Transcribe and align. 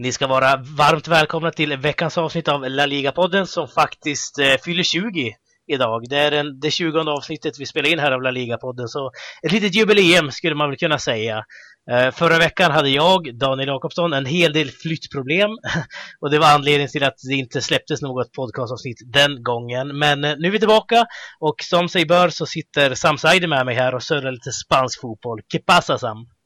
Ni 0.00 0.12
ska 0.12 0.26
vara 0.26 0.56
varmt 0.56 1.08
välkomna 1.08 1.50
till 1.50 1.76
veckans 1.76 2.18
avsnitt 2.18 2.48
av 2.48 2.70
La 2.70 2.86
Liga-podden 2.86 3.46
som 3.46 3.68
faktiskt 3.68 4.38
eh, 4.38 4.54
fyller 4.64 4.82
20 4.82 5.34
idag. 5.66 6.04
Det 6.08 6.16
är 6.16 6.32
en, 6.32 6.60
det 6.60 6.70
20 6.70 6.98
avsnittet 6.98 7.58
vi 7.58 7.66
spelar 7.66 7.88
in 7.88 7.98
här 7.98 8.12
av 8.12 8.22
La 8.22 8.30
Liga-podden, 8.30 8.88
så 8.88 9.10
ett 9.42 9.52
litet 9.52 9.74
jubileum 9.74 10.30
skulle 10.30 10.54
man 10.54 10.68
väl 10.68 10.78
kunna 10.78 10.98
säga. 10.98 11.44
Eh, 11.90 12.10
förra 12.10 12.38
veckan 12.38 12.72
hade 12.72 12.88
jag, 12.88 13.38
Daniel 13.38 13.68
Jakobsson, 13.68 14.12
en 14.12 14.26
hel 14.26 14.52
del 14.52 14.70
flyttproblem 14.70 15.50
och 16.20 16.30
det 16.30 16.38
var 16.38 16.54
anledningen 16.54 16.90
till 16.90 17.04
att 17.04 17.18
det 17.28 17.34
inte 17.34 17.60
släpptes 17.62 18.02
något 18.02 18.32
podcastavsnitt 18.32 18.98
den 19.12 19.42
gången. 19.42 19.98
Men 19.98 20.24
eh, 20.24 20.34
nu 20.38 20.48
är 20.48 20.52
vi 20.52 20.58
tillbaka 20.58 21.06
och 21.40 21.56
som 21.62 21.88
sig 21.88 22.06
bör 22.06 22.28
så 22.28 22.46
sitter 22.46 22.94
Sam 22.94 23.18
Saidi 23.18 23.46
med 23.46 23.66
mig 23.66 23.74
här 23.74 23.94
och 23.94 24.02
surrar 24.02 24.32
lite 24.32 24.52
spansk 24.52 25.00
fotboll. 25.00 25.40
Que 25.52 25.58
pasa 25.58 25.98
Sam? 25.98 26.37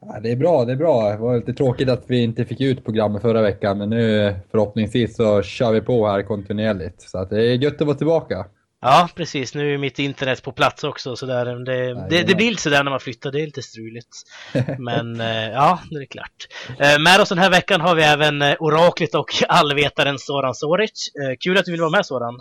Ja, 0.00 0.20
det 0.22 0.32
är 0.32 0.36
bra, 0.36 0.64
det 0.64 0.72
är 0.72 0.76
bra. 0.76 1.10
Det 1.10 1.16
var 1.16 1.36
lite 1.36 1.52
tråkigt 1.52 1.88
att 1.88 2.04
vi 2.06 2.22
inte 2.22 2.44
fick 2.44 2.60
ut 2.60 2.84
programmet 2.84 3.22
förra 3.22 3.42
veckan, 3.42 3.78
men 3.78 3.90
nu 3.90 4.34
förhoppningsvis 4.50 5.16
så 5.16 5.42
kör 5.42 5.72
vi 5.72 5.80
på 5.80 6.08
här 6.08 6.22
kontinuerligt. 6.22 7.02
Så 7.02 7.18
att 7.18 7.30
det 7.30 7.36
är 7.36 7.54
gött 7.54 7.80
att 7.80 7.86
vara 7.86 7.96
tillbaka. 7.96 8.46
Ja, 8.80 9.08
precis. 9.14 9.54
Nu 9.54 9.74
är 9.74 9.78
mitt 9.78 9.98
internet 9.98 10.42
på 10.42 10.52
plats 10.52 10.84
också, 10.84 11.16
så 11.16 11.26
där. 11.26 11.64
Det, 11.64 12.08
det, 12.10 12.22
det 12.22 12.34
blir 12.34 12.50
lite 12.50 12.62
sådär 12.62 12.84
när 12.84 12.90
man 12.90 13.00
flyttar, 13.00 13.32
det 13.32 13.40
är 13.40 13.46
lite 13.46 13.62
struligt. 13.62 14.16
Men 14.78 15.20
eh, 15.20 15.50
ja, 15.50 15.80
det 15.90 15.96
är 15.96 16.06
klart. 16.06 16.48
Eh, 16.78 16.98
med 16.98 17.20
oss 17.20 17.28
den 17.28 17.38
här 17.38 17.50
veckan 17.50 17.80
har 17.80 17.94
vi 17.94 18.02
även 18.02 18.42
eh, 18.42 18.56
oraklet 18.60 19.14
och 19.14 19.30
allvetaren 19.48 20.18
Soran 20.18 20.54
Soric. 20.54 21.10
Kul 21.40 21.58
att 21.58 21.64
du 21.64 21.70
vill 21.70 21.80
vara 21.80 21.90
med 21.90 22.06
Soran. 22.06 22.40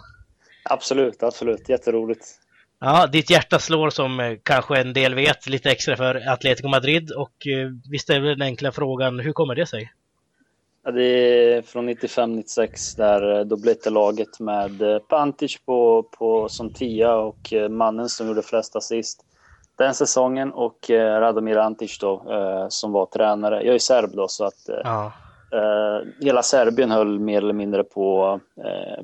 Absolut, 0.63 1.23
absolut. 1.23 1.69
Jätteroligt. 1.69 2.25
Ja, 2.79 3.07
ditt 3.07 3.29
hjärta 3.29 3.59
slår 3.59 3.89
som 3.89 4.19
eh, 4.19 4.37
kanske 4.43 4.77
en 4.77 4.93
del 4.93 5.15
vet 5.15 5.47
lite 5.47 5.69
extra 5.69 5.97
för 5.97 6.29
Atletico 6.29 6.67
Madrid 6.67 7.11
och 7.11 7.47
eh, 7.47 7.69
vi 7.91 7.99
ställer 7.99 8.27
den 8.27 8.41
enkla 8.41 8.71
frågan, 8.71 9.19
hur 9.19 9.33
kommer 9.33 9.55
det 9.55 9.65
sig? 9.65 9.91
Ja, 10.83 10.91
det 10.91 11.03
är 11.03 11.61
från 11.61 11.89
95-96 11.89 12.97
där 12.97 13.39
eh, 13.39 13.45
då 13.45 13.57
blev 13.57 13.75
det 13.83 13.89
laget 13.89 14.39
med 14.39 14.81
Pantic 15.07 15.57
på, 15.65 16.03
på 16.03 16.49
som 16.49 16.73
tia 16.73 17.15
och 17.15 17.53
mannen 17.69 18.09
som 18.09 18.27
gjorde 18.27 18.41
flest 18.41 18.75
assist 18.75 19.21
den 19.77 19.93
säsongen 19.93 20.51
och 20.51 20.89
Radomir 20.89 21.57
Antic 21.57 21.99
då 21.99 22.23
som 22.69 22.91
var 22.91 23.05
tränare. 23.05 23.63
Jag 23.63 23.75
är 23.75 23.79
serb 23.79 24.09
då 24.13 24.27
så 24.27 24.45
att 24.45 24.69
ja. 24.83 25.13
hela 26.21 26.43
Serbien 26.43 26.91
höll 26.91 27.19
mer 27.19 27.37
eller 27.37 27.53
mindre 27.53 27.83
på, 27.83 28.39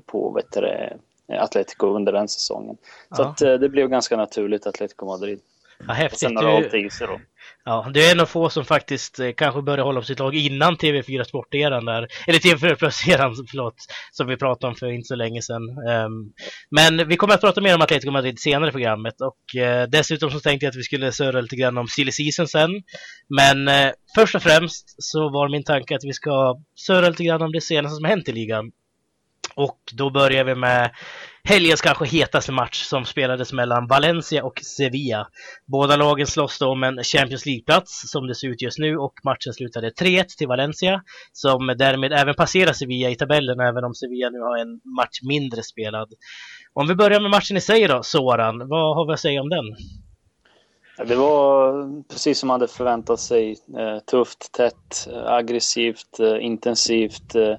på 0.05 0.31
vet 0.31 0.51
du, 0.51 0.61
Atletico 1.39 1.87
under 1.95 2.11
den 2.11 2.27
säsongen. 2.27 2.77
Så 3.15 3.23
att, 3.23 3.41
eh, 3.41 3.53
det 3.53 3.69
blev 3.69 3.89
ganska 3.89 4.17
naturligt 4.17 4.67
Atletico 4.67 5.05
Madrid. 5.05 5.39
Ja, 5.87 5.93
häftigt. 5.93 6.13
Och 6.13 6.19
sen 6.19 6.37
har 6.37 6.57
allt 6.57 6.73
i 6.73 6.89
sig 6.89 7.07
då. 7.07 7.19
Ja, 7.65 7.91
det 7.93 8.07
är 8.07 8.11
en 8.11 8.19
av 8.19 8.25
få 8.25 8.49
som 8.49 8.65
faktiskt 8.65 9.19
eh, 9.19 9.31
kanske 9.37 9.61
började 9.61 9.83
hålla 9.83 9.99
på 9.99 10.05
sitt 10.05 10.19
lag 10.19 10.35
innan 10.35 10.77
TV4 10.77 11.23
Sport-eran 11.23 11.85
där, 11.85 12.07
eller 12.27 12.39
TV4 12.39 12.75
Plus-eran, 12.75 13.35
förlåt, 13.51 13.75
som 14.11 14.27
vi 14.27 14.37
pratade 14.37 14.71
om 14.71 14.75
för 14.75 14.91
inte 14.91 15.07
så 15.07 15.15
länge 15.15 15.41
sedan. 15.41 15.61
Um, 15.69 16.33
men 16.71 17.07
vi 17.07 17.17
kommer 17.17 17.33
att 17.33 17.41
prata 17.41 17.61
mer 17.61 17.75
om 17.75 17.81
Atletico 17.81 18.11
Madrid 18.11 18.39
senare 18.39 18.69
i 18.69 18.71
programmet 18.71 19.21
och 19.21 19.61
uh, 19.61 19.89
dessutom 19.89 20.31
så 20.31 20.39
tänkte 20.39 20.65
jag 20.65 20.71
att 20.71 20.77
vi 20.77 20.83
skulle 20.83 21.11
surra 21.11 21.41
lite 21.41 21.55
grann 21.55 21.77
om 21.77 21.87
silly 21.87 22.11
season 22.11 22.47
sen. 22.47 22.69
Men 23.29 23.69
först 24.15 24.35
och 24.35 24.43
främst 24.43 25.03
så 25.03 25.29
var 25.29 25.49
min 25.49 25.63
tanke 25.63 25.95
att 25.95 26.03
vi 26.03 26.13
ska 26.13 26.55
surra 26.75 27.09
lite 27.09 27.23
grann 27.23 27.41
om 27.41 27.51
det 27.51 27.61
senaste 27.61 27.95
som 27.95 28.05
hänt 28.05 28.29
i 28.29 28.31
ligan. 28.31 28.71
Och 29.55 29.79
då 29.93 30.09
börjar 30.09 30.43
vi 30.43 30.55
med 30.55 30.91
helgens 31.43 31.81
kanske 31.81 32.05
hetaste 32.05 32.51
match 32.51 32.83
som 32.83 33.05
spelades 33.05 33.53
mellan 33.53 33.87
Valencia 33.87 34.43
och 34.43 34.59
Sevilla. 34.59 35.27
Båda 35.65 35.95
lagen 35.95 36.27
slåss 36.27 36.59
då 36.59 36.69
om 36.71 36.83
en 36.83 37.03
Champions 37.03 37.45
League-plats 37.45 38.11
som 38.11 38.27
det 38.27 38.35
ser 38.35 38.47
ut 38.47 38.61
just 38.61 38.79
nu 38.79 38.97
och 38.97 39.13
matchen 39.23 39.53
slutade 39.53 39.89
3-1 39.89 40.25
till 40.37 40.47
Valencia 40.47 41.01
som 41.33 41.75
därmed 41.77 42.13
även 42.13 42.33
passerar 42.33 42.73
Sevilla 42.73 43.09
i 43.09 43.15
tabellen 43.15 43.59
även 43.59 43.83
om 43.83 43.93
Sevilla 43.93 44.29
nu 44.29 44.39
har 44.39 44.57
en 44.57 44.79
match 44.97 45.19
mindre 45.21 45.63
spelad. 45.63 46.13
Om 46.73 46.87
vi 46.87 46.95
börjar 46.95 47.19
med 47.19 47.31
matchen 47.31 47.57
i 47.57 47.61
sig 47.61 47.87
då, 47.87 48.03
Soran, 48.03 48.67
vad 48.67 48.95
har 48.95 49.07
vi 49.07 49.13
att 49.13 49.19
säga 49.19 49.41
om 49.41 49.49
den? 49.49 49.65
Det 51.07 51.15
var 51.15 52.03
precis 52.09 52.39
som 52.39 52.47
man 52.47 52.61
hade 52.61 52.73
förväntat 52.73 53.19
sig. 53.19 53.57
Eh, 53.77 53.99
tufft, 53.99 54.51
tätt, 54.51 55.07
aggressivt, 55.25 56.19
eh, 56.19 56.45
intensivt 56.45 57.35
eh, 57.35 57.55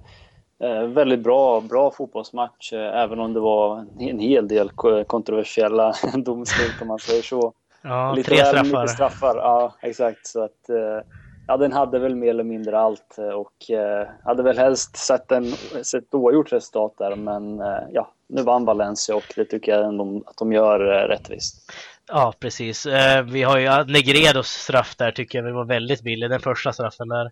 väldigt 0.86 1.20
bra, 1.20 1.60
bra 1.60 1.90
fotbollsmatch, 1.90 2.72
eh, 2.72 3.00
även 3.00 3.20
om 3.20 3.32
det 3.32 3.40
var 3.40 3.86
en 3.98 4.18
hel 4.18 4.48
del 4.48 4.70
kontroversiella 5.06 5.94
domslut 6.16 6.82
om 6.82 6.88
man 6.88 6.98
säger 6.98 7.22
så. 7.22 7.52
Ja, 7.82 8.12
lite 8.12 8.28
tre 8.28 8.44
straffar. 8.44 8.82
Lite 8.82 8.88
straffar. 8.88 9.36
Ja, 9.36 9.74
exakt. 9.80 10.26
Så 10.26 10.44
att, 10.44 10.68
eh, 10.68 11.06
ja, 11.46 11.56
den 11.56 11.72
hade 11.72 11.98
väl 11.98 12.16
mer 12.16 12.30
eller 12.30 12.44
mindre 12.44 12.78
allt 12.78 13.18
och 13.34 13.76
hade 14.24 14.42
väl 14.42 14.58
helst 14.58 14.96
sett, 14.96 15.32
en, 15.32 15.46
sett 15.82 16.14
oavgjort 16.14 16.52
resultat 16.52 16.94
där, 16.98 17.16
men 17.16 17.62
ja, 17.92 18.10
nu 18.26 18.42
vann 18.42 18.64
Valencia 18.64 19.16
och 19.16 19.32
det 19.36 19.44
tycker 19.44 19.72
jag 19.72 19.84
ändå 19.84 20.22
att 20.26 20.36
de 20.36 20.52
gör 20.52 20.78
rättvist. 21.08 21.72
Ja, 22.08 22.34
precis. 22.40 22.86
Eh, 22.86 23.22
vi 23.22 23.42
har 23.42 23.58
ju 23.58 23.92
Negredos 23.92 24.48
straff 24.48 24.96
där 24.96 25.10
tycker 25.10 25.42
jag 25.42 25.54
var 25.54 25.64
väldigt 25.64 26.02
billig, 26.02 26.30
den 26.30 26.40
första 26.40 26.72
straffen 26.72 27.08
där. 27.08 27.24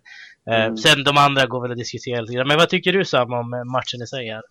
Eh, 0.49 0.65
mm. 0.65 0.77
Sen 0.77 1.03
de 1.03 1.17
andra 1.17 1.45
går 1.45 1.61
väl 1.61 1.71
att 1.71 1.77
diskutera 1.77 2.21
lite 2.21 2.45
Men 2.45 2.57
vad 2.57 2.69
tycker 2.69 2.93
du 2.93 3.05
Sam 3.05 3.33
om 3.33 3.49
matchen 3.49 4.01
i 4.03 4.07
sig 4.07 4.29
här? 4.29 4.41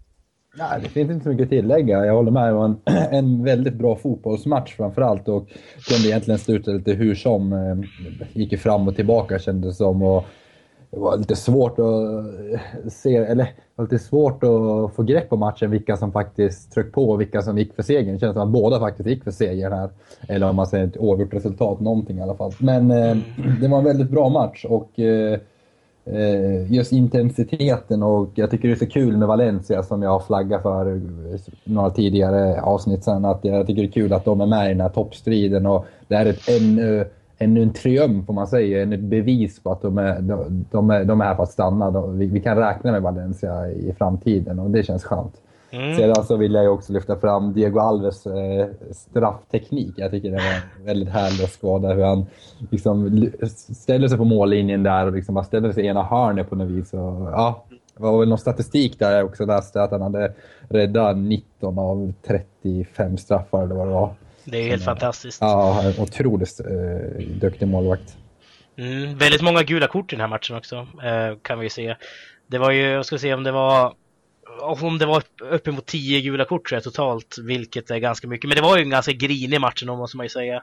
Nej, 0.54 0.80
det 0.82 0.88
finns 0.88 1.10
inte 1.10 1.24
så 1.24 1.30
mycket 1.30 1.44
att 1.44 1.50
tillägga. 1.50 2.04
Jag 2.04 2.14
håller 2.14 2.30
med. 2.30 2.48
Det 2.48 2.52
var 2.52 2.64
en, 2.64 2.80
en 3.10 3.44
väldigt 3.44 3.74
bra 3.74 3.96
fotbollsmatch 3.96 4.76
framförallt 4.76 5.28
och 5.28 5.48
kunde 5.88 6.08
egentligen 6.08 6.38
sluta 6.38 6.70
lite 6.70 6.92
hur 6.92 7.14
som. 7.14 7.52
Eh, 7.52 7.76
gick 8.32 8.52
ju 8.52 8.58
fram 8.58 8.88
och 8.88 8.96
tillbaka 8.96 9.38
kändes 9.38 9.70
det 9.70 9.84
som. 9.84 10.02
Och 10.02 10.26
det 10.90 10.98
var 10.98 11.16
lite 11.16 11.36
svårt 11.36 11.78
att 11.78 11.84
eh, 11.84 12.90
se, 12.90 13.16
eller 13.16 13.54
var 13.74 13.84
lite 13.84 13.98
svårt 13.98 14.44
att 14.44 14.94
få 14.94 15.02
grepp 15.02 15.28
på 15.28 15.36
matchen, 15.36 15.70
vilka 15.70 15.96
som 15.96 16.12
faktiskt 16.12 16.72
tryckte 16.72 16.92
på 16.92 17.10
och 17.10 17.20
vilka 17.20 17.42
som 17.42 17.58
gick 17.58 17.74
för 17.74 17.82
segern. 17.82 18.14
Det 18.14 18.20
känns 18.20 18.34
som 18.34 18.42
att 18.42 18.48
båda 18.48 18.80
faktiskt 18.80 19.08
gick 19.08 19.24
för 19.24 19.30
segern 19.30 19.72
här. 19.72 19.90
Eller 20.28 20.50
om 20.50 20.56
man 20.56 20.66
säger 20.66 20.86
ett 20.86 20.96
oavgjort 20.96 21.34
resultat, 21.34 21.80
någonting 21.80 22.18
i 22.18 22.22
alla 22.22 22.34
fall. 22.34 22.52
Men 22.58 22.90
eh, 22.90 23.16
det 23.60 23.68
var 23.68 23.78
en 23.78 23.84
väldigt 23.84 24.10
bra 24.10 24.28
match 24.28 24.64
och 24.64 24.98
eh, 25.00 25.38
eh, 26.04 26.72
just 26.72 26.92
intensiteten 26.92 28.02
och 28.02 28.28
jag 28.34 28.50
tycker 28.50 28.68
det 28.68 28.74
är 28.74 28.78
så 28.78 28.86
kul 28.86 29.16
med 29.16 29.28
Valencia 29.28 29.82
som 29.82 30.02
jag 30.02 30.10
har 30.10 30.20
flaggat 30.20 30.62
för 30.62 31.00
några 31.64 31.90
tidigare 31.90 32.60
avsnitt 32.60 33.04
sen. 33.04 33.24
Att 33.24 33.44
jag 33.44 33.66
tycker 33.66 33.82
det 33.82 33.88
är 33.88 33.92
kul 33.92 34.12
att 34.12 34.24
de 34.24 34.40
är 34.40 34.46
med 34.46 34.66
i 34.66 34.68
den 34.68 34.80
här 34.80 34.88
toppstriden 34.88 35.66
och 35.66 35.86
det 36.08 36.14
är 36.14 36.26
ett 36.26 36.48
ännu 36.48 37.06
ännu 37.42 37.62
en 37.62 37.72
triumf, 37.72 38.28
om 38.28 38.34
man 38.34 38.46
säger, 38.46 38.82
ännu 38.82 38.96
ett 38.96 39.02
bevis 39.02 39.62
på 39.62 39.72
att 39.72 39.82
de 39.82 39.98
är, 39.98 40.20
de, 40.20 40.64
de 40.70 40.90
är, 40.90 41.04
de 41.04 41.20
är 41.20 41.24
här 41.24 41.34
för 41.34 41.42
att 41.42 41.50
stanna. 41.50 41.90
De, 41.90 42.18
vi, 42.18 42.26
vi, 42.26 42.40
kan 42.40 42.56
räkna 42.56 42.92
med 42.92 43.02
Valencia 43.02 43.70
i 43.70 43.94
framtiden 43.98 44.58
och 44.58 44.70
det 44.70 44.82
känns 44.82 45.04
skönt. 45.04 45.34
Mm. 45.70 45.96
Sedan 45.96 46.24
så 46.24 46.36
vill 46.36 46.54
jag 46.54 46.74
också 46.74 46.92
lyfta 46.92 47.16
fram 47.16 47.52
Diego 47.52 47.78
Alves 47.78 48.26
eh, 48.26 48.66
straffteknik. 48.90 49.94
Jag 49.96 50.10
tycker 50.10 50.30
det 50.30 50.36
var 50.36 50.84
väldigt 50.86 51.08
härligt 51.08 51.44
att 51.44 51.50
skåda 51.50 51.92
hur 51.92 52.02
han 52.02 52.26
liksom 52.70 53.28
ställer 53.72 54.08
sig 54.08 54.18
på 54.18 54.24
mållinjen 54.24 54.82
där 54.82 55.06
och 55.06 55.12
liksom 55.12 55.34
bara 55.34 55.44
ställer 55.44 55.72
sig 55.72 55.84
i 55.84 55.86
ena 55.86 56.02
hörnet 56.02 56.50
på 56.50 56.56
något 56.56 56.70
vis. 56.70 56.92
Och, 56.92 57.30
ja, 57.32 57.64
det 57.96 58.02
var 58.02 58.18
väl 58.18 58.28
någon 58.28 58.38
statistik 58.38 58.98
där 58.98 59.16
jag 59.16 59.26
också 59.26 59.46
läste 59.46 59.82
att 59.82 59.90
han 59.90 60.02
hade 60.02 60.32
räddat 60.68 61.16
19 61.16 61.78
av 61.78 62.12
35 62.26 63.16
straffar 63.16 63.62
eller 63.62 63.74
vad 63.74 63.86
det 63.86 63.94
var. 63.94 64.14
Det 64.44 64.58
är 64.58 64.68
helt 64.68 64.84
fantastiskt. 64.84 65.40
Ja, 65.40 65.92
otroligt 65.98 66.60
eh, 66.60 67.22
duktig 67.26 67.68
målvakt. 67.68 68.16
Mm, 68.76 69.18
väldigt 69.18 69.42
många 69.42 69.62
gula 69.62 69.86
kort 69.86 70.12
i 70.12 70.16
den 70.16 70.20
här 70.20 70.28
matchen 70.28 70.56
också, 70.56 70.76
eh, 70.76 71.38
kan 71.42 71.58
vi 71.58 71.70
se. 71.70 71.96
Det 72.46 72.58
var 72.58 72.70
ju, 72.70 72.82
jag 72.82 73.06
ska 73.06 73.18
se 73.18 73.34
om 73.34 73.44
det 73.44 73.52
var 73.52 73.94
om 74.60 74.98
det 74.98 75.06
var 75.06 75.22
uppemot 75.50 75.86
10 75.86 76.20
gula 76.20 76.44
kort 76.44 76.68
tror 76.68 76.76
jag 76.76 76.84
totalt, 76.84 77.36
vilket 77.42 77.90
är 77.90 77.98
ganska 77.98 78.28
mycket. 78.28 78.48
Men 78.48 78.56
det 78.56 78.62
var 78.62 78.76
ju 78.76 78.82
en 78.82 78.90
ganska 78.90 79.12
grinig 79.12 79.60
match 79.60 79.84
måste 79.84 80.16
man 80.16 80.24
ju 80.26 80.30
säga. 80.30 80.62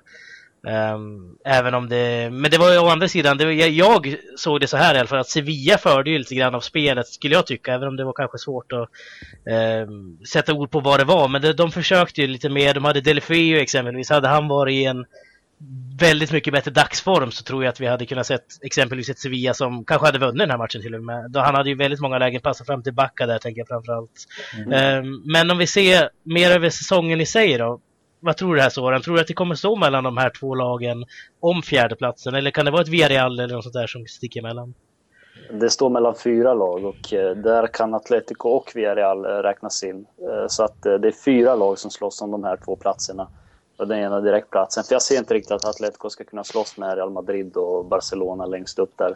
Um, 0.62 1.38
även 1.46 1.74
om 1.74 1.90
det, 1.90 2.30
men 2.32 2.52
det 2.52 2.58
var 2.58 2.72
ju 2.72 2.80
å 2.80 2.88
andra 2.88 3.08
sidan, 3.08 3.38
var, 3.38 3.46
jag, 3.46 3.70
jag, 3.70 4.16
såg 4.36 4.62
det 4.62 4.68
så 4.68 4.78
här 4.78 4.96
i 4.96 5.00
alla 5.00 5.08
fall 5.08 5.20
att 5.20 5.30
Sevilla 5.30 5.78
förde 5.78 6.10
ju 6.10 6.18
lite 6.18 6.36
grann 6.36 6.56
av 6.56 6.62
spelet 6.62 7.08
skulle 7.08 7.36
jag 7.36 7.48
tycka, 7.48 7.74
även 7.74 7.88
om 7.88 7.96
det 7.96 8.04
var 8.04 8.14
kanske 8.14 8.38
svårt 8.38 8.72
att 8.72 8.90
um, 9.88 10.20
sätta 10.26 10.54
ord 10.54 10.72
på 10.72 10.80
vad 10.80 11.00
det 11.00 11.06
var. 11.06 11.28
Men 11.28 11.42
det, 11.42 11.54
de 11.54 11.72
försökte 11.72 12.22
ju 12.22 12.28
lite 12.28 12.50
mer, 12.50 12.74
de 12.74 12.86
hade 12.86 13.02
Delfeo 13.02 13.58
exempelvis, 13.58 14.10
hade 14.10 14.28
han 14.28 14.48
varit 14.48 14.74
i 14.74 14.86
en 14.86 15.06
väldigt 16.00 16.32
mycket 16.32 16.54
bättre 16.54 16.72
dagsform 16.72 17.32
så 17.32 17.44
tror 17.44 17.64
jag 17.64 17.72
att 17.72 17.80
vi 17.80 17.88
hade 17.88 18.06
kunnat 18.06 18.28
sett 18.28 18.46
exempelvis 18.62 19.10
ett 19.10 19.20
Sevilla 19.20 19.54
som 19.54 19.86
kanske 19.86 20.08
hade 20.08 20.20
vunnit 20.20 20.40
den 20.40 20.52
här 20.52 20.58
matchen 20.58 20.82
till 20.82 20.96
och 20.96 21.04
med. 21.04 21.36
Han 21.36 21.56
hade 21.56 21.70
ju 21.70 21.76
väldigt 21.76 22.00
många 22.00 22.18
lägen 22.18 22.42
passat 22.42 22.68
fram 22.68 22.84
till 22.84 22.94
Backa 22.94 23.26
där 23.26 23.40
tänker 23.40 23.60
jag 23.62 23.68
framförallt. 23.68 24.26
Mm. 24.66 25.06
Um, 25.06 25.24
men 25.26 25.52
om 25.52 25.58
vi 25.58 25.68
ser 25.68 26.10
mer 26.24 26.52
över 26.52 26.70
säsongen 26.70 27.22
i 27.22 27.26
sig 27.26 27.58
då, 27.58 27.80
vad 28.20 28.38
tror 28.38 28.56
du 28.56 28.62
här 28.62 28.70
Soran? 28.70 29.02
Tror 29.02 29.16
du 29.16 29.22
att 29.22 29.28
det 29.28 29.34
kommer 29.34 29.56
stå 29.56 29.76
mellan 29.76 30.04
de 30.04 30.18
här 30.18 30.30
två 30.30 30.56
lagen 30.56 31.06
om 31.40 31.62
fjärdeplatsen? 31.62 32.36
Eller 32.36 32.52
kan 32.52 32.66
det 32.66 32.72
vara 32.72 32.82
ett 32.82 32.88
Villarreal 32.88 33.40
eller 33.40 33.56
något 33.56 33.64
sånt 33.64 33.74
där 33.74 33.88
som 33.88 34.06
sticker 34.06 34.40
emellan? 34.40 34.74
Det 35.52 35.70
står 35.70 35.90
mellan 35.90 36.16
fyra 36.16 36.54
lag 36.54 36.86
och 36.86 37.14
eh, 37.14 37.36
där 37.36 37.68
kan 37.68 37.94
Atletico 37.94 38.50
och 38.50 38.72
Villarreal 38.76 39.26
eh, 39.26 39.30
räknas 39.30 39.84
in. 39.84 40.06
Eh, 40.22 40.48
så 40.48 40.64
att 40.64 40.82
det 40.82 41.08
är 41.08 41.24
fyra 41.26 41.56
lag 41.56 41.80
som 41.80 41.92
slåss 41.92 42.22
om 42.22 42.32
de 42.32 42.44
här 42.44 42.58
två 42.66 42.76
platserna. 42.76 43.28
Och 43.78 43.88
den 43.88 44.00
ena 44.00 44.22
direktplatsen. 44.22 44.84
För 44.84 44.96
jag 44.96 45.02
ser 45.02 45.18
inte 45.18 45.34
riktigt 45.34 45.52
att 45.52 45.66
Atletico 45.66 46.10
ska 46.10 46.24
kunna 46.24 46.44
slåss 46.44 46.78
med 46.78 46.96
Real 46.96 47.10
Madrid 47.10 47.58
och 47.58 47.86
Barcelona 47.86 48.46
längst 48.46 48.80
upp 48.80 48.92
där. 48.96 49.16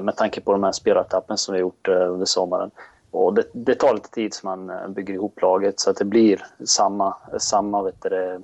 med 0.00 0.16
tanke 0.16 0.40
på 0.40 0.52
de 0.52 0.62
här 0.62 0.72
spelartappen 0.72 1.36
som 1.36 1.54
vi 1.54 1.60
gjort 1.60 1.88
under 1.88 2.26
sommaren. 2.26 2.70
Och 3.10 3.34
det, 3.34 3.44
det, 3.52 3.74
tar 3.74 3.94
lite 3.94 4.10
tid 4.10 4.34
så 4.34 4.46
man 4.46 4.92
bygger 4.94 5.14
ihop 5.14 5.42
laget 5.42 5.80
så 5.80 5.90
att 5.90 5.96
det 5.96 6.04
blir 6.04 6.46
samma, 6.64 7.16
samma 7.38 7.82
vet 7.82 8.02
du, 8.02 8.40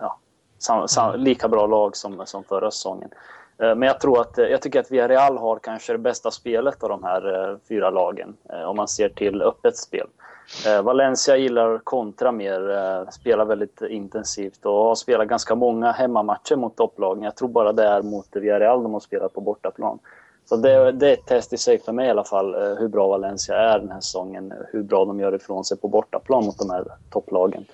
ja, 0.00 0.18
sam, 0.58 0.88
sam, 0.88 1.08
mm. 1.08 1.20
lika 1.20 1.48
bra 1.48 1.66
lag 1.66 1.96
som, 1.96 2.26
som 2.26 2.44
förra 2.44 2.70
säsongen. 2.70 3.10
Men 3.58 3.82
jag 3.82 4.00
tror 4.00 4.20
att, 4.20 4.38
jag 4.38 4.62
tycker 4.62 4.80
att 4.80 4.90
Villarreal 4.90 5.38
har 5.38 5.58
kanske 5.58 5.92
det 5.92 5.98
bästa 5.98 6.30
spelet 6.30 6.82
av 6.82 6.88
de 6.88 7.04
här 7.04 7.56
fyra 7.68 7.90
lagen 7.90 8.36
om 8.66 8.76
man 8.76 8.88
ser 8.88 9.08
till 9.08 9.42
öppet 9.42 9.76
spel. 9.76 10.06
Eh, 10.66 10.82
Valencia 10.82 11.36
gillar 11.36 11.78
kontra 11.78 12.32
mer, 12.32 12.70
eh, 12.70 13.08
spelar 13.10 13.44
väldigt 13.44 13.82
intensivt 13.82 14.66
och 14.66 14.72
har 14.72 14.94
spelat 14.94 15.28
ganska 15.28 15.54
många 15.54 15.92
hemmamatcher 15.92 16.56
mot 16.56 16.76
topplagen. 16.76 17.22
Jag 17.22 17.36
tror 17.36 17.48
bara 17.48 17.72
det 17.72 17.84
är 17.84 18.02
mot 18.02 18.26
Villarreal 18.32 18.82
de 18.82 18.92
har 18.92 19.00
spelat 19.00 19.32
på 19.32 19.40
bortaplan. 19.40 19.98
Så 20.48 20.56
det, 20.56 20.92
det, 20.92 21.08
är 21.08 21.12
ett 21.12 21.26
test 21.26 21.52
i 21.52 21.56
sig 21.56 21.78
för 21.78 21.92
mig 21.92 22.06
i 22.06 22.10
alla 22.10 22.24
fall, 22.24 22.54
eh, 22.54 22.74
hur 22.78 22.88
bra 22.88 23.08
Valencia 23.08 23.56
är 23.56 23.78
den 23.78 23.90
här 23.90 24.00
säsongen. 24.00 24.52
Eh, 24.52 24.58
hur 24.72 24.82
bra 24.82 25.04
de 25.04 25.20
gör 25.20 25.34
ifrån 25.34 25.64
sig 25.64 25.78
på 25.78 25.88
bortaplan 25.88 26.44
mot 26.44 26.58
de 26.58 26.70
här 26.70 26.84
topplagen. 27.10 27.64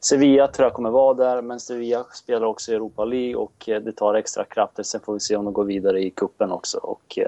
Sevilla 0.00 0.48
tror 0.48 0.66
jag 0.66 0.74
kommer 0.74 0.90
vara 0.90 1.14
där, 1.14 1.42
men 1.42 1.60
Sevilla 1.60 2.04
spelar 2.12 2.46
också 2.46 2.72
i 2.72 2.74
Europa 2.74 3.04
League 3.04 3.34
och 3.34 3.68
eh, 3.68 3.80
det 3.80 3.92
tar 3.92 4.14
extra 4.14 4.44
krafter. 4.44 4.82
Sen 4.82 5.00
får 5.00 5.12
vi 5.12 5.20
se 5.20 5.36
om 5.36 5.44
de 5.44 5.54
går 5.54 5.64
vidare 5.64 6.00
i 6.00 6.10
kuppen 6.10 6.52
också. 6.52 6.78
Och, 6.78 7.18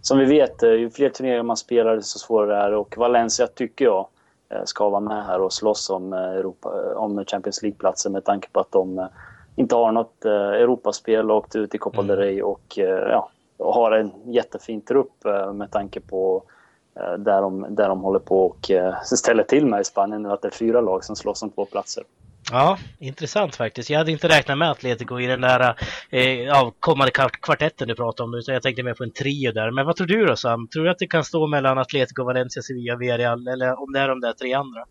som 0.00 0.18
vi 0.18 0.24
vet, 0.24 0.62
ju 0.62 0.90
fler 0.90 1.08
turneringar 1.08 1.42
man 1.42 1.56
spelar, 1.56 1.96
desto 1.96 2.18
svårare 2.18 2.62
är 2.62 2.70
det. 2.70 2.76
Och 2.76 2.96
Valencia 2.96 3.46
tycker 3.46 3.84
jag 3.84 4.06
ska 4.64 4.88
vara 4.88 5.00
med 5.00 5.24
här 5.24 5.40
och 5.40 5.52
slåss 5.52 5.90
om, 5.90 6.12
Europa, 6.12 6.94
om 6.96 7.24
Champions 7.24 7.62
League-platser 7.62 8.10
med 8.10 8.24
tanke 8.24 8.48
på 8.52 8.60
att 8.60 8.72
de 8.72 9.08
inte 9.56 9.74
har 9.74 9.92
något 9.92 10.24
Europaspel 10.24 11.30
och 11.30 11.36
åkt 11.36 11.56
ut 11.56 11.74
i 11.74 11.78
Copa 11.78 12.02
del 12.02 12.16
Rey 12.16 12.42
och 12.42 12.78
ja, 12.78 13.30
har 13.64 13.92
en 13.92 14.32
jättefin 14.32 14.80
trupp 14.80 15.24
med 15.54 15.70
tanke 15.70 16.00
på 16.00 16.42
där 17.18 17.42
de, 17.42 17.66
där 17.74 17.88
de 17.88 18.00
håller 18.00 18.18
på 18.18 18.46
och 18.46 18.70
ställer 19.04 19.42
till 19.42 19.66
med 19.66 19.80
i 19.80 19.84
Spanien 19.84 20.22
nu 20.22 20.32
att 20.32 20.42
det 20.42 20.48
är 20.48 20.52
fyra 20.52 20.80
lag 20.80 21.04
som 21.04 21.16
slåss 21.16 21.42
om 21.42 21.50
två 21.50 21.64
platser. 21.64 22.04
Ja, 22.50 22.78
intressant 22.98 23.56
faktiskt. 23.56 23.90
Jag 23.90 23.98
hade 23.98 24.12
inte 24.12 24.28
räknat 24.28 24.58
med 24.58 24.70
Atletico 24.70 25.20
i 25.20 25.26
den 25.26 25.40
där 25.40 25.76
eh, 26.10 26.70
kommande 26.80 27.12
kvartetten 27.42 27.88
du 27.88 27.94
pratade 27.94 28.24
om, 28.28 28.34
utan 28.34 28.54
jag 28.54 28.62
tänkte 28.62 28.82
mer 28.82 28.94
på 28.94 29.04
en 29.04 29.12
trio 29.12 29.52
där. 29.52 29.70
Men 29.70 29.86
vad 29.86 29.96
tror 29.96 30.06
du 30.06 30.26
då 30.26 30.36
Sam? 30.36 30.68
Tror 30.68 30.84
du 30.84 30.90
att 30.90 30.98
det 30.98 31.06
kan 31.06 31.24
stå 31.24 31.46
mellan 31.46 31.78
Atletico, 31.78 32.24
Valencia, 32.24 32.62
Sevilla, 32.62 32.96
Villarreal 32.96 33.48
eller 33.48 33.82
om 33.82 33.92
det 33.92 34.00
är 34.00 34.08
de 34.08 34.20
där 34.20 34.32
tre 34.32 34.52
andra? 34.54 34.84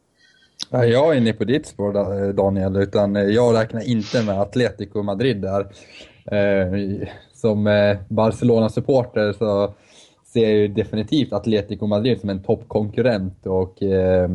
Jag 0.69 1.13
är 1.13 1.13
inne 1.13 1.33
på 1.33 1.43
ditt 1.43 1.67
spår 1.67 2.33
Daniel, 2.33 2.75
utan 2.75 3.33
jag 3.33 3.55
räknar 3.55 3.89
inte 3.89 4.23
med 4.23 4.41
Atletico 4.41 5.03
Madrid 5.03 5.41
där. 5.41 5.67
Eh, 6.25 7.07
som 7.33 7.67
eh, 7.67 7.97
Barcelona-supporter 8.07 9.33
så 9.33 9.73
ser 10.33 10.43
jag 10.43 10.51
ju 10.51 10.67
definitivt 10.67 11.33
Atletico 11.33 11.87
Madrid 11.87 12.19
som 12.19 12.29
en 12.29 12.43
toppkonkurrent 12.43 13.45
och 13.45 13.83
eh, 13.83 14.29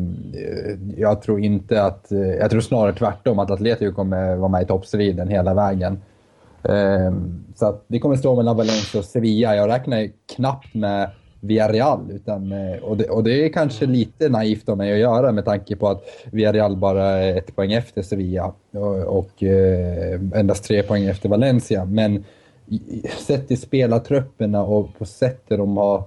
jag 0.97 1.21
tror 1.21 1.39
inte 1.39 1.83
att, 1.83 2.11
eh, 2.11 2.19
jag 2.19 2.49
tror 2.49 2.61
snarare 2.61 2.93
tvärtom 2.93 3.39
att 3.39 3.51
Atletico 3.51 3.93
kommer 3.93 4.35
vara 4.35 4.49
med 4.49 4.61
i 4.61 4.65
toppstriden 4.65 5.27
hela 5.27 5.53
vägen. 5.53 6.01
Eh, 6.63 7.13
så 7.55 7.65
att 7.65 7.83
det 7.87 7.99
kommer 7.99 8.15
stå 8.15 8.35
mellan 8.35 8.57
Valencia 8.57 8.99
och 8.99 9.05
Sevilla. 9.05 9.55
Jag 9.55 9.69
räknar 9.69 10.09
knappt 10.35 10.73
med 10.73 11.09
Villarreal. 11.47 12.11
Utan, 12.11 12.51
eh, 12.51 12.83
och, 12.83 12.97
det, 12.97 13.09
och 13.09 13.23
det 13.23 13.45
är 13.45 13.49
kanske 13.49 13.85
lite 13.85 14.29
naivt 14.29 14.69
av 14.69 14.77
mig 14.77 14.93
att 14.93 14.99
göra 14.99 15.31
med 15.31 15.45
tanke 15.45 15.75
på 15.75 15.87
att 15.87 16.03
Villarreal 16.31 16.77
bara 16.77 17.05
är 17.05 17.37
ett 17.37 17.55
poäng 17.55 17.73
efter 17.73 18.01
Sevilla 18.01 18.53
och, 18.71 19.17
och 19.17 19.43
eh, 19.43 20.21
endast 20.35 20.63
tre 20.63 20.83
poäng 20.83 21.05
efter 21.05 21.29
Valencia. 21.29 21.85
Men 21.85 22.23
sett 23.17 23.51
i 23.51 23.57
spelartrupperna 23.57 24.63
och 24.63 24.97
på 24.97 25.05
sättet 25.05 25.57
de 25.57 25.77
har... 25.77 26.03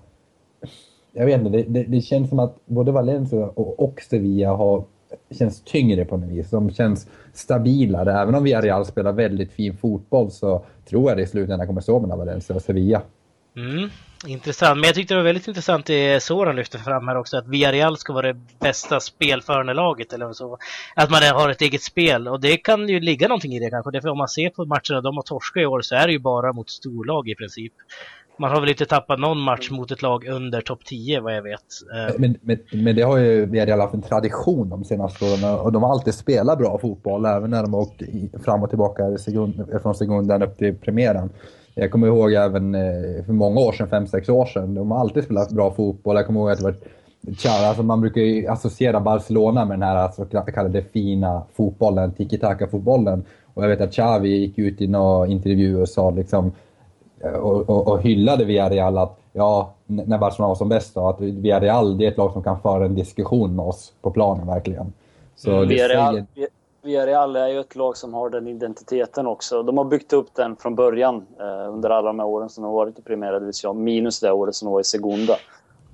Jag 1.12 1.26
vet 1.26 1.40
inte, 1.40 1.50
det, 1.50 1.62
det, 1.62 1.82
det, 1.82 2.00
känns 2.00 2.28
som 2.28 2.38
att 2.38 2.56
både 2.66 2.92
Valencia 2.92 3.46
och, 3.46 3.80
och 3.80 4.00
Sevilla 4.10 4.52
har, 4.52 4.84
känns 5.30 5.62
tyngre 5.64 6.04
på 6.04 6.16
något 6.16 6.30
vis. 6.30 6.50
De 6.50 6.70
känns 6.70 7.08
stabilare. 7.32 8.12
Även 8.12 8.34
om 8.34 8.44
Villarreal 8.44 8.86
spelar 8.86 9.12
väldigt 9.12 9.52
fin 9.52 9.76
fotboll 9.76 10.30
så 10.30 10.64
tror 10.88 11.10
jag 11.10 11.18
det 11.18 11.22
i 11.22 11.26
slutändan 11.26 11.66
kommer 11.66 11.80
stå 11.80 12.00
mellan 12.00 12.18
Valencia 12.18 12.56
och 12.56 12.62
Sevilla. 12.62 13.02
Mm. 13.56 13.90
Intressant, 14.26 14.80
men 14.80 14.84
jag 14.84 14.94
tyckte 14.94 15.14
det 15.14 15.18
var 15.18 15.24
väldigt 15.24 15.48
intressant 15.48 15.86
det 15.86 16.22
Soran 16.22 16.56
lyfte 16.56 16.78
fram 16.78 17.08
här 17.08 17.16
också, 17.16 17.36
att 17.36 17.48
Villarreal 17.48 17.96
ska 17.96 18.12
vara 18.12 18.32
det 18.32 18.40
bästa 18.60 19.00
spelförande 19.00 19.74
laget 19.74 20.12
eller 20.12 20.32
så. 20.32 20.58
Att 20.94 21.10
man 21.10 21.22
har 21.22 21.48
ett 21.48 21.62
eget 21.62 21.82
spel 21.82 22.28
och 22.28 22.40
det 22.40 22.56
kan 22.56 22.88
ju 22.88 23.00
ligga 23.00 23.28
någonting 23.28 23.52
i 23.52 23.60
det 23.60 23.70
kanske. 23.70 23.90
Därför 23.90 24.08
om 24.08 24.18
man 24.18 24.28
ser 24.28 24.50
på 24.50 24.64
matcherna 24.64 25.00
de 25.00 25.16
har 25.16 25.22
torskat 25.22 25.60
i 25.60 25.66
år 25.66 25.80
så 25.80 25.94
är 25.94 26.06
det 26.06 26.12
ju 26.12 26.18
bara 26.18 26.52
mot 26.52 26.70
storlag 26.70 27.28
i 27.28 27.34
princip. 27.34 27.72
Man 28.38 28.50
har 28.50 28.60
väl 28.60 28.70
inte 28.70 28.86
tappat 28.86 29.20
någon 29.20 29.40
match 29.40 29.70
mot 29.70 29.90
ett 29.90 30.02
lag 30.02 30.24
under 30.24 30.60
topp 30.60 30.84
10 30.84 31.20
vad 31.20 31.36
jag 31.36 31.42
vet. 31.42 31.60
Eh, 31.94 32.14
men, 32.18 32.36
men, 32.40 32.58
men 32.72 32.96
det 32.96 33.02
har 33.02 33.18
ju 33.18 33.46
Villarreal 33.46 33.80
haft 33.80 33.94
en 33.94 34.02
tradition 34.02 34.68
de 34.68 34.84
senaste 34.84 35.24
åren 35.24 35.58
och 35.60 35.72
de 35.72 35.82
har 35.82 35.90
alltid 35.90 36.14
spelat 36.14 36.58
bra 36.58 36.78
fotboll 36.78 37.24
även 37.24 37.50
när 37.50 37.62
de 37.62 37.74
har 37.74 37.80
åkt 37.80 38.02
fram 38.44 38.62
och 38.62 38.68
tillbaka 38.68 39.02
från 39.82 39.94
sekunden 39.94 40.42
upp 40.42 40.58
till 40.58 40.74
premiären. 40.74 41.30
Jag 41.74 41.90
kommer 41.90 42.06
ihåg 42.06 42.32
även 42.32 42.74
eh, 42.74 43.24
för 43.26 43.32
många 43.32 43.60
år 43.60 43.72
sedan, 43.72 43.88
fem 43.88 44.06
sex 44.06 44.28
år 44.28 44.46
sedan, 44.46 44.74
de 44.74 44.90
har 44.90 44.98
alltid 44.98 45.24
spelat 45.24 45.50
bra 45.50 45.70
fotboll. 45.70 46.16
Jag 46.16 46.26
kommer 46.26 46.40
ihåg 46.40 46.50
att 46.50 46.58
det 46.58 46.64
var 46.64 46.74
Alltså 47.48 47.82
man 47.82 48.00
brukar 48.00 48.20
ju 48.20 48.46
associera 48.46 49.00
Barcelona 49.00 49.64
med 49.64 49.78
den 49.78 49.88
här 49.88 49.96
alltså, 49.96 50.24
kallade 50.24 50.82
fina 50.82 51.42
fotbollen, 51.52 52.12
tiki-taka-fotbollen. 52.12 53.24
Och 53.54 53.64
jag 53.64 53.68
vet 53.68 53.80
att 53.80 53.92
Xavi 53.92 54.28
gick 54.28 54.58
ut 54.58 54.80
i 54.80 54.86
någon 54.86 55.30
intervju 55.30 55.80
och 55.80 55.88
sa 55.88 56.10
liksom, 56.10 56.52
eh, 57.24 57.32
och, 57.32 57.70
och, 57.70 57.88
och 57.88 58.02
hyllade 58.02 58.44
Villarreal 58.44 58.98
att 58.98 59.18
ja, 59.32 59.74
när 59.86 60.18
Barcelona 60.18 60.48
var 60.48 60.54
som 60.54 60.68
bäst 60.68 60.94
då, 60.94 61.08
att 61.08 61.20
Villarreal 61.20 61.98
det 61.98 62.06
är 62.06 62.10
ett 62.10 62.18
lag 62.18 62.32
som 62.32 62.42
kan 62.42 62.60
föra 62.60 62.84
en 62.84 62.94
diskussion 62.94 63.56
med 63.56 63.64
oss 63.64 63.92
på 64.02 64.10
planen 64.10 64.46
verkligen. 64.46 64.92
Så 65.36 65.56
mm, 65.56 65.68
Villarreal, 65.68 66.14
säger... 66.34 66.48
Villarreal 66.82 67.36
är 67.36 67.48
ju 67.48 67.60
ett 67.60 67.76
lag 67.76 67.96
som 67.96 68.14
har 68.14 68.30
den 68.30 68.46
identiteten 68.48 69.26
också. 69.26 69.62
De 69.62 69.78
har 69.78 69.84
byggt 69.84 70.12
upp 70.12 70.34
den 70.34 70.56
från 70.56 70.74
början 70.74 71.26
eh, 71.40 71.74
under 71.74 71.90
alla 71.90 72.06
de 72.06 72.18
här 72.18 72.26
åren 72.26 72.48
som 72.48 72.62
de 72.62 72.68
har 72.68 72.76
varit 72.76 72.98
i 72.98 73.02
Primera 73.02 73.38
Division, 73.40 73.84
minus 73.84 74.20
det 74.20 74.32
året 74.32 74.54
som 74.54 74.66
de 74.66 74.72
var 74.72 74.80
i 74.80 74.84
Segunda. 74.84 75.36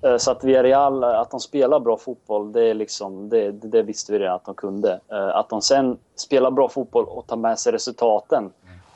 Eh, 0.03 0.17
så 0.17 0.31
att 0.31 0.45
Villarreal, 0.45 1.05
att 1.05 1.31
de 1.31 1.41
spelar 1.41 1.81
bra 1.81 1.97
fotboll, 1.97 2.53
det, 2.53 2.63
är 2.63 2.75
liksom, 2.75 3.29
det, 3.29 3.51
det 3.51 3.83
visste 3.83 4.13
vi 4.13 4.19
redan 4.19 4.35
att 4.35 4.45
de 4.45 4.55
kunde. 4.55 5.01
Eh, 5.13 5.37
att 5.37 5.49
de 5.49 5.63
sen 5.63 5.99
spelar 6.17 6.51
bra 6.51 6.69
fotboll 6.69 7.05
och 7.05 7.27
tar 7.27 7.37
med 7.37 7.59
sig 7.59 7.73
resultaten, 7.73 8.53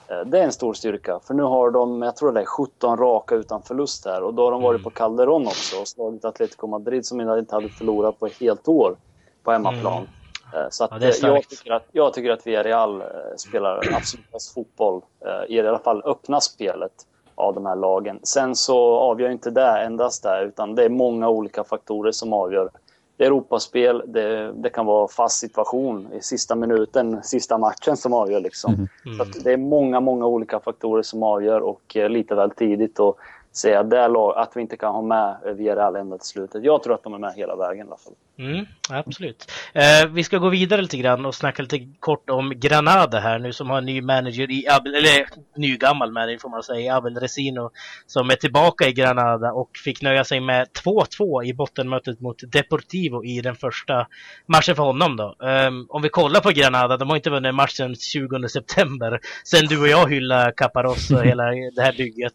eh, 0.09 0.21
det 0.27 0.39
är 0.39 0.45
en 0.45 0.53
stor 0.53 0.75
styrka. 0.75 1.21
För 1.25 1.35
nu 1.35 1.43
har 1.43 1.71
de, 1.71 2.03
jag 2.03 2.17
tror 2.17 2.33
det 2.33 2.41
är 2.41 2.45
17 2.45 2.97
raka 2.97 3.35
utan 3.35 3.63
förlust 3.63 4.05
här. 4.05 4.23
Och 4.23 4.35
då 4.35 4.45
har 4.45 4.53
de 4.53 4.63
varit 4.63 4.81
mm. 4.81 4.85
på 4.85 4.91
Calderon 4.91 5.47
också 5.47 5.81
och 5.81 5.89
slagit 5.89 6.25
Atletico 6.25 6.67
Madrid 6.67 7.07
som 7.07 7.21
inte 7.21 7.55
hade 7.55 7.69
förlorat 7.69 8.19
på 8.19 8.27
ett 8.27 8.41
helt 8.41 8.69
år 8.69 8.97
på 9.43 9.53
hemmaplan. 9.53 9.97
Mm. 9.97 10.09
Eh, 10.55 10.67
så 10.71 10.85
att, 10.85 10.91
ja, 10.91 11.09
eh, 11.09 11.15
jag, 11.23 11.49
tycker 11.49 11.73
att, 11.73 11.87
jag 11.93 12.15
tycker 12.15 12.31
att 12.31 12.47
Villarreal 12.47 13.01
eh, 13.01 13.07
spelar 13.37 13.95
absolut 13.95 14.33
bäst 14.33 14.55
fotboll, 14.55 15.03
i 15.49 15.61
alla 15.61 15.79
fall 15.79 16.03
öppna 16.05 16.41
spelet 16.41 16.93
av 17.35 17.55
de 17.55 17.67
här 17.67 17.77
lagen. 17.77 18.21
Sen 18.23 18.57
så 18.57 18.97
avgör 18.97 19.31
inte 19.31 19.51
det 19.51 19.81
endast 19.81 20.23
det, 20.23 20.43
utan 20.43 20.75
det 20.75 20.85
är 20.85 20.89
många 20.89 21.29
olika 21.29 21.65
faktorer 21.65 22.13
som 22.13 22.33
avgör. 22.33 22.71
Det 23.17 23.25
är 23.25 23.27
Europaspel, 23.27 24.03
det, 24.07 24.53
det 24.53 24.71
kan 24.71 24.87
vara 24.87 25.09
fast 25.09 25.39
situation 25.39 26.09
i 26.13 26.23
sista 26.23 26.55
minuten, 26.55 27.23
sista 27.23 27.59
matchen 27.59 27.97
som 27.97 28.13
avgör. 28.13 28.41
Liksom. 28.41 28.75
Mm. 28.75 28.89
Mm. 29.07 29.33
Så 29.33 29.41
det 29.41 29.53
är 29.53 29.57
många, 29.57 30.01
många 30.01 30.27
olika 30.27 30.61
faktorer 30.61 31.03
som 31.03 31.23
avgör 31.23 31.61
och 31.61 31.97
lite 32.09 32.35
väl 32.35 32.51
tidigt. 32.51 32.99
Och 32.99 33.19
säga 33.53 33.83
där, 33.83 34.39
att 34.39 34.57
vi 34.57 34.61
inte 34.61 34.77
kan 34.77 34.95
ha 34.95 35.03
med 35.03 35.37
Villarreal 35.45 35.97
ända 35.97 36.19
till 36.19 36.27
slutet. 36.27 36.65
Jag 36.65 36.83
tror 36.83 36.95
att 36.95 37.03
de 37.03 37.15
är 37.15 37.19
med 37.19 37.35
hela 37.35 37.57
vägen 37.57 37.87
i 37.87 37.89
alla 37.89 37.97
fall. 37.97 38.15
Mm, 38.41 38.67
absolut. 38.89 39.53
Eh, 39.75 40.09
vi 40.11 40.25
ska 40.25 40.39
gå 40.39 40.49
vidare 40.49 40.83
lite 40.83 40.97
grann 40.97 41.27
och 41.27 41.35
snacka 41.35 41.63
lite 41.63 41.79
kort 41.99 42.31
om 42.31 42.53
Granada 42.57 43.21
här 43.21 43.39
nu 43.39 43.53
som 43.53 43.71
har 43.71 43.79
en 43.79 43.87
ny 43.87 44.03
manager 44.03 44.51
i 44.51 44.69
Abel, 44.69 44.95
eller 44.95 45.27
ny 45.57 45.77
gammal 45.77 46.13
manager 46.13 46.39
får 46.39 46.49
man 46.49 46.63
säga, 46.63 46.97
Abel 46.97 47.17
Resino 47.17 47.71
som 48.07 48.31
är 48.31 48.35
tillbaka 48.35 48.89
i 48.89 48.93
Granada 48.93 49.53
och 49.53 49.71
fick 49.85 50.03
nöja 50.03 50.25
sig 50.25 50.41
med 50.41 50.69
2-2 50.85 51.45
i 51.45 51.55
bottenmötet 51.55 52.21
mot 52.21 52.37
Deportivo 52.53 53.25
i 53.25 53.41
den 53.41 53.57
första 53.57 54.07
matchen 54.47 54.77
för 54.77 54.83
honom 54.83 55.17
då. 55.17 55.37
Eh, 55.43 55.71
om 55.89 56.03
vi 56.03 56.09
kollar 56.09 56.41
på 56.41 56.51
Granada, 56.51 56.97
de 56.97 57.09
har 57.09 57.17
inte 57.17 57.31
vunnit 57.31 57.55
matchen 57.55 57.97
20 57.97 58.49
september 58.49 59.21
sen 59.45 59.67
du 59.67 59.81
och 59.81 59.89
jag 59.89 60.11
hyllade 60.11 60.53
Caparros 60.57 61.11
och 61.11 61.25
hela 61.25 61.45
det 61.45 61.83
här 61.83 61.93
bygget. 61.97 62.35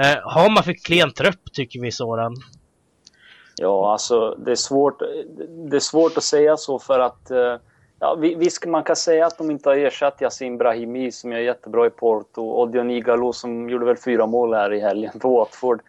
Eh, 0.00 0.18
har 0.22 0.50
man 0.50 0.64
för 0.64 0.84
klen 0.84 1.12
trupp 1.12 1.52
tycker 1.52 1.80
vi 1.80 1.92
Soran? 1.92 2.36
Ja, 3.62 3.92
alltså 3.92 4.36
det 4.38 4.50
är 4.50 4.56
svårt, 4.56 5.02
det 5.48 5.76
är 5.76 5.80
svårt 5.80 6.16
att 6.16 6.22
säga 6.22 6.56
så 6.56 6.78
för 6.78 7.00
att 7.00 7.30
eh, 7.30 7.56
ja, 7.98 8.14
visst, 8.14 8.66
man 8.66 8.82
kan 8.82 8.96
säga 8.96 9.26
att 9.26 9.38
de 9.38 9.50
inte 9.50 9.68
har 9.68 9.76
ersatt 9.76 10.20
Yassin 10.20 10.58
Brahimi 10.58 11.12
som 11.12 11.32
är 11.32 11.38
jättebra 11.38 11.86
i 11.86 11.90
Porto 11.90 12.48
och 12.48 12.68
Dion 12.68 12.90
Igalo 12.90 13.32
som 13.32 13.70
gjorde 13.70 13.84
väl 13.84 13.96
fyra 13.96 14.26
mål 14.26 14.54
här 14.54 14.72
i 14.72 14.80
helgen 14.80 15.18
på 15.18 15.38
Watford. 15.38 15.80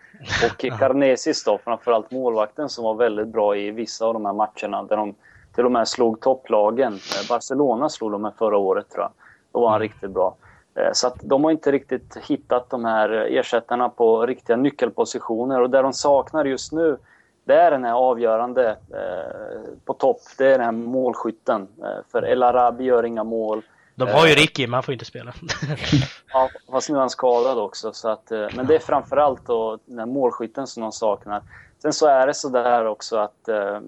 Och 0.45 0.79
Carnesis 0.79 1.43
då, 1.43 1.57
framförallt 1.57 2.11
målvakten 2.11 2.69
som 2.69 2.83
var 2.83 2.93
väldigt 2.93 3.27
bra 3.27 3.57
i 3.57 3.71
vissa 3.71 4.05
av 4.05 4.13
de 4.13 4.25
här 4.25 4.33
matcherna 4.33 4.83
där 4.83 4.97
de 4.97 5.15
till 5.55 5.65
och 5.65 5.71
med 5.71 5.87
slog 5.87 6.19
topplagen. 6.19 6.93
Eh, 6.93 7.29
Barcelona 7.29 7.89
slog 7.89 8.11
de 8.11 8.21
med 8.21 8.33
förra 8.37 8.57
året 8.57 8.89
tror 8.89 9.03
jag. 9.03 9.11
Då 9.51 9.59
var 9.59 9.69
han 9.69 9.81
mm. 9.81 9.89
riktigt 9.89 10.11
bra. 10.11 10.35
Eh, 10.75 10.89
så 10.93 11.07
att 11.07 11.17
de 11.23 11.43
har 11.43 11.51
inte 11.51 11.71
riktigt 11.71 12.17
hittat 12.27 12.69
de 12.69 12.85
här 12.85 13.09
ersättarna 13.09 13.89
på 13.89 14.25
riktiga 14.25 14.55
nyckelpositioner 14.55 15.61
och 15.61 15.69
det 15.69 15.81
de 15.81 15.93
saknar 15.93 16.45
just 16.45 16.71
nu 16.71 16.97
det 17.43 17.53
är 17.53 17.71
den 17.71 17.83
här 17.83 17.93
avgörande 17.93 18.69
eh, 18.69 19.73
på 19.85 19.93
topp. 19.93 20.21
Det 20.37 20.45
är 20.45 20.57
den 20.57 20.65
här 20.65 20.71
målskytten. 20.71 21.67
Eh, 21.83 22.11
för 22.11 22.25
El 22.25 22.43
Arabi 22.43 22.83
gör 22.83 23.05
inga 23.05 23.23
mål. 23.23 23.61
De 23.95 24.07
har 24.07 24.27
ju 24.27 24.33
Ricky, 24.33 24.67
men 24.67 24.73
han 24.73 24.83
får 24.83 24.93
inte 24.93 25.05
spela. 25.05 25.33
ja, 26.33 26.49
fast 26.71 26.89
nu 26.89 26.95
är 26.95 26.99
han 26.99 27.09
skadad 27.09 27.57
också. 27.57 27.93
Så 27.93 28.09
att, 28.09 28.29
men 28.29 28.67
det 28.67 28.75
är 28.75 28.79
framförallt 28.79 29.45
då 29.45 29.79
den 29.85 29.99
här 29.99 30.05
målskytten 30.05 30.67
som 30.67 30.83
de 30.83 30.91
saknar. 30.91 31.41
Sen 31.83 31.93
så 31.93 32.07
är 32.07 32.27
det 32.27 32.33
så 32.33 32.49
där 32.49 32.85
också 32.85 33.17
att 33.17 33.47
eh, 33.47 33.79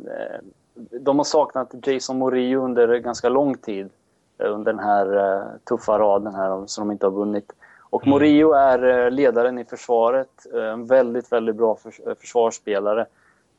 de 0.91 1.17
har 1.17 1.23
saknat 1.23 1.73
Jason 1.87 2.17
Morillo 2.17 2.65
under 2.65 2.97
ganska 2.97 3.29
lång 3.29 3.57
tid. 3.57 3.89
Under 4.37 4.73
den 4.73 4.83
här 4.83 5.15
eh, 5.15 5.43
tuffa 5.69 5.99
raden 5.99 6.35
här 6.35 6.65
som 6.65 6.87
de 6.87 6.91
inte 6.91 7.05
har 7.05 7.11
vunnit. 7.11 7.51
Och 7.79 8.03
mm. 8.03 8.11
Morillo 8.11 8.53
är 8.53 9.11
ledaren 9.11 9.59
i 9.59 9.65
försvaret. 9.65 10.45
En 10.53 10.85
väldigt, 10.85 11.31
väldigt 11.31 11.55
bra 11.55 11.77
försvarsspelare. 12.19 13.05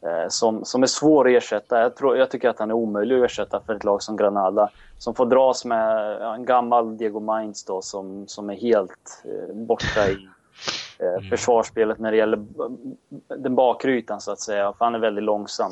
Eh, 0.03 0.29
som, 0.29 0.65
som 0.65 0.83
är 0.83 0.87
svår 0.87 1.29
att 1.29 1.33
ersätta. 1.33 1.81
Jag, 1.81 1.97
tror, 1.97 2.17
jag 2.17 2.31
tycker 2.31 2.49
att 2.49 2.59
han 2.59 2.71
är 2.71 2.75
omöjlig 2.75 3.19
att 3.19 3.25
ersätta 3.25 3.61
för 3.61 3.75
ett 3.75 3.85
lag 3.85 4.03
som 4.03 4.17
Granada. 4.17 4.71
Som 4.99 5.15
får 5.15 5.27
dras 5.27 5.65
med 5.65 6.17
en 6.23 6.45
gammal 6.45 6.97
Diego 6.97 7.21
Mainz 7.21 7.65
då, 7.65 7.83
som, 7.83 8.29
som 8.29 8.51
är 8.51 8.55
helt 8.55 9.25
eh, 9.25 9.55
borta 9.55 10.09
i 10.09 10.29
eh, 10.99 11.09
mm. 11.09 11.23
försvarsspelet 11.31 11.99
när 11.99 12.11
det 12.11 12.17
gäller 12.17 12.45
den 13.37 13.55
bakre 13.55 13.93
ytan 13.93 14.21
så 14.21 14.33
att 14.33 14.41
säga. 14.41 14.73
För 14.79 14.85
han 14.85 14.95
är 14.95 14.99
väldigt 14.99 15.25
långsam. 15.25 15.71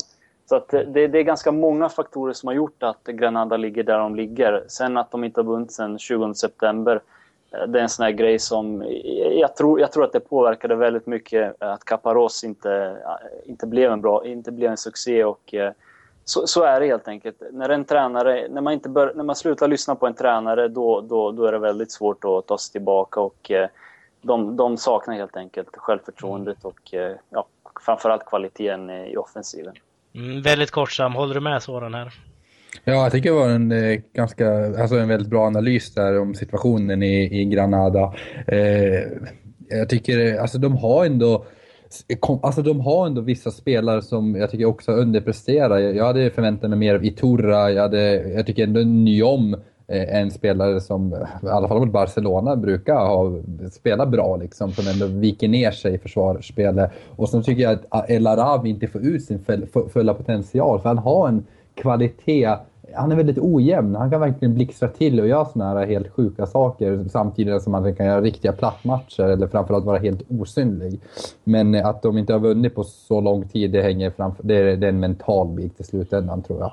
Så 0.49 0.57
att 0.57 0.69
det, 0.69 1.07
det, 1.07 1.19
är 1.19 1.23
ganska 1.23 1.53
många 1.53 1.89
faktorer 1.89 2.33
som 2.33 2.47
har 2.47 2.55
gjort 2.55 2.83
att 2.83 3.05
Granada 3.05 3.57
ligger 3.57 3.83
där 3.83 3.99
de 3.99 4.17
ligger. 4.17 4.65
Sen 4.69 4.97
att 4.97 5.11
de 5.11 5.25
inte 5.25 5.41
har 5.41 5.45
vunnit 5.45 5.73
sen 5.73 5.99
20 5.99 6.35
september 6.35 6.95
Eh, 6.97 7.01
det 7.67 7.79
är 7.79 7.83
en 7.83 7.89
sån 7.89 8.05
här 8.05 8.13
grej 8.13 8.39
som... 8.39 8.85
Jag 9.33 9.57
tror, 9.57 9.81
jag 9.81 9.93
tror 9.93 10.05
att 10.05 10.13
det 10.13 10.21
påverkade 10.21 10.75
väldigt 10.75 11.07
mycket 11.07 11.63
att 11.63 11.85
Caparros 11.85 12.45
inte, 12.45 12.73
eh, 12.73 13.51
inte, 13.51 13.67
blev, 13.67 13.93
en 13.93 14.01
bra, 14.01 14.27
inte 14.27 14.53
blev 14.53 14.71
en 14.71 14.77
succé. 14.77 15.25
Och, 15.25 15.55
eh, 15.55 15.73
så, 16.25 16.47
så, 16.47 16.63
är 16.63 16.81
det 16.81 16.87
helt 16.87 17.09
enkelt. 17.09 17.43
När, 17.53 17.69
en 17.69 17.85
tränare, 17.85 18.49
när, 18.51 18.61
man 18.61 18.73
inte 18.73 18.89
bör, 18.89 19.13
när 19.15 19.25
man 19.25 19.37
slutar 19.37 19.69
lyssna 19.69 19.95
på 19.95 20.07
en 20.07 20.15
tränare 20.15 20.69
då, 20.69 21.01
då, 21.01 21.33
då 21.33 21.47
är 21.47 21.53
det 21.53 21.59
väldigt 21.59 21.93
svårt 21.93 22.25
att 22.25 22.47
ta 22.47 22.59
sig 22.59 22.73
tillbaka. 22.73 23.21
Och, 23.21 23.51
de, 24.23 24.57
de 24.57 24.77
saknar 24.77 25.15
helt 25.15 25.37
enkelt 25.37 25.77
självförtroendet 25.77 26.65
och 26.65 26.95
ja, 27.31 27.47
framförallt 27.81 28.27
kvaliteten 28.27 28.91
i 28.91 29.17
offensiven. 29.17 29.75
Mm, 30.15 30.43
väldigt 30.43 30.71
kortsam. 30.71 31.15
Håller 31.15 31.35
du 31.35 31.41
med 31.41 31.63
Soran 31.63 31.95
här? 31.95 32.13
Ja, 32.85 32.93
jag 32.93 33.13
tycker 33.13 33.31
det 33.31 33.37
var 33.37 33.49
en 33.49 33.73
eh, 33.73 34.01
ganska, 34.13 34.67
alltså 34.81 34.97
en 34.97 35.09
väldigt 35.09 35.31
bra 35.31 35.47
analys 35.47 35.95
där 35.95 36.21
om 36.21 36.35
situationen 36.35 37.03
i, 37.03 37.41
i 37.41 37.45
Granada. 37.45 38.15
Eh, 38.47 39.01
jag 39.69 39.89
tycker, 39.89 40.35
eh, 40.35 40.43
alltså 40.43 40.59
de 40.59 40.77
har 40.77 41.05
ändå 41.05 41.45
Alltså 42.43 42.63
de 42.63 42.81
har 42.81 43.07
ändå 43.07 43.21
vissa 43.21 43.51
spelare 43.51 44.03
som 44.03 44.35
jag 44.35 44.51
tycker 44.51 44.65
också 44.65 44.93
underpresterar. 44.93 45.79
Jag 45.79 46.05
hade 46.05 46.31
förväntat 46.31 46.71
mig 46.71 46.79
mer 46.79 46.95
av 46.95 47.05
Iturra, 47.05 47.71
jag, 47.71 47.83
hade, 47.83 48.31
jag 48.31 48.47
tycker 48.47 48.63
ändå 48.63 48.81
Nyom 48.81 49.57
är 49.87 50.21
en 50.21 50.31
spelare 50.31 50.81
som, 50.81 51.13
i 51.43 51.47
alla 51.47 51.69
fall 51.69 51.81
mot 51.81 51.93
Barcelona, 51.93 52.57
brukar 52.57 52.95
ha, 52.95 53.33
spela 53.73 54.07
bra 54.07 54.37
liksom, 54.37 54.73
som 54.73 54.89
ändå 54.89 55.07
viker 55.07 55.49
ner 55.49 55.71
sig 55.71 55.95
i 55.95 55.99
försvarsspelet. 55.99 56.91
Och 57.17 57.29
sen 57.29 57.43
tycker 57.43 57.63
jag 57.63 57.73
att 57.73 58.11
eh, 58.11 58.17
El 58.17 58.27
Arab 58.27 58.67
inte 58.67 58.89
får 58.89 59.07
ut 59.07 59.25
sin 59.25 59.45
fulla 59.93 60.15
potential, 60.15 60.81
för 60.81 60.89
han 60.89 60.99
har 60.99 61.29
en 61.29 61.47
kvalitet. 61.75 62.57
Han 62.95 63.13
är 63.13 63.17
väldigt 63.17 63.39
ojämn. 63.39 63.95
Han 63.95 64.11
kan 64.11 64.21
verkligen 64.21 64.55
blixtra 64.55 64.89
till 64.89 65.21
och 65.21 65.29
göra 65.29 65.45
såna 65.45 65.69
här 65.69 65.87
helt 65.87 66.09
sjuka 66.09 66.47
saker 66.47 67.05
samtidigt 67.11 67.63
som 67.63 67.75
han 67.75 67.95
kan 67.95 68.07
göra 68.07 68.21
riktiga 68.21 68.53
plattmatcher 68.53 69.23
eller 69.23 69.47
framförallt 69.47 69.85
vara 69.85 69.99
helt 69.99 70.23
osynlig. 70.29 71.01
Men 71.45 71.75
att 71.75 72.03
de 72.03 72.19
inte 72.19 72.33
har 72.33 72.41
vunnit 72.41 72.75
på 72.75 72.85
så 72.85 73.21
lång 73.21 73.49
tid, 73.49 73.71
det, 73.71 73.83
hänger 73.83 74.11
framför, 74.11 74.43
det, 74.43 74.57
är, 74.57 74.77
det 74.77 74.87
är 74.87 74.89
en 74.89 75.01
mental 75.01 75.49
bit 75.49 75.81
i 75.81 75.85
slutändan 75.85 76.43
tror 76.43 76.61
jag. 76.61 76.73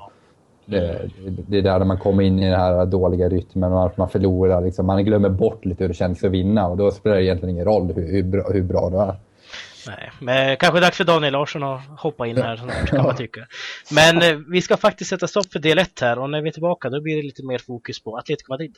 Det, 0.66 1.10
det, 1.48 1.58
är 1.58 1.62
där 1.62 1.84
man 1.84 1.98
kommer 1.98 2.22
in 2.22 2.38
i 2.38 2.50
den 2.50 2.60
här 2.60 2.86
dåliga 2.86 3.28
rytmen 3.28 3.72
och 3.72 3.98
man 3.98 4.08
förlorar. 4.08 4.60
Liksom. 4.60 4.86
Man 4.86 5.04
glömmer 5.04 5.28
bort 5.28 5.64
lite 5.64 5.84
hur 5.84 5.88
det 5.88 5.94
känns 5.94 6.24
att 6.24 6.30
vinna 6.30 6.68
och 6.68 6.76
då 6.76 6.90
spelar 6.90 7.16
det 7.16 7.24
egentligen 7.24 7.54
ingen 7.54 7.64
roll 7.64 7.92
hur, 7.94 8.12
hur, 8.12 8.22
bra, 8.22 8.44
hur 8.52 8.62
bra 8.62 8.90
du 8.90 8.96
är. 8.96 9.14
Nej, 9.86 10.10
men 10.20 10.56
kanske 10.56 10.80
dags 10.80 10.96
för 10.96 11.04
Daniel 11.04 11.32
Larsson 11.32 11.62
att 11.62 11.80
hoppa 12.00 12.26
in 12.26 12.36
här, 12.36 12.86
kan 12.86 13.04
man 13.04 13.16
tycka. 13.16 13.46
Men 13.90 14.22
eh, 14.22 14.38
vi 14.52 14.62
ska 14.62 14.76
faktiskt 14.76 15.10
sätta 15.10 15.28
stopp 15.28 15.52
för 15.52 15.58
del 15.58 15.78
1 15.78 16.00
här 16.00 16.18
och 16.18 16.30
när 16.30 16.42
vi 16.42 16.48
är 16.48 16.52
tillbaka 16.52 16.90
då 16.90 17.00
blir 17.00 17.16
det 17.16 17.22
lite 17.22 17.46
mer 17.46 17.58
fokus 17.58 18.02
på 18.02 18.16
Atletico 18.16 18.52
Madrid. 18.52 18.76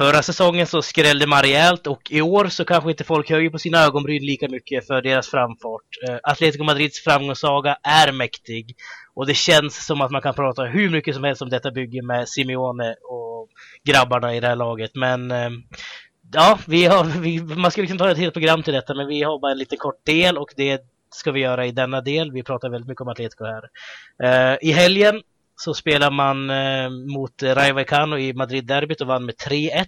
Förra 0.00 0.22
säsongen 0.22 0.66
så 0.66 0.82
skrällde 0.82 1.26
man 1.26 1.42
rejält 1.42 1.86
och 1.86 2.10
i 2.10 2.20
år 2.20 2.46
så 2.46 2.64
kanske 2.64 2.90
inte 2.90 3.04
folk 3.04 3.30
höjer 3.30 3.50
på 3.50 3.58
sina 3.58 3.84
ögonbryn 3.84 4.26
lika 4.26 4.48
mycket 4.48 4.86
för 4.86 5.02
deras 5.02 5.28
framfart. 5.28 5.82
Uh, 6.08 6.18
Atletico 6.22 6.64
Madrids 6.64 7.04
framgångssaga 7.04 7.76
är 7.82 8.12
mäktig 8.12 8.76
och 9.14 9.26
det 9.26 9.34
känns 9.34 9.86
som 9.86 10.00
att 10.00 10.10
man 10.10 10.22
kan 10.22 10.34
prata 10.34 10.64
hur 10.64 10.90
mycket 10.90 11.14
som 11.14 11.24
helst 11.24 11.42
om 11.42 11.48
detta 11.48 11.70
bygge 11.70 12.02
med 12.02 12.28
Simeone 12.28 12.94
och 13.02 13.48
grabbarna 13.84 14.34
i 14.34 14.40
det 14.40 14.46
här 14.46 14.56
laget. 14.56 14.90
Men 14.94 15.30
uh, 15.30 15.50
ja, 16.32 16.58
vi 16.66 16.84
har, 16.84 17.04
vi, 17.20 17.40
man 17.40 17.70
skulle 17.70 17.86
kunna 17.86 17.94
liksom 17.94 17.98
ta 17.98 18.10
ett 18.10 18.18
helt 18.18 18.34
program 18.34 18.62
till 18.62 18.74
detta 18.74 18.94
men 18.94 19.06
vi 19.06 19.22
har 19.22 19.38
bara 19.38 19.52
en 19.52 19.58
liten 19.58 19.78
kort 19.78 20.06
del 20.06 20.38
och 20.38 20.48
det 20.56 20.80
ska 21.14 21.32
vi 21.32 21.40
göra 21.40 21.66
i 21.66 21.72
denna 21.72 22.00
del. 22.00 22.32
Vi 22.32 22.42
pratar 22.42 22.70
väldigt 22.70 22.88
mycket 22.88 23.02
om 23.02 23.08
Atletico 23.08 23.44
här. 23.44 23.62
Uh, 24.24 24.58
I 24.60 24.72
helgen 24.72 25.22
så 25.64 25.74
spelar 25.74 26.10
man 26.10 26.50
eh, 26.50 26.90
mot 26.90 27.42
Rayo 27.42 27.74
Vallecano 27.74 28.18
i 28.18 28.32
Madrid-derbyt 28.32 29.00
och 29.00 29.06
vann 29.06 29.24
med 29.24 29.34
3-1 29.34 29.86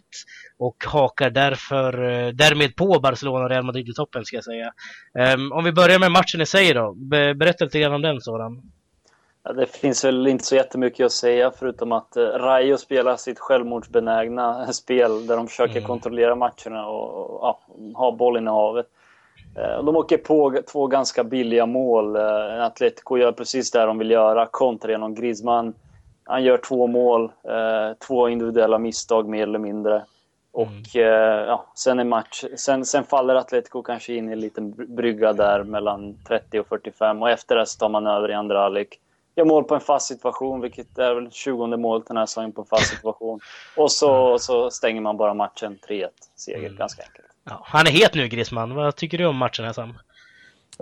och 0.59 0.77
hakar 0.87 1.31
därför, 1.31 2.03
eh, 2.11 2.29
därmed 2.29 2.77
på 2.77 3.01
Barcelona 3.03 3.45
och 3.45 3.51
Real 3.51 3.65
Madrid 3.65 3.89
i 3.89 3.95
toppen 3.95 4.25
ska 4.25 4.37
jag 4.37 4.45
säga. 4.45 4.73
Um, 5.35 5.53
om 5.53 5.65
vi 5.65 5.73
börjar 5.73 5.99
med 5.99 6.13
matchen 6.13 6.41
i 6.41 6.47
sig 6.47 6.75
då, 6.75 6.93
Be 6.93 7.35
berätta 7.35 7.65
lite 7.65 7.81
grann 7.81 7.95
om 7.95 8.03
den 8.03 8.21
Soran. 8.21 8.63
Ja, 9.45 9.53
det 9.53 9.67
finns 9.67 10.05
väl 10.05 10.27
inte 10.27 10.45
så 10.45 10.55
jättemycket 10.57 11.07
att 11.07 11.13
säga 11.13 11.53
förutom 11.59 11.93
att 11.93 12.17
eh, 12.17 12.23
Rayo 12.23 12.77
spelar 12.77 13.17
sitt 13.17 13.39
självmordsbenägna 13.39 14.67
spel 14.73 15.27
där 15.27 15.37
de 15.37 15.49
försöker 15.49 15.77
mm. 15.77 15.87
kontrollera 15.87 16.35
matcherna 16.35 16.87
och, 16.87 17.31
och 17.31 17.39
ja, 17.43 17.61
ha 17.95 18.17
bollen 18.17 18.45
i 18.45 18.51
havet. 18.51 18.87
Eh, 18.87 19.02
de 19.55 19.97
åker 19.97 20.19
på 20.19 20.63
två 20.73 20.87
ganska 20.87 21.25
billiga 21.25 21.67
mål. 21.67 22.17
Eh, 22.17 22.65
Atletico 22.65 23.17
gör 23.17 23.33
precis 23.33 23.71
det 23.71 23.87
de 23.87 23.99
vill 23.99 24.11
göra, 24.11 24.47
kontra 24.47 24.91
genom 24.91 25.15
Griezmann. 25.15 25.75
Han 26.25 26.45
gör 26.45 26.59
två 26.59 26.87
mål, 26.87 27.25
eh, 27.25 27.97
två 28.07 28.29
individuella 28.29 28.79
misstag 28.79 29.29
mer 29.29 29.43
eller 29.43 29.59
mindre. 29.59 30.05
Och 30.53 30.97
mm. 30.97 31.47
ja, 31.47 31.67
sen, 31.75 31.99
är 31.99 32.05
match, 32.05 32.45
sen, 32.57 32.85
sen 32.85 33.05
faller 33.05 33.35
Atletico 33.35 33.83
kanske 33.83 34.15
in 34.15 34.29
i 34.29 34.33
en 34.33 34.41
liten 34.41 34.71
brygga 34.97 35.33
där 35.33 35.63
mellan 35.63 36.15
30 36.29 36.61
och 36.61 36.67
45 36.67 37.23
och 37.23 37.31
efter 37.31 37.57
det 37.57 37.67
så 37.67 37.79
tar 37.79 37.89
man 37.89 38.07
över 38.07 38.31
i 38.31 38.35
andra 38.35 38.61
halvlek. 38.61 38.99
Gör 39.37 39.45
mål 39.45 39.65
på 39.65 39.75
en 39.75 39.81
fast 39.81 40.09
situation, 40.09 40.61
vilket 40.61 40.99
är 40.99 41.15
väl 41.15 41.31
20 41.31 41.77
målet 41.77 42.07
den 42.07 42.17
här 42.17 42.27
säsongen 42.27 42.53
på 42.53 42.61
en 42.61 42.67
fast 42.67 42.89
situation. 42.89 43.41
Och 43.77 43.93
så, 43.93 44.27
mm. 44.27 44.39
så 44.39 44.71
stänger 44.71 45.01
man 45.01 45.17
bara 45.17 45.35
matchen 45.35 45.79
3-1. 45.89 46.09
Seger, 46.37 46.59
mm. 46.59 46.77
ganska 46.77 47.03
enkelt. 47.03 47.32
Ja, 47.45 47.61
han 47.65 47.87
är 47.87 47.91
het 47.91 48.15
nu 48.15 48.29
Griezmann. 48.29 48.75
Vad 48.75 48.97
tycker 48.97 49.19
du 49.19 49.27
om 49.27 49.37
matchen 49.37 49.65
här 49.65 49.73
Sam? 49.73 49.93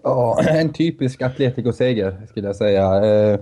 Ja, 0.03 0.43
en 0.49 0.73
typisk 0.73 1.23
Atletico-seger 1.23 2.27
skulle 2.29 2.47
jag 2.47 2.57
säga. 2.57 3.05
Eh, 3.05 3.41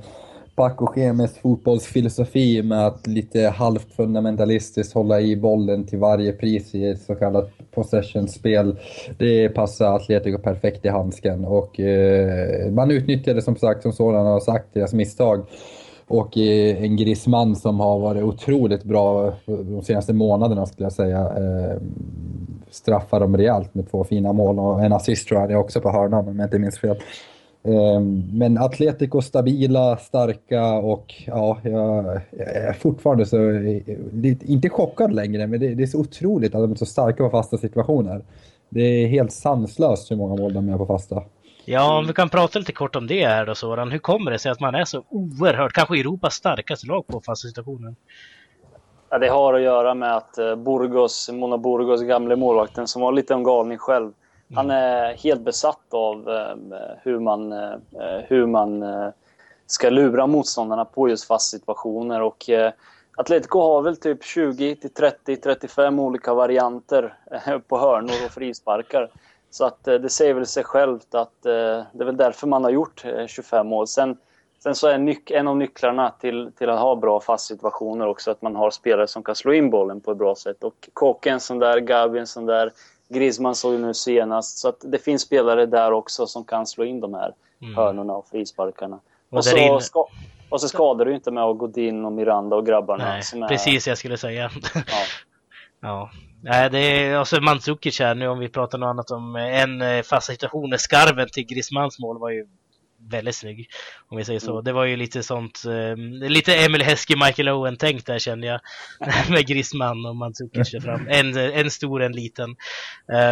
Paco 0.54 0.92
Gemes 0.96 1.38
fotbollsfilosofi 1.38 2.62
med 2.62 2.86
att 2.86 3.06
lite 3.06 3.40
halvt 3.40 3.92
fundamentalistiskt 3.96 4.94
hålla 4.94 5.20
i 5.20 5.36
bollen 5.36 5.86
till 5.86 5.98
varje 5.98 6.32
pris 6.32 6.74
i 6.74 6.88
ett 6.88 7.02
så 7.02 7.14
kallat 7.14 7.50
possession-spel. 7.74 8.76
Det 9.18 9.48
passar 9.48 9.96
Atletico 9.96 10.38
perfekt 10.38 10.84
i 10.84 10.88
handsken 10.88 11.44
och 11.44 11.80
eh, 11.80 12.70
man 12.72 12.90
utnyttjade 12.90 13.42
som 13.42 13.56
sagt, 13.56 13.82
som 13.82 13.92
sådana 13.92 14.30
har 14.30 14.40
sagt, 14.40 14.74
deras 14.74 14.92
misstag. 14.92 15.46
Och 16.06 16.38
eh, 16.38 16.82
en 16.82 16.96
Griezmann 16.96 17.56
som 17.56 17.80
har 17.80 17.98
varit 17.98 18.22
otroligt 18.22 18.84
bra 18.84 19.34
de 19.46 19.82
senaste 19.82 20.12
månaderna 20.12 20.66
skulle 20.66 20.86
jag 20.86 20.92
säga. 20.92 21.20
Eh, 21.20 21.76
Eh, 22.68 22.70
straffar 22.70 23.20
dem 23.20 23.36
rejält 23.36 23.74
med 23.74 23.90
två 23.90 24.04
fina 24.04 24.32
mål 24.32 24.58
och 24.58 24.84
en 24.84 24.92
assist 24.92 25.28
tror 25.28 25.40
jag 25.40 25.48
det 25.48 25.52
är 25.52 25.58
också 25.58 25.80
på 25.80 25.90
hörnan 25.90 26.28
om 26.28 26.38
jag 26.38 26.46
inte 26.46 26.58
minns 26.58 26.78
fel. 26.78 26.96
Ehm, 27.64 28.22
men 28.32 28.58
Atletico 28.58 29.22
stabila, 29.22 29.96
starka 29.96 30.72
och 30.72 31.14
ja, 31.26 31.58
jag 31.62 32.20
är 32.38 32.72
fortfarande 32.72 33.26
så, 33.26 33.50
eh, 33.50 34.50
inte 34.50 34.68
chockad 34.68 35.12
längre, 35.12 35.46
men 35.46 35.60
det, 35.60 35.82
är 35.82 35.86
så 35.86 35.98
otroligt 35.98 36.54
att 36.54 36.60
de 36.60 36.72
är 36.72 36.74
så 36.74 36.86
starka 36.86 37.24
på 37.24 37.30
fasta 37.30 37.58
situationer. 37.58 38.22
Det 38.68 38.82
är 38.82 39.08
helt 39.08 39.32
sanslöst 39.32 40.10
hur 40.10 40.16
många 40.16 40.36
mål 40.36 40.52
de 40.52 40.68
gör 40.68 40.78
på 40.78 40.86
fasta. 40.86 41.22
Ja, 41.64 41.98
om 41.98 42.06
vi 42.06 42.12
kan 42.12 42.28
prata 42.28 42.58
lite 42.58 42.72
kort 42.72 42.96
om 42.96 43.06
det 43.06 43.26
här 43.26 43.46
då 43.46 43.54
Soran. 43.54 43.90
Hur 43.90 43.98
kommer 43.98 44.30
det 44.30 44.38
sig 44.38 44.52
att 44.52 44.60
man 44.60 44.74
är 44.74 44.84
så 44.84 45.04
oerhört, 45.08 45.72
kanske 45.72 46.00
Europas 46.00 46.34
starkaste 46.34 46.86
lag 46.86 47.06
på 47.06 47.20
fasta 47.20 47.48
situationer? 47.48 47.94
Ja, 49.10 49.18
det 49.18 49.28
har 49.28 49.54
att 49.54 49.60
göra 49.60 49.94
med 49.94 50.16
att 50.16 50.38
eh, 50.38 50.56
Burgos, 50.56 51.30
Mona 51.32 51.58
Burgos, 51.58 52.02
gamle 52.02 52.36
målvakten, 52.36 52.86
som 52.86 53.02
var 53.02 53.12
lite 53.12 53.34
en 53.34 53.42
galning 53.42 53.78
själv, 53.78 54.12
han 54.54 54.70
är 54.70 55.14
helt 55.14 55.40
besatt 55.40 55.94
av 55.94 56.28
eh, 56.28 56.56
hur 57.02 57.18
man, 57.18 57.52
eh, 57.52 57.76
hur 58.26 58.46
man 58.46 58.84
ska 59.66 59.90
lura 59.90 60.26
motståndarna 60.26 60.84
på 60.84 61.08
just 61.08 61.24
fast 61.24 61.50
situationer. 61.50 62.22
Och, 62.22 62.50
Atletico 63.16 63.60
har 63.60 63.82
väl 63.82 63.96
typ 63.96 64.24
20 64.24 64.76
till 64.76 64.94
30, 64.94 65.36
35 65.36 65.98
olika 65.98 66.34
varianter 66.34 67.14
på 67.68 67.78
hörnor 67.78 68.14
och 68.26 68.30
frisparkar. 68.30 69.10
Så 69.50 69.64
att 69.64 69.84
det 69.84 70.08
säger 70.08 70.34
väl 70.34 70.46
sig 70.46 70.64
självt 70.64 71.14
att 71.14 71.42
det 71.42 72.00
är 72.00 72.04
väl 72.04 72.16
därför 72.16 72.46
man 72.46 72.64
har 72.64 72.70
gjort 72.70 73.04
25 73.26 73.66
mål. 73.66 73.86
Sen, 73.86 74.16
sen 74.62 74.74
så 74.74 74.88
är 74.88 74.98
nyc 74.98 75.18
en 75.30 75.48
av 75.48 75.56
nycklarna 75.56 76.10
till, 76.10 76.50
till 76.58 76.70
att 76.70 76.80
ha 76.80 76.96
bra 76.96 77.20
fast 77.20 77.46
situationer 77.46 78.06
också 78.06 78.30
att 78.30 78.42
man 78.42 78.56
har 78.56 78.70
spelare 78.70 79.08
som 79.08 79.22
kan 79.22 79.34
slå 79.34 79.52
in 79.52 79.70
bollen 79.70 80.00
på 80.00 80.10
ett 80.10 80.18
bra 80.18 80.34
sätt. 80.34 80.64
Och 80.64 80.88
Kåke 80.92 81.30
en 81.30 81.40
sån 81.40 81.58
där, 81.58 81.80
Gabi 81.80 82.18
en 82.18 82.26
sån 82.26 82.46
där, 82.46 82.72
Griezmann 83.08 83.54
såg 83.54 83.72
ju 83.72 83.78
nu 83.78 83.94
senast. 83.94 84.58
Så 84.58 84.68
att 84.68 84.80
det 84.80 84.98
finns 84.98 85.22
spelare 85.22 85.66
där 85.66 85.92
också 85.92 86.26
som 86.26 86.44
kan 86.44 86.66
slå 86.66 86.84
in 86.84 87.00
de 87.00 87.14
här 87.14 87.34
mm. 87.62 87.76
hörnorna 87.76 88.12
och 88.12 88.28
frisparkarna. 88.28 89.00
Och, 89.30 89.36
och 89.38 89.44
så, 89.44 89.80
ska, 89.80 90.06
och 90.48 90.60
så 90.60 90.68
skadar 90.68 91.04
du 91.04 91.14
inte 91.14 91.30
med 91.30 91.56
Godin 91.56 92.04
och 92.04 92.12
Miranda 92.12 92.56
och 92.56 92.66
grabbarna. 92.66 93.04
Nej, 93.04 93.22
som 93.22 93.42
är... 93.42 93.48
precis 93.48 93.88
jag 93.88 93.98
skulle 93.98 94.16
säga. 94.16 94.50
Ja. 94.74 94.82
ja. 95.80 96.10
Nej, 96.42 96.70
det 96.70 96.78
är 96.78 97.16
alltså 97.16 97.40
Mandzukic 97.40 98.00
här 98.00 98.14
nu 98.14 98.28
om 98.28 98.38
vi 98.38 98.48
pratar 98.48 98.78
något 98.78 98.86
annat 98.86 99.10
om 99.10 99.36
en 99.36 99.82
eh, 99.82 100.02
fast 100.02 100.26
situation. 100.26 100.78
Skarven 100.78 101.28
till 101.32 101.46
Griezmanns 101.46 101.98
mål 101.98 102.18
var 102.18 102.30
ju 102.30 102.46
väldigt 103.10 103.34
snygg. 103.34 103.68
Om 104.08 104.16
vi 104.16 104.24
säger 104.24 104.40
så. 104.40 104.52
Mm. 104.52 104.64
Det 104.64 104.72
var 104.72 104.84
ju 104.84 104.96
lite 104.96 105.22
sånt, 105.22 105.64
eh, 105.64 105.96
lite 106.28 106.54
Emil 106.54 106.82
Heske, 106.82 107.16
Michael 107.16 107.48
Owen 107.48 107.76
tänkt 107.76 108.06
där 108.06 108.18
kände 108.18 108.46
jag. 108.46 108.60
med 109.30 109.46
Griezmann 109.46 110.06
och 110.06 110.16
Mandzukic 110.16 110.70
där 110.70 110.80
fram. 110.80 111.08
En, 111.08 111.36
en 111.36 111.70
stor, 111.70 112.02
en 112.02 112.12
liten. 112.12 112.56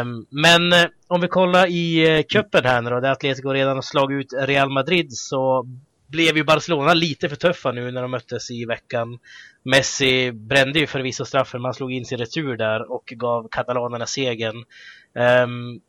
Um, 0.01 0.27
men 0.31 0.73
eh, 0.73 0.87
om 1.09 1.21
vi 1.21 1.29
kollar 1.29 1.67
i 1.67 2.19
uh, 2.19 2.23
cupen 2.23 2.65
här 2.65 2.83
nu 2.83 2.91
då, 2.91 3.01
där 3.01 3.11
Atletico 3.11 3.49
redan 3.49 3.75
har 3.75 3.83
slagit 3.83 4.19
ut 4.19 4.41
Real 4.41 4.71
Madrid 4.71 5.13
så 5.13 5.67
blev 6.09 6.37
ju 6.37 6.45
Barcelona 6.45 6.95
lite 6.95 7.29
för 7.29 7.37
tuffa 7.37 7.73
nu 7.73 7.91
när 7.91 8.03
de 8.03 8.11
möttes 8.11 8.51
i 8.51 8.65
veckan. 8.65 9.19
Messi 9.63 10.33
brände 10.33 10.79
ju 10.79 10.87
förvisso 10.87 11.25
straffen, 11.25 11.63
man 11.63 11.75
slog 11.75 11.93
in 11.93 12.05
sin 12.05 12.19
retur 12.19 12.57
där 12.57 12.93
och 12.93 13.05
gav 13.07 13.49
katalanerna 13.51 14.07
segern. 14.07 14.65
Um, 15.15 15.81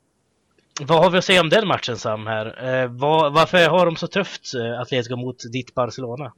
vad 0.82 1.04
har 1.04 1.10
vi 1.10 1.18
att 1.18 1.26
säga 1.26 1.42
om 1.42 1.50
den 1.50 1.68
matchen 1.68 1.98
Sam 1.98 2.28
här? 2.28 2.46
Eh, 2.66 2.88
var, 2.88 3.30
varför 3.30 3.70
har 3.70 3.86
de 3.86 3.96
så 3.96 4.08
tufft 4.08 4.56
uh, 4.56 4.82
Atletico 4.82 5.16
mot 5.16 5.52
ditt 5.52 5.74
Barcelona? 5.74 6.34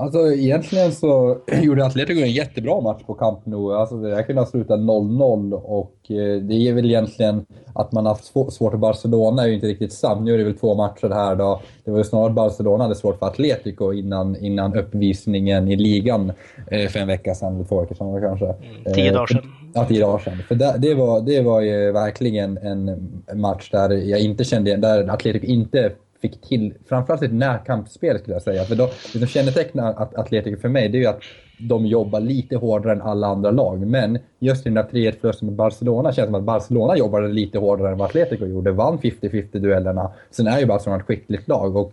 Alltså 0.00 0.32
egentligen 0.32 0.92
så 0.92 1.38
gjorde 1.62 1.86
Atletico 1.86 2.20
en 2.20 2.32
jättebra 2.32 2.80
match 2.80 3.02
på 3.06 3.14
Camp 3.14 3.46
Nou. 3.46 3.74
Alltså 3.74 3.96
det 3.96 4.22
kunde 4.22 4.42
ha 4.42 4.46
slutat 4.46 4.80
0-0 4.80 5.52
och 5.52 5.96
eh, 6.08 6.40
det 6.42 6.54
är 6.54 6.74
väl 6.74 6.86
egentligen 6.86 7.46
att 7.74 7.92
man 7.92 8.06
haft 8.06 8.24
svårt 8.24 8.70
för 8.70 8.76
Barcelona 8.76 9.42
är 9.42 9.46
ju 9.46 9.54
inte 9.54 9.66
riktigt 9.66 9.92
sant. 9.92 10.24
Nu 10.24 10.34
är 10.34 10.38
det 10.38 10.44
väl 10.44 10.58
två 10.58 10.74
matcher 10.74 11.08
här 11.08 11.36
då. 11.36 11.60
Det 11.84 11.90
var 11.90 11.98
ju 11.98 12.04
snarare 12.04 12.32
Barcelona 12.32 12.84
hade 12.84 12.94
svårt 12.94 13.18
för 13.18 13.26
Atletico 13.26 13.92
innan, 13.92 14.36
innan 14.36 14.76
uppvisningen 14.76 15.68
i 15.68 15.76
ligan 15.76 16.32
eh, 16.70 16.88
för 16.88 16.98
en 16.98 17.08
vecka 17.08 17.34
sedan, 17.34 17.64
två 17.64 17.80
veckor 17.80 17.94
sedan 17.94 18.20
kanske. 18.20 18.46
Mm, 18.46 18.94
tio 18.94 19.12
dagar 19.12 19.26
sedan. 19.26 19.52
Ja, 19.74 19.84
tio 19.84 20.00
dagar 20.00 20.18
sedan. 20.18 20.38
För 20.48 20.54
det, 20.54 20.74
det, 20.78 20.94
var, 20.94 21.20
det 21.20 21.40
var 21.40 21.60
ju 21.60 21.92
verkligen 21.92 22.58
en 22.58 23.12
match 23.34 23.70
där 23.70 23.90
jag 23.90 24.20
inte 24.20 24.44
kände, 24.44 24.76
där 24.76 25.08
Atletico 25.08 25.46
inte 25.46 25.92
fick 26.20 26.40
till 26.40 26.74
framförallt 26.88 27.22
ett 27.22 27.32
närkampsspel 27.32 28.18
skulle 28.18 28.34
jag 28.34 28.42
säga. 28.42 28.64
För 28.64 28.76
då, 28.76 28.90
det 29.12 29.18
som 29.18 29.26
kännetecknar 29.26 29.94
att 29.94 30.14
Atletico 30.14 30.60
för 30.60 30.68
mig 30.68 30.88
det 30.88 30.98
är 30.98 31.00
ju 31.00 31.06
att 31.06 31.22
de 31.58 31.86
jobbar 31.86 32.20
lite 32.20 32.56
hårdare 32.56 32.92
än 32.92 33.02
alla 33.02 33.26
andra 33.26 33.50
lag. 33.50 33.86
Men 33.86 34.18
just 34.38 34.66
i 34.66 34.70
den 34.70 34.74
där 34.74 34.88
3-1 34.92 35.14
förlusten 35.20 35.46
med 35.46 35.54
Barcelona 35.54 36.12
känns 36.12 36.26
det 36.26 36.32
som 36.32 36.34
att 36.34 36.42
Barcelona 36.42 36.96
jobbade 36.96 37.28
lite 37.28 37.58
hårdare 37.58 37.92
än 37.92 37.98
vad 37.98 38.08
Atletico 38.08 38.46
gjorde. 38.46 38.72
Vann 38.72 38.98
50-50 38.98 39.58
duellerna. 39.58 40.12
Sen 40.30 40.46
är 40.46 40.58
ju 40.58 40.66
Barcelona 40.66 41.00
ett 41.00 41.06
skickligt 41.06 41.48
lag 41.48 41.76
och 41.76 41.92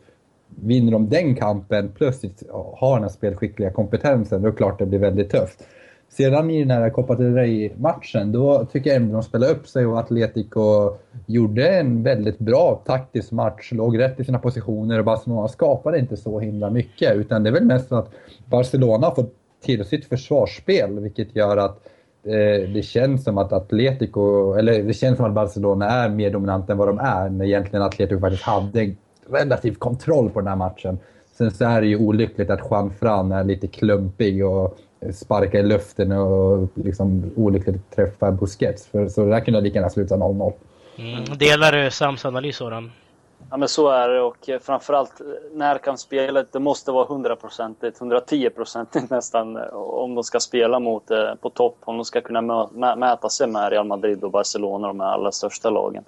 vinner 0.56 0.92
de 0.92 1.10
den 1.10 1.36
kampen 1.36 1.92
plus 1.92 2.22
har 2.52 2.96
den 2.96 3.04
här 3.04 3.10
spelskickliga 3.10 3.72
kompetensen 3.72 4.42
då 4.42 4.48
är 4.48 4.52
det 4.52 4.58
klart 4.58 4.80
det 4.80 4.86
blir 4.86 5.00
väldigt 5.00 5.30
tufft. 5.30 5.64
Sedan 6.10 6.52
i 6.52 6.64
den 6.64 6.72
här 6.72 6.90
Copa 6.90 7.16
del 7.16 7.36
Rey-matchen, 7.36 8.32
då 8.32 8.66
tycker 8.66 8.90
jag 8.90 8.98
ändå 8.98 9.14
de 9.14 9.24
spelade 9.24 9.52
upp 9.52 9.68
sig 9.68 9.86
och 9.86 10.00
Atletico 10.00 10.96
gjorde 11.26 11.70
en 11.70 12.04
väldigt 12.04 12.40
bra 12.40 12.82
taktisk 12.86 13.32
match, 13.32 13.72
låg 13.72 14.00
rätt 14.00 14.20
i 14.20 14.24
sina 14.24 14.40
positioner 14.40 15.00
och 15.00 15.06
Barcelona 15.06 15.48
skapade 15.48 16.00
inte 16.00 16.18
så 16.18 16.40
himla 16.40 16.70
mycket. 16.70 17.16
Utan 17.16 17.44
det 17.44 17.50
är 17.50 17.54
väl 17.54 17.66
mest 17.66 17.92
att 17.92 18.10
Barcelona 18.46 19.08
har 19.08 19.16
fått 19.16 19.34
till 19.64 19.86
sitt 19.86 20.06
försvarsspel, 20.06 21.00
vilket 21.00 21.36
gör 21.36 21.58
att 21.58 21.88
eh, 22.24 22.70
det 22.74 22.86
känns 22.86 23.24
som 23.24 23.38
att 23.38 23.54
Atletico, 23.54 24.54
eller 24.54 24.84
det 24.84 24.94
känns 24.94 25.18
som 25.18 25.26
att 25.26 25.34
Barcelona 25.34 25.90
är 25.90 26.10
mer 26.10 26.32
dominant 26.32 26.70
än 26.70 26.78
vad 26.78 26.88
de 26.88 27.00
är, 27.00 27.30
när 27.30 27.46
egentligen 27.46 27.86
Atletico 27.86 28.20
faktiskt 28.20 28.44
hade 28.44 28.96
relativ 29.30 29.74
kontroll 29.74 30.30
på 30.30 30.40
den 30.40 30.48
här 30.48 30.56
matchen. 30.56 31.00
Sen 31.38 31.52
så 31.52 31.66
är 31.66 31.82
det 31.82 31.88
ju 31.88 31.98
olyckligt 31.98 32.50
att 32.50 32.62
Juan 32.72 32.92
Fran 32.92 33.32
är 33.32 33.44
lite 33.44 33.68
klumpig 33.68 34.46
och 34.46 34.78
sparka 35.14 35.60
i 35.60 35.64
luften 35.64 36.12
och 36.12 36.68
liksom 36.76 37.32
olyckligt 37.36 37.96
träffa 37.96 38.32
Busquets. 38.32 38.88
För, 38.88 39.08
så 39.08 39.24
det 39.24 39.30
där 39.30 39.40
kunde 39.40 39.62
lika 39.62 39.76
gärna 39.76 39.90
sluta 39.90 40.16
0-0. 40.16 40.54
Mm. 40.98 41.38
Delar 41.38 41.72
du 41.72 41.92
Sams 41.92 42.26
analys 42.26 42.58
Soran? 42.58 42.92
Ja 43.50 43.58
men 43.58 43.68
så 43.68 43.90
är 43.90 44.10
det 44.10 44.22
och 44.22 44.50
framförallt 44.62 45.22
närkampsspelet 45.52 46.52
det 46.52 46.60
måste 46.60 46.92
vara 46.92 47.06
100%, 47.06 47.76
110% 47.82 49.08
nästan 49.10 49.58
om 49.74 50.16
de 50.16 50.24
ska 50.24 50.40
spela 50.40 50.80
mot 50.80 51.12
eh, 51.12 51.36
på 51.42 51.50
topp, 51.50 51.78
om 51.86 51.98
de 51.98 52.06
ska 52.06 52.22
kunna 52.22 52.42
mä 52.72 52.96
mäta 52.96 53.30
sig 53.30 53.48
med 53.48 53.70
Real 53.72 53.88
Madrid 53.88 54.24
och 54.24 54.32
Barcelona, 54.32 54.88
de 54.88 55.02
allra 55.02 55.32
största 55.32 55.70
lagen. 55.70 56.04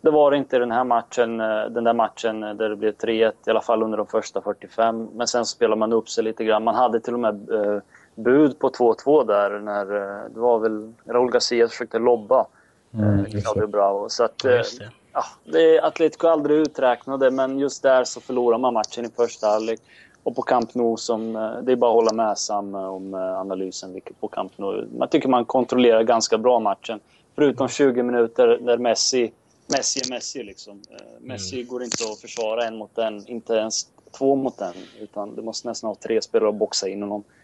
Det 0.00 0.10
var 0.10 0.30
det 0.30 0.36
inte 0.36 0.58
den 0.58 0.70
här 0.70 0.84
matchen, 0.84 1.40
eh, 1.40 1.64
den 1.70 1.84
där 1.84 1.92
matchen 1.92 2.40
där 2.40 2.68
det 2.68 2.76
blev 2.76 2.92
3-1, 2.92 3.32
i 3.46 3.50
alla 3.50 3.60
fall 3.60 3.82
under 3.82 3.98
de 3.98 4.06
första 4.06 4.40
45. 4.40 5.08
Men 5.12 5.26
sen 5.26 5.44
spelade 5.44 5.78
man 5.78 5.92
upp 5.92 6.08
sig 6.08 6.24
lite 6.24 6.44
grann. 6.44 6.64
Man 6.64 6.74
hade 6.74 7.00
till 7.00 7.14
och 7.14 7.20
med 7.20 7.50
eh, 7.50 7.80
bud 8.14 8.58
på 8.58 8.70
2-2 8.70 9.26
där 9.26 9.60
när 9.60 9.96
eh, 9.96 10.30
det 10.34 10.40
var 10.40 10.58
väl 10.58 10.92
Raúl 11.04 11.30
Garcia 11.30 11.68
försökte 11.68 11.98
lobba 11.98 12.46
mm, 12.94 13.24
Claudio 13.24 13.66
Bravo. 13.66 14.08
Så 14.08 14.24
att, 14.24 14.40
ja, 14.44 14.50
det. 14.50 14.90
Ja, 15.12 15.24
det 15.44 15.76
är 15.76 15.86
Atletico 15.86 16.26
aldrig 16.26 16.58
uträknade 16.58 17.30
men 17.30 17.58
just 17.58 17.82
där 17.82 18.04
så 18.04 18.20
förlorar 18.20 18.58
man 18.58 18.74
matchen 18.74 19.04
i 19.04 19.08
första 19.16 19.46
halvlek. 19.46 19.80
Och 20.22 20.36
på 20.36 20.42
Camp 20.42 20.74
Nou, 20.74 20.96
som, 20.96 21.32
det 21.62 21.72
är 21.72 21.76
bara 21.76 21.90
att 21.90 21.94
hålla 21.94 22.12
med 22.12 22.38
Sam 22.38 22.74
om 22.74 23.14
analysen 23.14 24.00
på 24.20 24.28
Camp 24.28 24.52
Nou. 24.58 24.86
Man 24.98 25.08
tycker 25.08 25.28
man 25.28 25.44
kontrollerar 25.44 26.02
ganska 26.02 26.38
bra 26.38 26.60
matchen. 26.60 27.00
Förutom 27.34 27.68
20 27.68 28.02
minuter 28.02 28.46
där 28.46 28.78
Messi, 28.78 29.32
Messi 29.66 30.00
är 30.00 30.10
Messi 30.10 30.42
liksom. 30.42 30.82
Messi 31.20 31.56
mm. 31.56 31.68
går 31.68 31.82
inte 31.82 32.04
att 32.12 32.20
försvara 32.20 32.64
en 32.64 32.76
mot 32.76 32.98
en, 32.98 33.26
inte 33.26 33.54
ens 33.54 33.86
två 34.18 34.34
mot 34.34 34.60
en. 34.60 34.74
Utan 35.00 35.34
du 35.34 35.42
måste 35.42 35.68
nästan 35.68 35.88
ha 35.88 35.94
tre 35.94 36.22
spelare 36.22 36.48
att 36.48 36.54
boxa 36.54 36.88
in 36.88 37.02
honom. 37.02 37.24
Eh, 37.24 37.43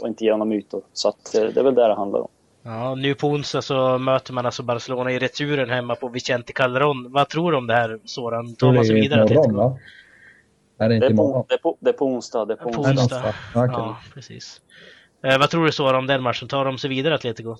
och 0.00 0.08
inte 0.08 0.24
ge 0.24 0.32
honom 0.32 0.52
ytor. 0.52 0.82
Så 0.92 1.08
att, 1.08 1.34
eh, 1.34 1.42
det 1.42 1.60
är 1.60 1.64
väl 1.64 1.74
det 1.74 1.88
det 1.88 1.94
handlar 1.94 2.20
om. 2.20 2.28
Ja, 2.62 2.94
nu 2.94 3.14
på 3.14 3.26
onsdag 3.26 3.62
så 3.62 3.98
möter 3.98 4.32
man 4.32 4.46
alltså 4.46 4.62
Barcelona 4.62 5.12
i 5.12 5.18
returen 5.18 5.70
hemma 5.70 5.94
på 5.94 6.08
Vicente 6.08 6.52
Calderon. 6.52 7.12
Vad 7.12 7.28
tror 7.28 7.52
du 7.52 7.58
om 7.58 7.66
det 7.66 7.74
här 7.74 7.98
Soran? 8.04 8.54
Tar 8.54 8.72
man 8.72 8.84
sig 8.84 8.94
vidare? 8.94 9.34
Morgon, 9.34 9.56
va? 9.56 9.78
Är 10.78 10.88
det, 10.88 10.94
inte 10.94 11.08
det, 11.08 11.14
är 11.14 11.16
på, 11.16 11.46
det, 11.48 11.54
är 11.54 11.58
på, 11.58 11.76
det 11.80 11.90
är 11.90 11.94
på 11.94 12.06
onsdag. 12.06 12.44
Det 12.44 12.54
är 12.54 12.56
på, 12.56 12.72
på 12.72 12.80
onsdag. 12.80 13.02
onsdag. 13.02 13.34
Okay. 13.54 13.68
Ja, 13.72 13.96
precis. 14.14 14.60
Eh, 15.22 15.38
vad 15.38 15.50
tror 15.50 15.66
du 15.66 15.72
Soran 15.72 15.94
om 15.94 16.06
den 16.06 16.22
matchen? 16.22 16.48
Tar 16.48 16.64
de 16.64 16.78
sig 16.78 16.90
vidare 16.90 17.14
Atletico? 17.14 17.56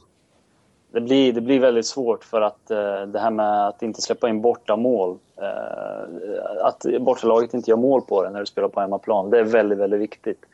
Det 0.93 1.01
blir, 1.01 1.33
det 1.33 1.41
blir 1.41 1.61
väldigt 1.61 1.87
svårt 1.87 2.25
för 2.25 2.41
att 2.41 2.71
eh, 2.71 3.03
det 3.07 3.19
här 3.21 3.31
med 3.31 3.67
att 3.67 3.83
inte 3.83 4.03
släppa 4.03 4.29
in 4.29 4.41
borta 4.41 4.77
mål. 4.77 5.19
Eh, 5.37 6.65
att 6.65 6.85
bortalaget 7.01 7.55
inte 7.55 7.71
gör 7.71 7.79
mål 7.79 8.03
på 8.03 8.23
det 8.23 8.31
när 8.31 8.41
du 8.41 8.47
spelar 8.47 8.69
på 8.69 8.81
hemmaplan. 8.81 9.31
Det 9.31 9.39
är 9.39 9.45
väldigt, 9.45 9.79
väldigt 9.79 10.01
viktigt. 10.01 10.45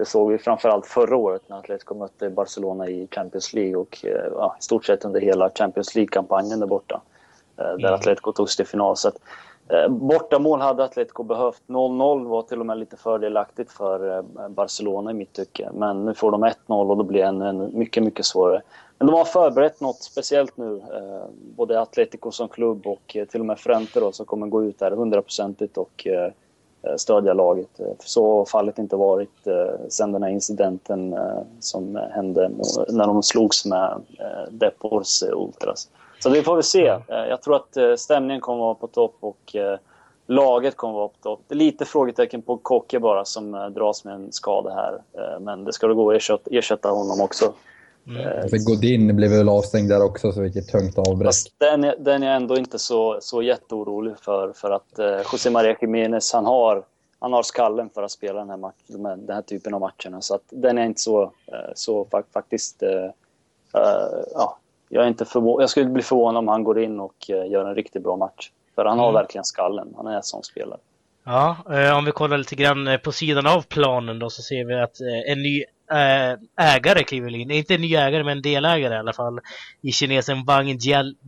Det 0.00 0.06
såg 0.06 0.32
vi 0.32 0.38
framförallt 0.38 0.86
förra 0.86 1.16
året 1.16 1.42
när 1.46 1.58
Atletico 1.58 1.94
mötte 1.94 2.30
Barcelona 2.30 2.88
i 2.88 3.08
Champions 3.10 3.52
League 3.52 3.76
och 3.76 4.04
eh, 4.04 4.32
ja, 4.36 4.56
i 4.60 4.62
stort 4.62 4.84
sett 4.84 5.04
under 5.04 5.20
hela 5.20 5.50
Champions 5.50 5.94
League-kampanjen 5.94 6.60
där 6.60 6.66
borta. 6.66 7.00
Eh, 7.56 7.64
där 7.64 7.78
mm. 7.78 7.94
Atletico 7.94 8.32
tog 8.32 8.50
sig 8.50 8.56
till 8.56 8.70
final. 8.70 8.96
Så 8.96 9.08
att, 9.08 9.18
eh, 9.68 9.88
bortamål 9.88 10.60
hade 10.60 10.84
Atletico 10.84 11.22
behövt. 11.22 11.62
0-0 11.66 12.26
var 12.26 12.42
till 12.42 12.60
och 12.60 12.66
med 12.66 12.78
lite 12.78 12.96
fördelaktigt 12.96 13.72
för 13.72 14.22
Barcelona 14.48 15.10
i 15.10 15.14
mitt 15.14 15.32
tycke. 15.32 15.70
Men 15.74 16.04
nu 16.04 16.14
får 16.14 16.30
de 16.30 16.44
1-0 16.44 16.90
och 16.90 16.96
då 16.96 17.04
blir 17.04 17.20
det 17.20 17.26
ännu, 17.26 17.48
ännu 17.48 17.70
mycket, 17.72 18.02
mycket 18.02 18.26
svårare. 18.26 18.62
Men 18.98 19.06
de 19.06 19.16
har 19.16 19.24
förberett 19.24 19.80
något 19.80 20.02
speciellt 20.02 20.56
nu. 20.56 20.82
Både 21.56 21.80
Atletico 21.80 22.30
som 22.30 22.48
klubb 22.48 22.86
och 22.86 23.16
till 23.30 23.40
och 23.40 23.46
med 23.46 23.58
Frente 23.58 24.00
då, 24.00 24.12
som 24.12 24.26
kommer 24.26 24.46
gå 24.46 24.64
ut 24.64 24.78
där 24.78 24.90
hundraprocentigt 24.90 25.76
och 25.76 26.06
Eh, 26.82 26.96
stödja 26.96 27.34
laget. 27.34 27.80
Eh, 27.80 27.86
så 27.98 28.38
har 28.38 28.44
fallet 28.44 28.78
inte 28.78 28.96
varit 28.96 29.46
eh, 29.46 29.88
sen 29.88 30.12
den 30.12 30.22
här 30.22 30.30
incidenten 30.30 31.16
som 31.60 31.96
hände 32.10 32.50
när 32.88 33.06
de 33.06 33.22
slogs 33.22 33.66
med 33.66 34.00
Depors 34.50 35.22
Ultras. 35.22 35.88
Så 36.18 36.30
vi 36.30 36.42
får 36.42 36.54
väl 36.54 36.62
se. 36.62 36.98
Jag 37.06 37.42
tror 37.42 37.56
att 37.56 38.00
stämningen 38.00 38.40
kommer 38.40 38.58
att 38.58 38.64
vara 38.64 38.74
på 38.74 38.86
topp 38.86 39.16
och 39.20 39.56
laget 40.26 40.76
kommer 40.76 40.92
att 40.92 40.96
vara 40.96 41.08
på 41.08 41.18
topp. 41.22 41.40
Det 41.48 41.54
är 41.54 41.56
lite 41.56 41.84
frågetecken 41.84 42.42
på 42.42 42.56
Kocke 42.56 42.98
bara 42.98 43.24
som 43.24 43.72
dras 43.74 44.04
med 44.04 44.14
en 44.14 44.32
skada 44.32 44.70
här. 44.70 45.02
Men 45.40 45.64
det 45.64 45.72
ska 45.72 45.86
gå 45.86 46.12
att 46.12 46.48
ersätta 46.50 46.90
honom 46.90 47.20
också. 47.20 47.52
Mm. 48.06 48.20
Eh, 48.20 48.46
För 48.48 48.64
Godin 48.66 49.16
blev 49.16 49.30
väl 49.30 49.48
avstängd 49.48 49.88
där 49.88 50.02
också, 50.02 50.32
så 50.32 50.40
vilket 50.40 50.68
tungt 50.68 50.98
avbräck. 50.98 51.34
Den, 51.58 51.84
är, 51.84 51.94
den 51.98 52.22
är 52.22 52.26
jag 52.26 52.36
ändå 52.36 52.56
inte 52.56 52.78
så, 52.78 53.18
så 53.20 53.42
jätteorolig 53.42 54.18
för, 54.18 54.52
för 54.52 54.70
att 54.70 54.98
eh, 54.98 55.20
José 55.32 55.50
Maria 55.50 55.76
Jiménez, 55.80 56.32
han 56.32 56.46
har, 56.46 56.84
han 57.18 57.32
har 57.32 57.42
skallen 57.42 57.90
för 57.94 58.02
att 58.02 58.10
spela 58.10 58.38
den 58.38 58.50
här, 58.50 58.56
match, 58.56 58.74
den 58.86 59.06
här, 59.06 59.16
den 59.16 59.34
här 59.34 59.42
typen 59.42 59.74
av 59.74 59.80
matcherna. 59.80 60.20
Så 60.20 60.34
att 60.34 60.44
den 60.50 60.78
är 60.78 60.86
inte 60.86 61.00
så, 61.00 61.22
eh, 61.22 61.70
så 61.74 62.06
faktiskt... 62.32 62.82
Eh, 62.82 63.04
eh, 63.74 64.20
ja, 64.34 64.58
jag, 64.88 65.04
är 65.04 65.08
inte 65.08 65.26
jag 65.34 65.70
skulle 65.70 65.86
bli 65.86 66.02
förvånad 66.02 66.38
om 66.38 66.48
han 66.48 66.64
går 66.64 66.80
in 66.82 67.00
och 67.00 67.30
eh, 67.30 67.50
gör 67.50 67.64
en 67.64 67.74
riktigt 67.74 68.02
bra 68.02 68.16
match. 68.16 68.50
För 68.74 68.84
han 68.84 68.98
har 68.98 69.08
mm. 69.08 69.20
verkligen 69.22 69.44
skallen. 69.44 69.94
Han 69.96 70.06
är 70.06 70.16
en 70.16 70.22
sån 70.22 70.42
spelare. 70.42 70.80
Ja, 71.24 71.56
eh, 71.70 71.98
om 71.98 72.04
vi 72.04 72.12
kollar 72.12 72.38
lite 72.38 72.54
grann 72.54 72.88
eh, 72.88 72.96
på 72.96 73.12
sidan 73.12 73.46
av 73.46 73.62
planen 73.62 74.18
då 74.18 74.30
så 74.30 74.42
ser 74.42 74.64
vi 74.64 74.74
att 74.74 75.00
eh, 75.00 75.32
en 75.32 75.42
ny 75.42 75.64
Eh, 75.90 76.36
ägare 76.56 77.04
kliver 77.04 77.34
in. 77.34 77.50
Inte 77.50 77.74
en 77.74 77.80
ny 77.80 77.94
ägare 77.94 78.24
men 78.24 78.36
en 78.36 78.42
delägare 78.42 78.94
i 78.94 78.98
alla 78.98 79.12
fall. 79.12 79.40
I 79.82 79.92
kinesen 79.92 80.44
Wang 80.44 80.78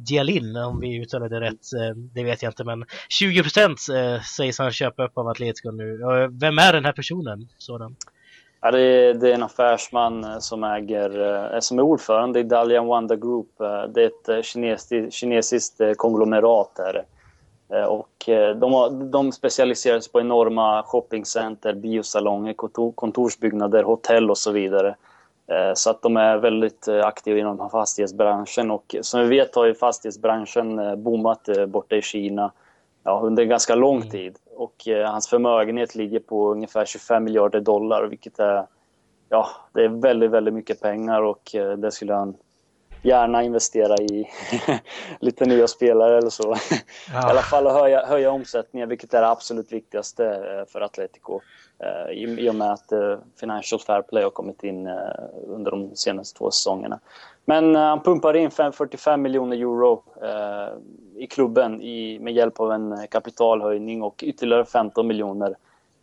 Jialin 0.09 0.57
om 0.57 0.81
vi 0.81 1.03
uttalar 1.03 1.29
det 1.29 1.41
rätt. 1.41 1.73
Eh, 1.73 1.97
det 2.15 2.25
vet 2.25 2.43
jag 2.43 2.51
inte 2.51 2.65
men 2.65 2.85
20 3.09 3.43
procent 3.43 3.79
eh, 3.95 4.23
sägs 4.23 4.59
han 4.59 4.73
köpa 4.73 5.05
upp 5.05 5.19
av 5.19 5.29
Atletico 5.29 5.71
nu. 5.71 5.99
Vem 6.41 6.59
är 6.59 6.73
den 6.73 6.85
här 6.85 6.93
personen? 6.93 7.49
Sådan? 7.59 7.97
Ja, 8.61 8.71
det, 8.71 8.81
är, 8.81 9.15
det 9.15 9.31
är 9.31 9.35
en 9.35 9.43
affärsman 9.43 10.41
som 10.41 10.65
äger, 10.65 11.61
som 11.61 11.79
är 11.79 11.83
ordförande 11.83 12.41
i 12.41 12.43
Dalian 12.43 12.87
Wanda 12.87 13.17
Group. 13.17 13.49
Det 13.95 14.03
är 14.03 14.39
ett 14.39 14.45
kinesiskt, 14.45 15.13
kinesiskt 15.13 15.81
konglomerat. 15.97 16.71
Här. 16.79 17.05
Eh, 17.73 17.85
och 17.85 18.29
eh, 18.29 18.57
de, 18.57 19.11
de 19.11 19.33
specialiserar 19.33 20.01
sig 20.01 20.13
på 20.13 20.21
enorma 20.21 20.83
shoppingcenter, 20.83 21.75
biosalonger, 21.75 22.55
kontorsbyggnader, 22.93 23.83
hotell 23.83 24.31
och 24.31 24.39
så 24.39 24.51
vidare. 24.51 24.97
Eh, 25.47 25.75
så 25.75 25.91
att 25.91 26.03
de 26.03 26.17
är 26.17 26.37
väldigt 26.37 26.89
aktiva 26.89 27.39
inom 27.39 27.71
fastighetsbranschen 27.71 28.71
och 28.71 28.97
som 29.01 29.21
vi 29.21 29.27
vet 29.27 29.55
har 29.55 29.67
ju 29.67 29.75
fastighetsbranschen 29.75 31.03
boomat 31.03 31.49
borta 31.69 31.97
i 31.97 32.03
Kina 32.03 32.53
ja, 33.05 33.21
under 33.25 33.45
ganska 33.45 33.75
lång 33.75 33.97
mm. 33.97 34.11
tid. 34.11 34.39
Och 34.57 34.75
hans 35.07 35.29
förmögenhet 35.29 35.95
ligger 35.95 36.21
på 36.21 36.53
ungefär 36.53 36.85
25 36.85 37.25
miljarder 37.25 37.61
dollar 37.61 38.05
vilket 38.07 38.39
är, 38.39 38.67
ja, 39.29 39.49
det 39.73 39.85
är 39.85 39.89
väldigt, 39.89 40.31
väldigt 40.31 40.55
mycket 40.55 40.81
pengar 40.81 41.23
och 41.23 41.51
det 41.79 41.91
skulle 41.91 42.15
han 42.15 42.35
gärna 43.03 43.43
investera 43.43 43.97
i 43.97 44.31
lite 45.21 45.45
nya 45.45 45.69
spelare 45.69 46.19
eller 46.19 46.31
så. 46.31 46.57
Ja. 47.13 47.29
I 47.29 47.31
alla 47.31 47.43
fall 47.43 47.67
höja, 47.67 48.07
höja 48.07 48.31
omsättningen, 48.31 48.89
vilket 48.89 49.15
är 49.15 49.21
det 49.21 49.29
absolut 49.29 49.73
viktigaste 49.73 50.27
eh, 50.27 50.73
för 50.73 50.81
Atletico. 50.81 51.41
Eh, 51.79 52.13
I, 52.13 52.51
och 52.51 52.55
med 52.55 52.73
att 52.73 52.93
eh, 52.93 53.19
Financial 53.41 53.81
Fair 53.81 54.03
Play 54.03 54.23
har 54.23 54.31
kommit 54.31 54.65
in 54.65 54.89
under 55.47 55.71
de 55.71 55.97
senaste 55.97 56.39
två 56.39 56.51
säsongerna. 56.51 57.01
Men 57.45 57.75
han 57.75 58.03
pumpar 58.03 58.37
in 58.37 58.51
45 58.51 59.23
miljoner 59.23 59.57
euro 59.57 60.03
i 61.17 61.27
klubben 61.27 61.83
i, 61.83 62.19
med 62.19 62.33
hjälp 62.33 62.61
av 62.61 62.73
en 62.73 63.07
kapitalhöjning 63.11 64.03
och 64.03 64.23
ytterligare 64.27 64.65
15 64.65 65.07
miljoner 65.07 65.57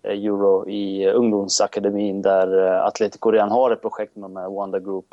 euro 0.03 0.69
i 0.69 1.09
ungdomsakademin 1.09 2.21
där 2.21 2.57
Atletico 2.87 3.31
redan 3.31 3.51
har 3.51 3.71
ett 3.71 3.81
projekt 3.81 4.15
med 4.15 4.51
Wanda 4.51 4.79
Group. 4.79 5.05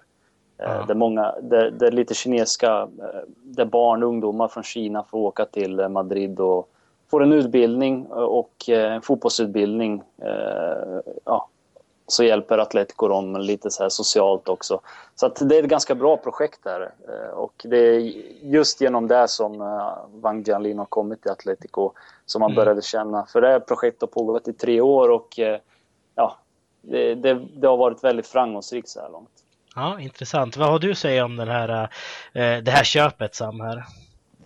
Ja. 0.59 0.85
Där, 0.89 0.95
många, 0.95 1.35
där, 1.43 1.71
där 1.71 1.91
lite 1.91 2.15
kinesiska, 2.15 2.83
eh, 2.83 3.21
där 3.43 3.65
barn 3.65 4.03
och 4.03 4.09
ungdomar 4.09 4.49
från 4.49 4.63
Kina 4.63 5.05
får 5.05 5.19
åka 5.19 5.45
till 5.45 5.81
eh, 5.81 5.89
Madrid 5.89 6.41
och 6.41 6.69
får 7.11 7.23
en 7.23 7.33
utbildning 7.33 8.07
eh, 8.11 8.17
och 8.17 8.69
en 8.69 9.03
fotbollsutbildning. 9.03 10.03
Ja, 11.25 11.49
så 12.09 12.25
hjälper 12.25 12.59
Atletico 12.59 13.09
dem 13.09 13.37
lite 13.37 13.71
så 13.71 13.91
socialt 13.91 14.49
också. 14.49 14.81
Så 15.15 15.29
det 15.29 15.59
är 15.59 15.63
ett 15.63 15.69
ganska 15.69 15.95
bra 15.95 16.17
projekt 16.17 16.65
där. 16.65 16.91
Och 17.35 17.67
det 17.69 17.77
är 17.79 18.01
just 18.43 18.81
genom 18.81 19.09
det 19.09 19.29
som 19.29 19.59
Wang 20.13 20.43
Jianlin 20.43 20.79
har 20.79 20.87
kommit 20.87 21.23
till 21.23 21.31
Atletico 21.31 21.93
som 22.27 22.41
man 22.41 22.51
mm. 22.51 22.57
började 22.57 22.83
känna. 22.83 23.27
För 23.27 23.41
det 23.41 23.49
här 23.49 23.61
projektet 23.61 24.01
har 24.01 24.07
pågått 24.07 24.49
i 24.49 24.53
tre 24.53 24.81
år 24.81 25.09
och 25.09 25.39
ja, 26.15 26.37
det, 26.81 27.15
det, 27.15 27.35
det 27.35 27.67
har 27.67 27.77
varit 27.77 28.05
väldigt 28.05 28.27
framgångsrikt 28.27 28.89
så 28.89 29.01
här 29.01 29.11
långt. 29.11 29.36
Ja, 29.77 30.01
intressant. 30.01 30.57
Vad 30.57 30.69
har 30.69 30.79
du 30.79 30.91
att 30.91 30.99
säga 30.99 31.25
om 31.25 31.37
den 31.37 31.49
här, 31.49 31.83
eh, 32.33 32.63
det 32.63 32.71
här 32.71 32.85
köpet 32.85 33.35
Sam? 33.35 33.61
Här? 33.61 33.85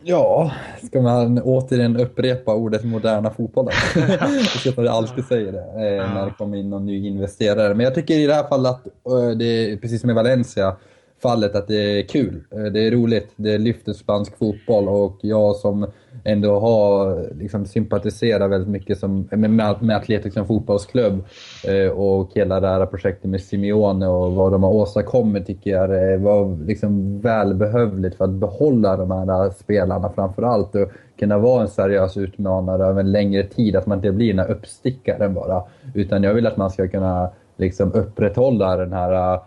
Ja, 0.03 0.53
ska 0.83 1.01
man 1.01 1.43
återigen 1.43 1.97
upprepa 1.97 2.55
ordet 2.55 2.85
moderna 2.85 3.31
fotbollen? 3.31 3.73
jag 3.95 4.29
vet 4.65 4.79
att 4.79 4.85
jag 4.85 4.87
alltid 4.87 5.25
säger 5.25 5.53
det 5.53 5.59
eh, 5.59 6.15
när 6.15 6.25
det 6.25 6.33
kommer 6.39 6.57
in 6.57 6.71
någon 6.71 6.87
ny 6.87 7.07
investerare. 7.07 7.75
Men 7.75 7.85
jag 7.85 7.95
tycker 7.95 8.15
i 8.15 8.27
det 8.27 8.35
här 8.35 8.49
fallet 8.49 8.71
att 8.73 8.87
eh, 8.87 9.31
det 9.31 9.73
är 9.73 9.77
precis 9.77 10.01
som 10.01 10.11
i 10.11 10.15
Valencia, 10.15 10.77
fallet 11.23 11.55
att 11.55 11.69
det 11.69 11.99
är 11.99 12.03
kul. 12.03 12.45
Eh, 12.51 12.63
det 12.63 12.87
är 12.87 12.91
roligt, 12.91 13.33
det 13.37 13.59
lyfter 13.59 13.93
spansk 13.93 14.39
fotboll 14.39 14.89
och 14.89 15.19
jag 15.21 15.57
som 15.57 15.87
ändå 16.25 16.61
har 16.61 17.27
liksom 17.35 17.67
sympatiserat 17.67 18.51
väldigt 18.51 18.69
mycket 18.69 18.99
som, 18.99 19.29
med, 19.31 19.51
med 19.83 19.97
Atletic 19.97 20.35
som 20.35 20.47
fotbollsklubb 20.47 21.25
eh, 21.69 21.91
och 21.91 22.31
hela 22.35 22.61
det 22.61 22.69
här 22.69 22.87
projektet 22.87 23.31
med 23.31 23.41
Simeone 23.41 24.07
och 24.07 24.33
vad 24.33 24.53
de 24.53 24.63
har 24.63 24.71
åstadkommit 24.71 25.47
tycker 25.47 25.71
jag 25.71 26.19
var 26.19 26.67
liksom 26.67 27.21
välbehövligt 27.21 28.17
för 28.17 28.25
att 28.25 28.31
behålla 28.31 28.97
de 28.97 29.11
här 29.11 29.45
eh, 29.45 29.53
spelarna 29.53 30.13
framförallt 30.13 30.75
och 30.75 30.91
kunna 31.19 31.39
vara 31.39 31.63
en 31.63 31.69
seriös 31.69 32.17
utmanare 32.17 32.85
över 32.85 33.01
en 33.01 33.13
längre 33.13 33.43
tid. 33.43 33.77
Att 33.77 33.87
man 33.87 33.99
inte 33.99 34.13
blir 34.13 34.29
den 34.29 34.39
här 34.39 34.51
uppstickaren 34.51 35.35
bara. 35.35 35.63
Utan 35.95 36.23
jag 36.23 36.35
vill 36.35 36.47
att 36.47 36.57
man 36.57 36.71
ska 36.71 36.89
kunna 36.89 37.31
liksom 37.57 37.93
upprätthålla 37.93 38.77
den 38.77 38.93
här 38.93 39.41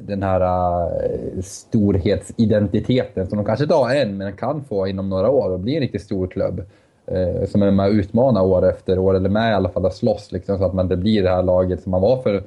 den 0.00 0.22
här 0.22 0.40
uh, 0.40 1.42
storhetsidentiteten 1.42 3.26
som 3.26 3.36
de 3.36 3.46
kanske 3.46 3.64
inte 3.64 3.74
har 3.74 3.94
än, 3.94 4.16
men 4.16 4.36
kan 4.36 4.64
få 4.64 4.86
inom 4.86 5.08
några 5.08 5.30
år 5.30 5.50
och 5.50 5.60
bli 5.60 5.74
en 5.74 5.80
riktigt 5.80 6.02
stor 6.02 6.26
klubb 6.26 6.62
eh, 7.14 7.46
som 7.48 7.62
är 7.62 7.70
med 7.70 7.86
och 7.86 7.92
utmanar 7.92 8.42
år 8.42 8.68
efter 8.68 8.98
år, 8.98 9.16
eller 9.16 9.28
med 9.28 9.50
i 9.50 9.54
alla 9.54 9.68
fall 9.68 9.86
att 9.86 9.96
slåss 9.96 10.32
liksom, 10.32 10.58
så 10.58 10.64
att 10.64 10.74
man 10.74 10.84
inte 10.84 10.96
blir 10.96 11.22
det 11.22 11.30
här 11.30 11.42
laget 11.42 11.82
som 11.82 11.90
man 11.90 12.00
var 12.00 12.22
för 12.22 12.42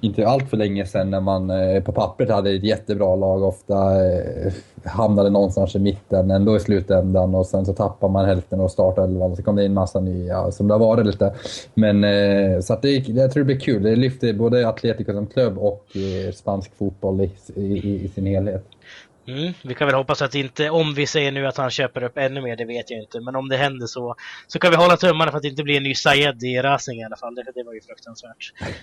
inte 0.00 0.28
allt 0.28 0.50
för 0.50 0.56
länge 0.56 0.86
sedan 0.86 1.10
när 1.10 1.20
man 1.20 1.50
eh, 1.50 1.82
på 1.82 1.92
pappret 1.92 2.30
hade 2.30 2.50
ett 2.50 2.64
jättebra 2.64 3.16
lag, 3.16 3.42
ofta 3.42 4.06
eh, 4.06 4.52
hamnade 4.84 5.30
någonstans 5.30 5.76
i 5.76 5.78
mitten 5.78 6.30
ändå 6.30 6.56
i 6.56 6.60
slutändan 6.60 7.34
och 7.34 7.46
sen 7.46 7.66
så 7.66 7.72
tappar 7.72 8.08
man 8.08 8.24
hälften 8.24 8.60
och 8.60 8.70
startar 8.70 9.04
elvan 9.04 9.30
och 9.30 9.36
så 9.36 9.42
kommer 9.42 9.62
det 9.62 9.66
in 9.66 9.74
massa 9.74 10.00
nya 10.00 10.50
som 10.50 10.68
det 10.68 10.74
har 10.74 10.78
varit 10.78 11.06
lite. 11.06 11.34
Men 11.74 12.04
eh, 12.04 12.60
så 12.60 12.72
att 12.72 12.82
det, 12.82 13.08
jag 13.08 13.32
tror 13.32 13.40
det 13.40 13.46
blir 13.46 13.60
kul. 13.60 13.82
Det 13.82 13.96
lyfter 13.96 14.32
både 14.32 14.68
Atletico 14.68 15.12
som 15.12 15.26
klubb 15.26 15.58
och 15.58 15.84
eh, 15.96 16.32
spansk 16.32 16.76
fotboll 16.76 17.20
i, 17.20 17.30
i, 17.54 18.04
i 18.04 18.08
sin 18.08 18.26
helhet. 18.26 18.64
Mm, 19.26 19.52
vi 19.64 19.74
kan 19.74 19.86
väl 19.86 19.96
hoppas 19.96 20.22
att 20.22 20.34
inte, 20.34 20.70
om 20.70 20.94
vi 20.94 21.06
säger 21.06 21.32
nu 21.32 21.46
att 21.46 21.56
han 21.56 21.70
köper 21.70 22.02
upp 22.02 22.18
ännu 22.18 22.40
mer, 22.40 22.56
det 22.56 22.64
vet 22.64 22.90
jag 22.90 23.00
inte. 23.00 23.20
Men 23.20 23.36
om 23.36 23.48
det 23.48 23.56
händer 23.56 23.86
så, 23.86 24.14
så 24.46 24.58
kan 24.58 24.70
vi 24.70 24.76
hålla 24.76 24.96
tummarna 24.96 25.30
för 25.30 25.36
att 25.36 25.42
det 25.42 25.48
inte 25.48 25.62
blir 25.62 25.76
en 25.76 25.82
ny 25.82 25.94
Sayed 25.94 26.42
i 26.42 26.58
Racing 26.58 27.00
i 27.00 27.04
alla 27.04 27.16
fall. 27.16 27.34
Det, 27.34 27.44
det 27.54 27.62
var 27.62 27.72
ju 27.72 27.80
fruktansvärt. 27.80 28.52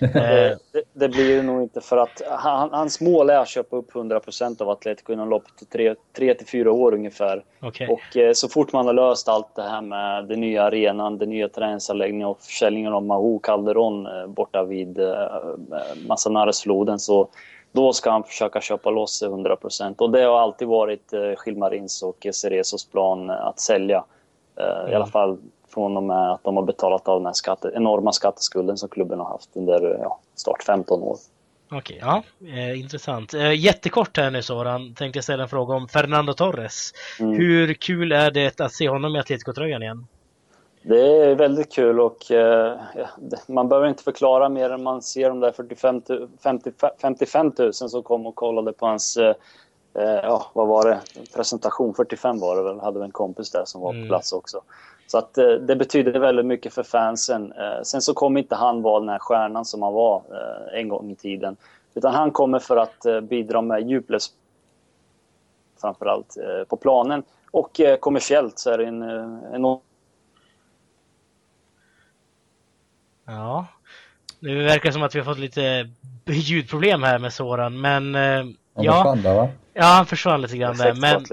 det, 0.72 0.82
det, 0.92 1.08
blir 1.08 1.36
det 1.36 1.42
nog 1.42 1.62
inte 1.62 1.80
för 1.80 1.96
att 1.96 2.22
han, 2.28 2.70
hans 2.72 3.00
mål 3.00 3.30
är 3.30 3.38
att 3.38 3.48
köpa 3.48 3.76
upp 3.76 3.92
100% 3.92 4.62
av 4.62 4.70
Atletico 4.70 5.12
inom 5.12 5.28
loppet 5.28 5.70
tre, 5.72 5.94
tre 6.16 6.34
till 6.34 6.46
fyra 6.46 6.72
år 6.72 6.94
ungefär. 6.94 7.44
Okay. 7.62 7.88
Och 7.88 8.16
eh, 8.16 8.32
så 8.32 8.48
fort 8.48 8.72
man 8.72 8.86
har 8.86 8.92
löst 8.92 9.28
allt 9.28 9.54
det 9.54 9.62
här 9.62 9.82
med 9.82 10.28
den 10.28 10.40
nya 10.40 10.62
arenan, 10.62 11.18
den 11.18 11.30
nya 11.30 11.48
träningsanläggningen 11.48 12.28
och 12.28 12.42
försäljningen 12.42 12.92
av 12.92 13.02
Mahou 13.02 13.38
Calderon 13.38 14.06
eh, 14.06 14.26
borta 14.26 14.64
vid 14.64 14.98
eh, 14.98 15.06
Masanaresfloden 16.06 16.98
så 16.98 17.28
då 17.72 17.92
ska 17.92 18.10
han 18.10 18.24
försöka 18.24 18.60
köpa 18.60 18.90
loss 18.90 19.18
sig 19.18 19.28
100%. 19.28 19.94
Och 19.98 20.10
det 20.10 20.22
har 20.22 20.40
alltid 20.40 20.68
varit 20.68 21.12
eh, 21.12 21.20
Gilmarins 21.46 22.02
och 22.02 22.26
Cerezos 22.32 22.90
plan 22.90 23.30
att 23.30 23.60
sälja. 23.60 24.04
Eh, 24.56 24.64
mm. 24.64 24.92
I 24.92 24.94
alla 24.94 24.96
mm. 24.96 25.10
fall 25.10 25.38
från 25.68 25.96
och 25.96 26.02
med 26.02 26.32
att 26.32 26.44
de 26.44 26.56
har 26.56 26.64
betalat 26.64 27.08
av 27.08 27.18
den 27.18 27.26
här 27.26 27.32
skatte, 27.32 27.72
enorma 27.74 28.12
skatteskulden 28.12 28.76
som 28.76 28.88
klubben 28.88 29.18
har 29.18 29.26
haft 29.26 29.50
under 29.52 29.98
ja, 30.02 30.18
start 30.34 30.62
15 30.62 31.02
år. 31.02 31.16
Okej, 31.70 31.98
ja, 32.00 32.22
eh, 32.40 32.80
intressant. 32.80 33.34
Eh, 33.34 33.52
jättekort 33.52 34.16
här 34.16 34.30
nu 34.30 34.42
Soran, 34.42 34.94
tänkte 34.94 35.16
jag 35.16 35.24
ställa 35.24 35.42
en 35.42 35.48
fråga 35.48 35.74
om 35.74 35.88
Fernando 35.88 36.32
Torres. 36.32 36.92
Mm. 37.20 37.36
Hur 37.36 37.74
kul 37.74 38.12
är 38.12 38.30
det 38.30 38.60
att 38.60 38.72
se 38.72 38.88
honom 38.88 39.16
i 39.16 39.18
Atletico-tröjan 39.18 39.82
igen? 39.82 40.06
Det 40.82 41.24
är 41.24 41.34
väldigt 41.34 41.72
kul 41.72 42.00
och 42.00 42.30
eh, 42.30 42.80
man 43.46 43.68
behöver 43.68 43.88
inte 43.88 44.02
förklara 44.02 44.48
mer 44.48 44.70
än 44.70 44.82
man 44.82 45.02
ser 45.02 45.28
de 45.28 45.40
där 45.40 45.52
45, 45.52 46.02
50, 46.42 46.72
55 46.98 47.52
000 47.58 47.72
som 47.72 48.02
kom 48.02 48.26
och 48.26 48.34
kollade 48.34 48.72
på 48.72 48.86
hans, 48.86 49.16
eh, 49.16 49.34
eh, 49.94 50.04
ja 50.04 50.46
vad 50.52 50.68
var 50.68 50.88
det, 50.88 51.00
presentation, 51.34 51.94
45 51.94 52.38
var 52.38 52.56
det 52.56 52.62
väl, 52.62 52.80
hade 52.80 52.98
vi 52.98 53.04
en 53.04 53.10
kompis 53.10 53.50
där 53.50 53.64
som 53.64 53.80
var 53.80 53.90
på 53.90 53.96
mm. 53.96 54.08
plats 54.08 54.32
också. 54.32 54.60
Så 55.12 55.18
att 55.18 55.38
eh, 55.38 55.50
det 55.50 55.76
betyder 55.76 56.20
väldigt 56.20 56.46
mycket 56.46 56.74
för 56.74 56.82
fansen. 56.82 57.52
Eh, 57.52 57.82
sen 57.82 58.02
så 58.02 58.14
kommer 58.14 58.40
inte 58.40 58.54
han 58.54 58.82
vara 58.82 59.00
den 59.00 59.08
här 59.08 59.18
stjärnan 59.18 59.64
som 59.64 59.82
han 59.82 59.92
var 59.92 60.22
eh, 60.30 60.78
en 60.78 60.88
gång 60.88 61.10
i 61.10 61.14
tiden. 61.14 61.56
Utan 61.94 62.14
han 62.14 62.30
kommer 62.30 62.58
för 62.58 62.76
att 62.76 63.06
bidra 63.22 63.62
med 63.62 63.90
djupled 63.90 64.20
framförallt 65.80 66.36
på 66.68 66.76
planen. 66.76 67.22
Och 67.50 67.80
kommersiellt 68.00 68.58
så 68.58 68.70
är 68.70 68.78
det 68.78 68.84
en 68.84 69.02
enorm 69.52 69.80
Ja. 73.32 73.66
Nu 74.40 74.62
verkar 74.64 74.88
det 74.88 74.92
som 74.92 75.02
att 75.02 75.14
vi 75.14 75.18
har 75.18 75.24
fått 75.24 75.38
lite 75.38 75.90
ljudproblem 76.24 77.02
här 77.02 77.18
med 77.18 77.32
Soran, 77.32 77.80
men... 77.80 78.14
Eh, 78.14 78.20
Han 78.74 78.84
ja, 78.84 78.92
försvann 78.92 79.22
där 79.22 79.34
va? 79.34 79.48
ja, 79.74 79.84
han 79.84 80.06
försvann 80.06 80.42
lite 80.42 80.56
grann 80.56 80.76
där, 80.76 80.94
men 80.94 81.24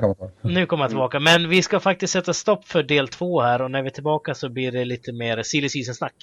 kommer 0.00 0.30
nu 0.54 0.66
kommer 0.66 0.82
han 0.82 0.90
tillbaka. 0.90 1.20
Men 1.20 1.48
vi 1.48 1.62
ska 1.62 1.80
faktiskt 1.80 2.12
sätta 2.12 2.34
stopp 2.34 2.64
för 2.64 2.82
del 2.82 3.08
två 3.08 3.40
här 3.40 3.62
och 3.62 3.70
när 3.70 3.82
vi 3.82 3.88
är 3.88 3.92
tillbaka 3.92 4.34
så 4.34 4.48
blir 4.48 4.72
det 4.72 4.84
lite 4.84 5.12
mer 5.12 5.42
silly 5.42 5.68
season-snack. 5.68 6.14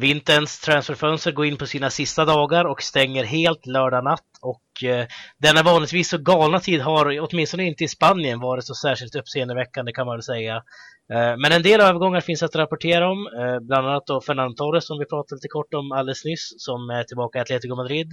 Vinterns 0.00 0.60
transferfönster 0.60 1.32
går 1.32 1.46
in 1.46 1.56
på 1.56 1.66
sina 1.66 1.90
sista 1.90 2.24
dagar 2.24 2.64
och 2.64 2.82
stänger 2.82 3.24
helt 3.24 3.66
lördag 3.66 4.04
natt 4.04 4.30
och 4.42 4.84
eh, 4.88 5.06
denna 5.38 5.62
vanligtvis 5.62 6.08
så 6.08 6.18
galna 6.18 6.60
tid 6.60 6.80
har 6.80 7.20
åtminstone 7.20 7.64
inte 7.64 7.84
i 7.84 7.88
Spanien 7.88 8.40
varit 8.40 8.64
så 8.64 8.74
särskilt 8.74 9.14
uppseendeväckande 9.14 9.92
kan 9.92 10.06
man 10.06 10.16
väl 10.16 10.22
säga. 10.22 10.56
Eh, 11.12 11.36
men 11.38 11.52
en 11.52 11.62
del 11.62 11.80
övergångar 11.80 12.20
finns 12.20 12.42
att 12.42 12.56
rapportera 12.56 13.10
om, 13.10 13.26
eh, 13.26 13.60
bland 13.60 13.88
annat 13.88 14.06
då 14.06 14.20
Fernando 14.20 14.54
Torres 14.54 14.86
som 14.86 14.98
vi 14.98 15.04
pratade 15.04 15.36
lite 15.36 15.48
kort 15.48 15.74
om 15.74 15.92
alldeles 15.92 16.24
nyss 16.24 16.54
som 16.56 16.90
är 16.90 17.04
tillbaka 17.04 17.38
i 17.38 17.42
Atletico 17.42 17.74
Madrid. 17.74 18.12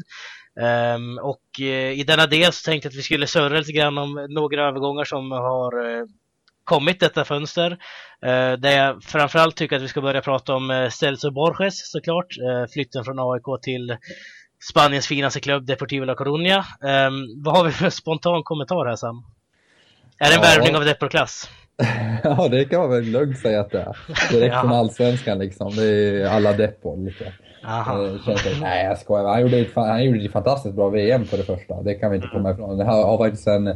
Ehm, 0.62 1.18
och 1.18 1.62
eh, 1.62 2.00
i 2.00 2.04
denna 2.04 2.28
del 2.28 2.54
så 2.54 2.70
tänkte 2.70 2.86
jag 2.86 2.92
att 2.92 2.98
vi 2.98 3.04
skulle 3.04 3.28
surra 3.28 3.60
lite 3.60 3.72
grann 3.72 3.98
om 3.98 4.28
några 4.30 4.68
övergångar 4.68 5.04
som 5.04 5.32
har 5.32 5.86
eh, 5.90 6.06
kommit 6.64 7.00
detta 7.00 7.26
fönster. 7.26 7.72
Eh, 8.26 8.52
där 8.54 8.78
jag 8.78 9.04
framförallt 9.04 9.56
tycker 9.56 9.76
att 9.76 9.82
vi 9.82 9.88
ska 9.88 10.02
börja 10.02 10.22
prata 10.22 10.54
om 10.56 10.72
eh, 10.72 10.90
Celso 10.90 11.32
Borges 11.32 11.92
såklart. 11.92 12.38
Eh, 12.38 12.72
flytten 12.74 13.04
från 13.04 13.20
AIK 13.20 13.62
till 13.62 13.98
Spaniens 14.72 15.08
finaste 15.08 15.40
klubb 15.40 15.66
Deportivo 15.66 16.06
La 16.06 16.14
Coruña. 16.16 16.58
Eh, 16.58 17.12
vad 17.44 17.58
har 17.58 17.66
vi 17.66 17.72
för 17.72 17.90
spontan 17.90 18.44
kommentar 18.44 18.86
här 18.86 18.96
Sam? 18.96 19.24
Är 20.20 20.30
det 20.30 20.36
en 20.36 20.42
Ja. 20.44 20.48
värvning 20.50 20.76
av 20.76 20.86
Depor-klass? 20.86 21.50
Ja, 22.24 22.48
det 22.52 22.66
kan 22.66 22.80
man 22.80 22.90
väl 22.90 23.04
lugnt 23.04 23.40
säga 23.40 23.62
att 23.62 23.72
det 23.72 23.80
är. 23.82 23.98
Direkt 24.32 24.54
Ja. 24.56 24.62
från 24.62 24.72
allsvenskan 24.74 25.40
liksom. 25.40 25.76
Det 25.76 25.86
är 25.86 26.26
alla 26.26 26.54
deppor 26.54 27.06
lite. 27.06 27.34
Aha. 27.66 28.06
Eh, 28.06 28.22
känns 28.26 28.62
nej, 28.62 28.86
jag 28.86 28.98
skojar. 28.98 29.26
Han 29.26 29.42
gjorde, 29.42 29.58
ett, 29.58 29.76
han 29.76 30.04
gjorde 30.04 30.26
ett 30.26 30.32
fantastiskt 30.32 30.76
bra 30.76 30.90
VM 30.90 31.26
för 31.26 31.38
det 31.38 31.44
första. 31.44 31.82
Det 31.82 31.94
kan 31.94 32.12
vi 32.12 32.16
inte 32.16 32.28
komma 32.28 32.52
ifrån. 32.52 32.78
Det 32.78 32.84
här 32.84 33.04
har 33.04 33.18
faktiskt 33.18 33.48
en, 33.48 33.68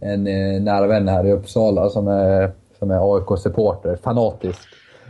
en 0.00 0.26
eh, 0.26 0.62
nära 0.62 0.86
vän 0.86 1.08
här 1.08 1.26
i 1.26 1.32
Uppsala 1.32 1.88
som 1.88 2.08
är, 2.08 2.50
som 2.78 2.90
är 2.90 3.14
AIK-supporter, 3.14 3.96
fanatisk. 3.96 4.68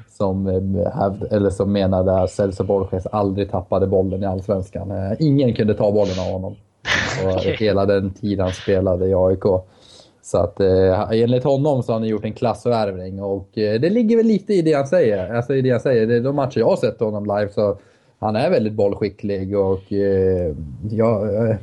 Som, 0.08 0.46
eh, 0.46 0.92
hävd, 0.92 1.32
eller 1.32 1.50
som 1.50 1.72
menade 1.72 2.20
att 2.20 2.30
Celso 2.30 2.64
Borges 2.64 3.06
aldrig 3.06 3.50
tappade 3.50 3.86
bollen 3.86 4.22
i 4.22 4.26
Allsvenskan. 4.26 5.16
Ingen 5.18 5.54
kunde 5.54 5.74
ta 5.74 5.92
bollen 5.92 6.18
av 6.18 6.32
honom. 6.32 6.56
Och. 7.24 7.40
Hela 7.42 7.86
den 7.86 8.14
tid 8.14 8.40
han 8.40 8.52
spelade 8.52 9.06
i 9.06 9.14
AIK. 9.14 9.44
Så 10.26 10.38
att 10.38 10.60
eh, 10.60 11.10
enligt 11.10 11.44
honom 11.44 11.82
så 11.82 11.92
har 11.92 12.00
han 12.00 12.08
gjort 12.08 12.24
en 12.24 12.32
klassvärvning 12.32 13.22
och 13.22 13.58
eh, 13.58 13.80
det 13.80 13.90
ligger 13.90 14.16
väl 14.16 14.26
lite 14.26 14.54
i 14.54 14.62
det 14.62 14.72
han 14.72 14.86
säger. 14.86 15.34
Alltså 15.34 15.54
i 15.54 15.62
det 15.62 15.70
han 15.70 15.80
säger. 15.80 16.06
Det, 16.06 16.20
de 16.20 16.36
matcher 16.36 16.58
jag 16.60 16.66
har 16.66 16.76
sett 16.76 17.00
honom 17.00 17.24
live 17.24 17.48
så 17.48 17.78
han 18.26 18.36
är 18.36 18.50
väldigt 18.50 18.72
bollskicklig 18.72 19.58
och 19.58 19.92
eh, 19.92 20.54
jag, 20.90 21.34
eh, 21.34 21.56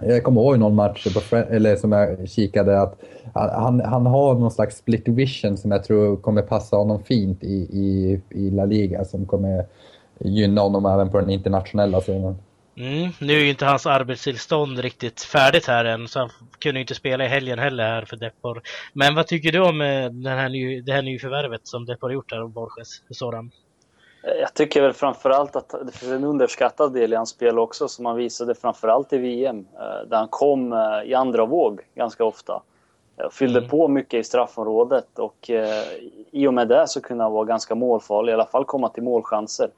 jag 0.00 0.24
kommer 0.24 0.40
ihåg 0.40 0.58
någon 0.58 0.74
match 0.74 1.04
på, 1.14 1.20
Fre- 1.20 1.50
eller 1.50 1.76
som 1.76 1.92
jag 1.92 2.28
kikade 2.28 2.80
att 2.80 3.00
han, 3.34 3.80
han 3.80 4.06
har 4.06 4.34
någon 4.34 4.50
slags 4.50 4.76
split 4.76 5.08
vision 5.08 5.56
som 5.56 5.70
jag 5.70 5.84
tror 5.84 6.16
kommer 6.16 6.42
passa 6.42 6.76
honom 6.76 7.02
fint 7.02 7.44
i, 7.44 7.54
i, 7.54 8.20
i 8.30 8.50
La 8.50 8.64
Liga 8.64 9.04
som 9.04 9.26
kommer 9.26 9.66
gynna 10.18 10.60
honom 10.60 10.86
även 10.86 11.10
på 11.10 11.20
den 11.20 11.30
internationella 11.30 12.00
scenen. 12.00 12.36
Mm, 12.76 13.10
nu 13.20 13.32
är 13.32 13.40
ju 13.40 13.50
inte 13.50 13.66
hans 13.66 13.86
arbetstillstånd 13.86 14.78
riktigt 14.78 15.20
färdigt 15.20 15.66
här 15.66 15.84
än 15.84 16.08
så 16.08 16.18
han 16.18 16.30
kunde 16.58 16.78
ju 16.78 16.80
inte 16.80 16.94
spela 16.94 17.24
i 17.24 17.28
helgen 17.28 17.58
heller 17.58 17.84
här 17.84 18.04
för 18.04 18.16
Depor. 18.16 18.62
Men 18.92 19.14
vad 19.14 19.26
tycker 19.26 19.52
du 19.52 19.60
om 19.60 19.80
eh, 19.80 20.10
den 20.10 20.38
här 20.38 20.48
ny, 20.48 20.80
det 20.80 20.92
här 20.92 21.02
nyförvärvet 21.02 21.60
som 21.66 21.86
Depor 21.86 22.08
har 22.08 22.14
gjort 22.14 22.32
här 22.32 22.40
av 22.40 22.50
Borges? 22.50 23.02
Soran? 23.10 23.50
Jag 24.40 24.54
tycker 24.54 24.82
väl 24.82 24.92
framförallt 24.92 25.56
att 25.56 25.68
det 25.86 25.92
finns 25.92 26.12
en 26.12 26.24
underskattad 26.24 26.92
del 26.92 27.12
i 27.12 27.16
hans 27.16 27.28
spel 27.30 27.58
också 27.58 27.88
som 27.88 28.06
han 28.06 28.16
visade 28.16 28.54
framförallt 28.54 29.12
i 29.12 29.18
VM. 29.18 29.66
eh, 29.78 30.08
Där 30.08 30.16
han 30.16 30.28
kom 30.28 30.72
eh, 30.72 31.02
i 31.10 31.14
andra 31.14 31.44
våg 31.46 31.80
ganska 31.94 32.24
ofta. 32.24 32.62
Eh, 33.16 33.30
Fyllde 33.30 33.58
Mm. 33.58 33.70
på 33.70 33.88
mycket 33.88 34.20
i 34.20 34.24
straffområdet 34.24 35.18
och 35.18 35.50
eh, 35.50 35.84
i 36.30 36.46
och 36.46 36.54
med 36.54 36.68
det 36.68 36.88
så 36.88 37.00
kunde 37.00 37.24
han 37.24 37.32
vara 37.32 37.44
ganska 37.44 37.74
målfarlig, 37.74 38.30
i 38.30 38.34
alla 38.34 38.46
fall 38.46 38.64
komma 38.64 38.88
till 38.88 39.02
målchanser. 39.02 39.68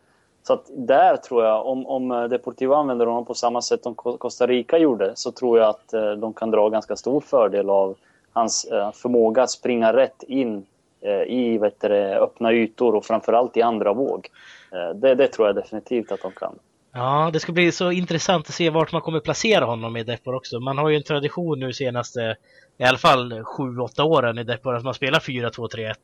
Så 0.42 0.52
att 0.52 0.70
där 0.76 1.16
tror 1.16 1.44
jag, 1.44 1.66
om, 1.66 1.87
om 1.87 2.11
eh, 2.11 2.24
Deportivo 2.24 2.72
använder 2.74 3.06
honom 3.06 3.24
på 3.24 3.35
samma 3.35 3.62
sätt 3.62 3.82
som 3.82 3.94
Co- 3.94 4.16
Costa 4.16 4.46
Rica 4.46 4.78
gjorde, 4.78 5.12
så 5.14 5.30
tror 5.32 5.59
jag 5.59 5.68
att 5.68 5.92
eh, 5.94 6.11
de 6.11 6.32
kan 6.32 6.50
dra 6.50 6.68
ganska 6.68 6.96
stor 6.96 7.20
fördel 7.20 7.70
av 7.70 7.94
hans 8.32 8.64
eh, 8.64 8.92
förmåga 8.92 9.42
att 9.42 9.50
springa 9.50 9.92
rätt 9.92 10.22
in 10.22 10.56
eh, 10.56 10.62
Eh, 11.07 11.23
i 11.23 11.59
vet 11.59 11.81
du, 11.81 11.88
öppna 11.95 12.53
ytor 12.53 12.95
och 12.95 13.05
framförallt 13.05 13.57
i 13.57 13.62
andra 13.62 13.92
våg. 13.92 14.29
Eh, 14.73 14.97
Det, 14.97 15.14
det 15.14 15.29
tror 15.29 15.49
jag 15.49 15.57
definitivt 15.57 16.12
att 16.12 16.23
de 16.23 16.33
kan. 16.33 16.59
Ja, 16.98 17.30
det 17.32 17.40
ska 17.40 17.52
bli 17.52 17.72
så 17.72 17.92
intressant 17.92 18.48
att 18.48 18.54
se 18.54 18.70
vart 18.70 18.92
man 18.92 19.02
kommer 19.02 19.20
placera 19.20 19.64
honom 19.64 19.96
i 19.96 20.04
Depor 20.04 20.35
också. 20.35 20.61
Man 20.61 20.78
har 20.78 20.88
ju 20.88 20.96
en 20.96 21.02
tradition 21.02 21.61
nu 21.61 21.72
senaste, 21.72 22.37
i 22.78 22.85
alla 22.85 22.98
fall 22.98 23.32
7-8 23.32 24.02
åren 24.02 24.38
i 24.38 24.44
Depor, 24.44 24.74
att 24.74 24.85
man 24.85 24.94
spelar 24.94 25.18
4-2-3-1. 25.18 25.94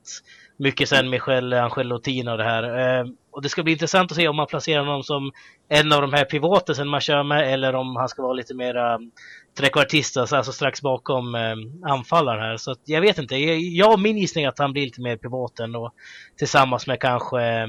Mycket 0.57 0.89
sen 0.89 1.11
Michel 1.11 1.53
Angelotin 1.53 2.29
och 2.29 2.39
det 2.39 2.45
här. 2.45 2.63
Ehm, 2.63 3.17
och 3.31 3.43
det 3.43 3.49
ska 3.49 3.63
bli 3.63 3.73
intressant 3.73 4.11
att 4.11 4.17
se 4.17 4.29
om 4.29 4.37
man 4.37 4.47
placerar 4.47 4.85
honom 4.85 5.03
som 5.03 5.33
en 5.69 5.93
av 5.93 6.01
de 6.01 6.13
här 6.13 6.25
pivotesen 6.25 6.89
man 6.89 7.01
kör 7.01 7.23
med 7.23 7.53
eller 7.53 7.75
om 7.75 7.97
han 7.97 8.09
ska 8.09 8.23
vara 8.23 8.33
lite 8.33 8.55
mera 8.55 8.95
ehm, 8.95 9.11
trekvartist, 9.59 10.17
alltså, 10.17 10.37
alltså 10.37 10.53
strax 10.53 10.83
bakom 10.83 11.35
ehm, 11.35 11.85
anfallaren 11.85 12.43
här. 12.43 12.57
Så 12.57 12.71
att 12.71 12.81
jag 12.85 13.01
vet 13.01 13.19
inte. 13.19 13.37
Jag, 13.37 14.01
min 14.01 14.19
gissning 14.19 14.45
är 14.45 14.49
att 14.49 14.59
han 14.59 14.73
blir 14.73 14.85
lite 14.85 15.01
mer 15.01 15.17
pivoten 15.17 15.77
och 15.77 15.93
tillsammans 16.37 16.87
med 16.87 17.01
kanske 17.01 17.67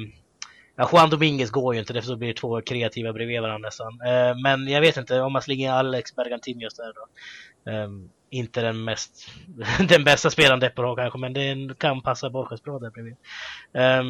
Ja, 0.76 0.90
Juan 0.92 1.10
Dominguez 1.10 1.52
går 1.52 1.74
ju 1.74 1.80
inte, 1.80 1.94
därför 1.94 2.08
så 2.08 2.16
blir 2.16 2.28
det 2.28 2.34
två 2.34 2.62
kreativa 2.62 3.14
bredvid 3.14 3.42
varandra 3.42 3.68
nästan. 3.68 4.02
Eh, 4.02 4.38
men 4.44 4.68
jag 4.68 4.82
vet 4.82 4.98
inte 4.98 5.22
om 5.22 5.34
man 5.34 5.42
slänger 5.42 5.68
in 5.68 5.74
Alex 5.74 6.16
Bergantinos 6.16 6.76
där 6.76 6.94
då. 6.94 7.72
Eh, 7.72 7.90
inte 8.30 8.62
den 8.62 8.84
mest, 8.84 9.32
den 9.88 10.04
bästa 10.04 10.30
spelaren 10.30 10.60
Depor 10.60 10.84
har 10.84 10.96
kanske, 10.96 11.20
men 11.20 11.34
det 11.34 11.78
kan 11.78 12.02
passa 12.02 12.30
Borges 12.30 12.64
bra 12.64 12.80
där 12.80 12.90
bredvid. 12.90 13.16
Eh, 13.74 14.04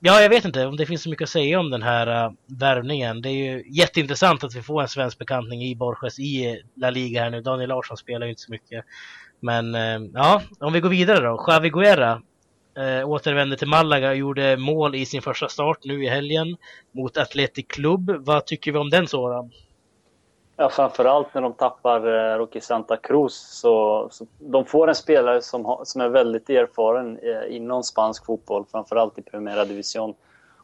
ja, 0.00 0.20
jag 0.20 0.28
vet 0.28 0.44
inte 0.44 0.66
om 0.66 0.76
det 0.76 0.86
finns 0.86 1.02
så 1.02 1.10
mycket 1.10 1.24
att 1.24 1.30
säga 1.30 1.60
om 1.60 1.70
den 1.70 1.82
här 1.82 2.26
uh, 2.26 2.32
värvningen. 2.46 3.22
Det 3.22 3.28
är 3.28 3.54
ju 3.54 3.64
jätteintressant 3.70 4.44
att 4.44 4.54
vi 4.54 4.62
får 4.62 4.82
en 4.82 4.88
svensk 4.88 5.18
bekantning 5.18 5.62
i 5.62 5.76
Borges 5.76 6.18
i 6.18 6.62
La 6.76 6.90
Liga 6.90 7.22
här 7.22 7.30
nu. 7.30 7.40
Daniel 7.40 7.68
Larsson 7.68 7.96
spelar 7.96 8.26
ju 8.26 8.30
inte 8.30 8.42
så 8.42 8.52
mycket. 8.52 8.84
Men 9.40 9.74
ehm, 9.74 10.10
ja, 10.14 10.42
om 10.60 10.72
vi 10.72 10.80
går 10.80 10.88
vidare 10.88 11.20
då. 11.26 11.36
Xavi 11.36 11.70
Guerra 11.70 12.22
eh, 12.76 13.08
återvände 13.08 13.56
till 13.56 13.68
Malaga 13.68 14.08
och 14.08 14.16
gjorde 14.16 14.56
mål 14.56 14.94
i 14.94 15.06
sin 15.06 15.22
första 15.22 15.48
start 15.48 15.78
nu 15.84 16.04
i 16.04 16.08
helgen 16.08 16.56
mot 16.92 17.16
Athletic 17.16 17.66
Club. 17.68 18.10
Vad 18.18 18.46
tycker 18.46 18.72
vi 18.72 18.78
om 18.78 18.90
den 18.90 19.08
sådan? 19.08 19.50
Ja, 20.58 20.68
framförallt 20.68 21.34
när 21.34 21.42
de 21.42 21.52
tappar 21.52 22.06
eh, 22.06 22.38
Rocky 22.38 22.60
Santa 22.60 22.96
Cruz. 22.96 23.34
Så, 23.34 24.08
så 24.10 24.26
de 24.38 24.64
får 24.64 24.88
en 24.88 24.94
spelare 24.94 25.42
som, 25.42 25.64
ha, 25.64 25.84
som 25.84 26.00
är 26.00 26.08
väldigt 26.08 26.50
erfaren 26.50 27.18
eh, 27.18 27.56
inom 27.56 27.82
spansk 27.82 28.26
fotboll, 28.26 28.64
framförallt 28.72 29.18
i 29.18 29.22
Primera 29.22 29.64
Division. 29.64 30.14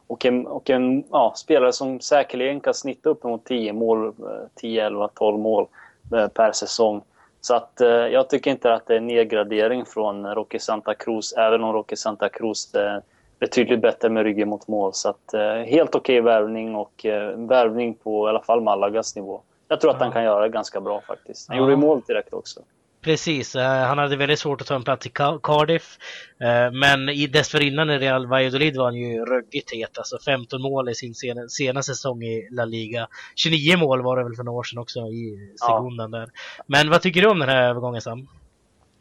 Och 0.07 0.25
en, 0.25 0.47
och 0.47 0.69
en 0.69 1.03
ja, 1.11 1.33
spelare 1.37 1.73
som 1.73 1.99
säkerligen 1.99 2.59
kan 2.59 2.73
snitta 2.73 3.09
upp 3.09 3.23
mot 3.23 3.45
10 3.45 3.73
mål, 3.73 4.07
eh, 4.07 4.13
10, 4.55 4.85
11, 4.85 5.07
12 5.07 5.39
mål 5.39 5.67
eh, 6.13 6.27
per 6.27 6.51
säsong. 6.51 7.01
Så 7.45 7.55
att 7.55 7.81
eh, 7.81 7.87
jag 7.89 8.29
tycker 8.29 8.51
inte 8.51 8.73
att 8.73 8.87
det 8.87 8.95
är 8.95 8.99
nedgradering 8.99 9.85
från 9.85 10.35
Rocky 10.35 10.59
Santa 10.59 10.93
Cruz, 10.93 11.33
även 11.33 11.63
om 11.63 11.73
Rocky 11.73 11.95
Santa 11.95 12.29
Cruz 12.29 12.75
är 12.75 13.01
betydligt 13.39 13.81
bättre 13.81 14.09
med 14.09 14.23
ryggen 14.23 14.49
mot 14.49 14.67
mål. 14.67 14.93
Så 14.93 15.09
att 15.09 15.33
eh, 15.33 15.41
helt 15.53 15.95
okej 15.95 16.21
värvning 16.21 16.75
och 16.75 17.05
eh, 17.05 17.37
värvning 17.37 17.93
på 17.93 18.27
i 18.27 18.29
alla 18.29 18.41
fall 18.41 18.61
Malagas 18.61 19.15
nivå. 19.15 19.41
Jag 19.67 19.81
tror 19.81 19.91
att 19.91 19.99
han 20.01 20.11
kan 20.11 20.23
göra 20.23 20.41
det 20.41 20.49
ganska 20.49 20.81
bra 20.81 21.01
faktiskt. 21.01 21.47
Han 21.49 21.57
Ja. 21.57 21.63
gjorde 21.63 21.75
mål 21.75 22.01
direkt 22.07 22.33
också. 22.33 22.59
Precis, 23.03 23.55
eh, 23.55 23.63
han 23.63 23.97
hade 23.97 24.15
väldigt 24.15 24.39
svårt 24.39 24.61
att 24.61 24.67
ta 24.67 24.75
en 24.75 24.83
plats 24.83 25.05
i 25.05 25.09
Ca- 25.09 25.39
Cardiff. 25.43 25.97
Eh, 26.39 26.71
men 26.79 27.09
i 27.09 27.27
dessförinnan 27.27 27.89
i 27.89 27.97
Real 27.97 28.27
Valladolid 28.27 28.77
var 28.77 28.85
han 28.85 28.95
ju 28.95 29.25
ruggigt 29.25 29.73
het. 29.73 29.97
Alltså 29.97 30.17
15 30.25 30.61
mål 30.61 30.89
i 30.89 30.95
sin 30.95 31.13
sena, 31.13 31.47
senaste 31.47 31.91
säsong 31.95 32.23
i 32.23 32.47
La 32.51 32.65
Liga. 32.65 33.07
29 33.35 33.77
mål 33.77 34.01
var 34.03 34.17
det 34.17 34.23
väl 34.23 34.35
för 34.35 34.43
några 34.43 34.59
år 34.59 34.63
sedan 34.63 34.79
också 34.79 34.99
i 34.99 35.49
Ja. 35.59 35.67
sekundan 35.67 36.11
där. 36.11 36.29
Men 36.67 36.89
vad 36.89 37.01
tycker 37.01 37.21
du 37.21 37.27
om 37.27 37.39
den 37.39 37.49
här 37.49 37.69
övergången 37.69 38.01
Sam? 38.01 38.27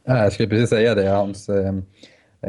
Ja, 0.05 0.19
Jag 0.19 0.33
skulle 0.33 0.49
precis 0.49 0.71
säga 0.71 0.95
det. 0.95 1.09
Hans, 1.09 1.49
eh, 1.49 1.73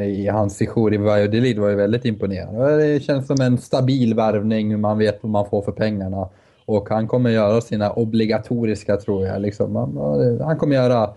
i 0.03 0.27
hans 0.27 0.57
sejour 0.57 0.93
i 0.93 0.97
Valladolid 0.97 1.59
var 1.59 1.69
ju 1.69 1.75
väldigt 1.75 2.05
imponerande. 2.05 2.77
Det 2.93 2.99
känns 3.03 3.27
som 3.27 3.41
en 3.41 3.57
stabil 3.57 4.13
värvning. 4.13 4.81
Man 4.81 4.97
vet 4.97 5.19
vad 5.21 5.31
man 5.31 5.49
får 5.49 5.61
för 5.61 5.71
pengarna. 5.71 6.29
Och 6.65 6.89
han 6.89 7.07
kommer 7.07 7.29
göra 7.29 7.61
sina 7.61 7.91
obligatoriska, 7.91 8.97
tror 8.97 9.25
jag. 9.27 9.41
Liksom. 9.41 9.75
Han, 9.75 9.97
han 10.41 10.57
kommer 10.57 10.75
göra 10.75 11.13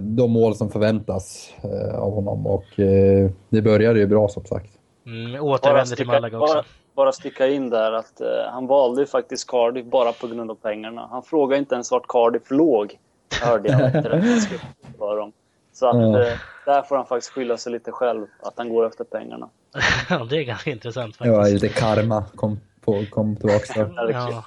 de 0.00 0.30
mål 0.30 0.54
som 0.54 0.70
förväntas 0.70 1.54
eh, 1.62 1.98
av 1.98 2.12
honom. 2.14 2.46
Och 2.46 2.80
eh, 2.80 3.30
det 3.48 3.62
började 3.62 3.98
ju 3.98 4.06
bra 4.06 4.28
som 4.28 4.44
sagt. 4.44 4.70
Mm, 5.06 5.42
återvänder 5.42 5.96
till 5.96 6.06
Malaga 6.06 6.38
också. 6.38 6.54
Bara, 6.54 6.64
bara 6.94 7.12
sticka 7.12 7.46
in 7.46 7.70
där 7.70 7.92
att 7.92 8.20
uh, 8.20 8.26
han 8.52 8.66
valde 8.66 9.00
ju 9.00 9.06
faktiskt 9.06 9.50
Cardiff 9.50 9.86
bara 9.86 10.12
på 10.12 10.26
grund 10.26 10.50
av 10.50 10.54
pengarna. 10.54 11.08
Han 11.10 11.22
frågade 11.22 11.58
inte 11.58 11.74
ens 11.74 11.90
vart 11.90 12.06
Cardiff 12.08 12.50
låg, 12.50 12.98
hörde 13.42 13.68
jag 13.68 13.80
efter 13.80 14.10
det. 14.10 15.16
Dem. 15.16 15.32
Så 15.72 15.86
att 15.86 15.94
mm. 15.94 16.14
uh, 16.14 16.26
där 16.66 16.82
får 16.82 16.96
han 16.96 17.06
faktiskt 17.06 17.32
skylla 17.32 17.56
sig 17.56 17.72
lite 17.72 17.92
själv, 17.92 18.26
att 18.42 18.54
han 18.56 18.68
går 18.68 18.86
efter 18.86 19.04
pengarna. 19.04 19.48
ja, 20.10 20.26
det 20.30 20.36
är 20.36 20.42
ganska 20.42 20.70
intressant 20.70 21.16
faktiskt. 21.16 21.36
Ja, 21.36 21.42
lite 21.42 21.68
karma 21.68 22.24
kom, 22.34 22.60
på, 22.80 23.04
kom 23.10 23.36
tillbaka. 23.36 23.90
ja. 24.12 24.44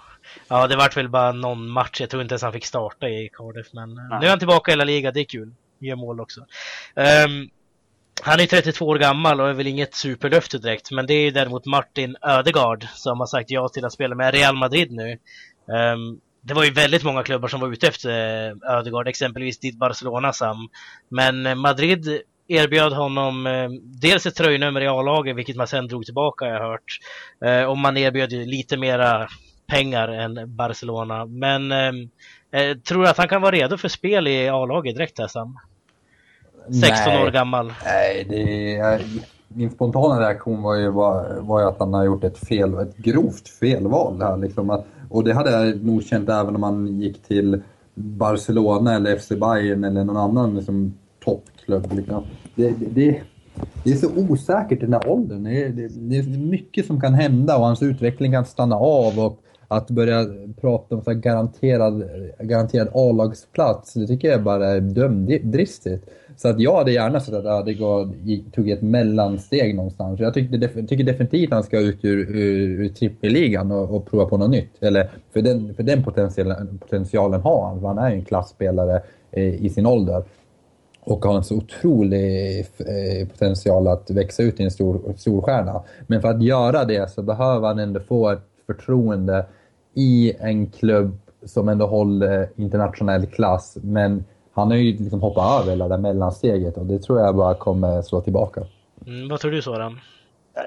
Ja, 0.47 0.67
det 0.67 0.75
vart 0.75 0.97
väl 0.97 1.09
bara 1.09 1.31
någon 1.31 1.69
match. 1.69 2.01
Jag 2.01 2.09
tror 2.09 2.21
inte 2.21 2.33
ens 2.33 2.41
han 2.43 2.53
fick 2.53 2.65
starta 2.65 3.09
i 3.09 3.29
Cardiff, 3.33 3.67
men 3.73 3.97
eh, 3.97 4.03
Nej. 4.09 4.19
nu 4.19 4.25
är 4.25 4.29
han 4.29 4.39
tillbaka 4.39 4.71
i 4.71 4.75
La 4.75 4.83
Liga. 4.83 5.11
Det 5.11 5.19
är 5.19 5.25
kul. 5.25 5.53
Gör 5.79 5.95
mål 5.95 6.19
också. 6.19 6.41
Um, 6.95 7.49
han 8.21 8.39
är 8.39 8.45
32 8.45 8.85
år 8.85 8.99
gammal 8.99 9.41
och 9.41 9.49
är 9.49 9.53
väl 9.53 9.67
inget 9.67 9.95
superlöfte 9.95 10.57
direkt, 10.57 10.91
men 10.91 11.05
det 11.05 11.13
är 11.13 11.31
däremot 11.31 11.65
Martin 11.65 12.15
Ödegard 12.21 12.87
som 12.95 13.19
har 13.19 13.27
sagt 13.27 13.51
ja 13.51 13.69
till 13.69 13.85
att 13.85 13.93
spela 13.93 14.15
med 14.15 14.33
Real 14.33 14.55
Madrid 14.55 14.91
nu. 14.91 15.11
Um, 15.65 16.19
det 16.41 16.53
var 16.53 16.63
ju 16.63 16.71
väldigt 16.71 17.03
många 17.03 17.23
klubbar 17.23 17.47
som 17.47 17.59
var 17.59 17.71
ute 17.71 17.87
efter 17.87 18.09
Ödegard, 18.71 19.07
exempelvis 19.07 19.59
ditt 19.59 19.77
Barcelona 19.77 20.33
Sam. 20.33 20.69
Men 21.09 21.59
Madrid 21.59 22.21
erbjöd 22.49 22.93
honom 22.93 23.47
eh, 23.47 23.69
dels 23.83 24.25
ett 24.25 24.35
tröjnummer 24.35 24.81
i 24.81 24.87
A-laget, 24.87 25.35
vilket 25.35 25.55
man 25.55 25.67
sen 25.67 25.87
drog 25.87 26.05
tillbaka 26.05 26.45
har 26.45 26.51
jag 26.51 26.67
hört. 26.67 26.97
Eh, 27.45 27.63
och 27.63 27.77
man 27.77 27.97
erbjöd 27.97 28.31
lite 28.31 28.77
mera 28.77 29.27
pengar 29.69 30.07
än 30.07 30.55
Barcelona. 30.55 31.25
Men 31.25 31.71
eh, 31.71 31.91
eh 32.51 32.77
tror 32.77 33.03
du 33.03 33.09
att 33.09 33.17
han 33.17 33.27
kan 33.27 33.41
vara 33.41 33.55
redo 33.55 33.77
för 33.77 33.87
spel 33.87 34.27
i 34.27 34.49
A-laget 34.49 34.95
direkt 34.95 35.19
här 35.19 35.27
Sam? 35.27 35.57
16 36.65 36.91
nej, 37.05 37.23
år 37.23 37.31
gammal. 37.31 37.73
Nej, 37.85 38.25
det 38.29 38.75
är, 38.77 39.01
min 39.47 39.69
spontana 39.69 40.21
reaktion 40.21 40.61
var 40.61 40.75
ju, 40.75 40.89
var, 40.89 41.39
var 41.39 41.61
ju 41.61 41.67
att 41.67 41.79
han 41.79 41.93
har 41.93 42.05
gjort 42.05 42.23
ett 42.23 42.47
fel, 42.47 42.73
ett 42.73 42.97
grovt 42.97 43.49
felval 43.49 44.21
här. 44.21 44.37
Liksom. 44.37 44.83
Och 45.09 45.23
det 45.23 45.33
hade 45.33 45.51
jag 45.51 45.85
nog 45.85 46.03
känt 46.03 46.29
även 46.29 46.55
om 46.55 46.61
man 46.61 47.01
gick 47.01 47.23
till 47.23 47.61
Barcelona 47.93 48.95
eller 48.95 49.17
FC 49.17 49.29
Bayern 49.29 49.83
eller 49.83 50.03
någon 50.03 50.17
annan 50.17 50.55
liksom, 50.55 50.93
toppklubb. 51.23 51.93
Liksom. 51.93 52.23
Det, 52.55 52.73
det, 52.79 53.21
det, 53.83 53.91
är 53.91 53.95
så 53.95 54.09
osäkert 54.15 54.77
i 54.77 54.85
den 54.85 54.93
här 54.93 55.09
åldern. 55.09 55.43
Det 55.43 55.63
är, 55.63 55.69
det 55.93 56.17
är 56.17 56.37
mycket 56.37 56.85
som 56.85 57.01
kan 57.01 57.13
hända 57.13 57.57
och 57.57 57.65
hans 57.65 57.83
utveckling 57.83 58.31
kan 58.31 58.45
stanna 58.45 58.75
av. 58.75 59.19
Och 59.19 59.43
att 59.71 59.89
börja 59.89 60.25
prata 60.61 60.95
om 60.95 61.01
så 61.01 61.13
garanterad, 61.13 62.03
garanterad 62.39 62.89
A-lagsplats, 62.93 63.93
det 63.93 64.07
tycker 64.07 64.27
jag 64.27 64.43
bara 64.43 64.67
är 64.67 64.81
dömdristigt. 64.81 66.09
Så 66.37 66.47
att 66.47 66.59
jag 66.59 66.75
hade 66.75 66.91
gärna 66.91 67.19
sett 67.19 67.33
att 67.33 67.45
Ödegaard 67.45 68.13
tog 68.55 68.69
ett 68.69 68.81
mellansteg 68.81 69.75
någonstans. 69.75 70.19
Jag 70.19 70.33
tycker, 70.33 70.87
tycker 70.87 71.03
definitivt 71.03 71.47
att 71.47 71.53
han 71.53 71.63
ska 71.63 71.79
ut 71.79 72.05
ur, 72.05 72.17
ur, 72.17 72.81
ur 72.81 72.89
trippelligan 72.89 73.71
och, 73.71 73.95
och 73.95 74.05
prova 74.05 74.25
på 74.25 74.37
något 74.37 74.49
nytt. 74.49 74.83
Eller 74.83 75.09
för 75.33 75.41
den, 75.41 75.75
för 75.75 75.83
den 75.83 76.03
potentialen, 76.03 76.77
potentialen 76.77 77.41
har 77.41 77.67
han, 77.67 77.85
han 77.85 77.97
är 77.97 78.09
ju 78.09 78.15
en 78.15 78.25
klassspelare 78.25 79.01
eh, 79.31 79.65
i 79.65 79.69
sin 79.69 79.85
ålder 79.85 80.23
och 81.01 81.25
har 81.25 81.37
en 81.37 81.43
så 81.43 81.55
otrolig 81.55 82.59
eh, 82.59 83.27
potential 83.27 83.87
att 83.87 84.09
växa 84.09 84.43
ut 84.43 84.59
i 84.59 84.63
en 84.63 84.71
stor 84.71 85.13
storstjärna. 85.17 85.83
Men 86.07 86.21
för 86.21 86.29
att 86.29 86.43
göra 86.43 86.85
det 86.85 87.11
så 87.11 87.21
behöver 87.21 87.67
han 87.67 87.79
ändå 87.79 87.99
få 87.99 88.29
ett 88.29 88.49
förtroende 88.67 89.45
i 89.93 90.33
en 90.39 90.67
klubb 90.67 91.17
som 91.45 91.69
ändå 91.69 91.85
håller 91.87 92.49
internationell 92.55 93.25
klass. 93.25 93.77
Men 93.81 94.23
han 94.53 94.67
har 94.67 94.77
ju 94.77 94.97
liksom 94.97 95.21
hoppat 95.21 95.61
över 95.61 95.71
hela 95.71 95.87
det 95.87 95.97
mellansteget 95.97 96.77
och 96.77 96.85
det 96.85 96.99
tror 96.99 97.19
jag 97.19 97.35
bara 97.35 97.55
kommer 97.55 98.01
slå 98.01 98.21
tillbaka. 98.21 98.61
Mm, 99.07 99.29
vad 99.29 99.39
tror 99.39 99.51
du 99.51 99.61
Soran? 99.61 99.99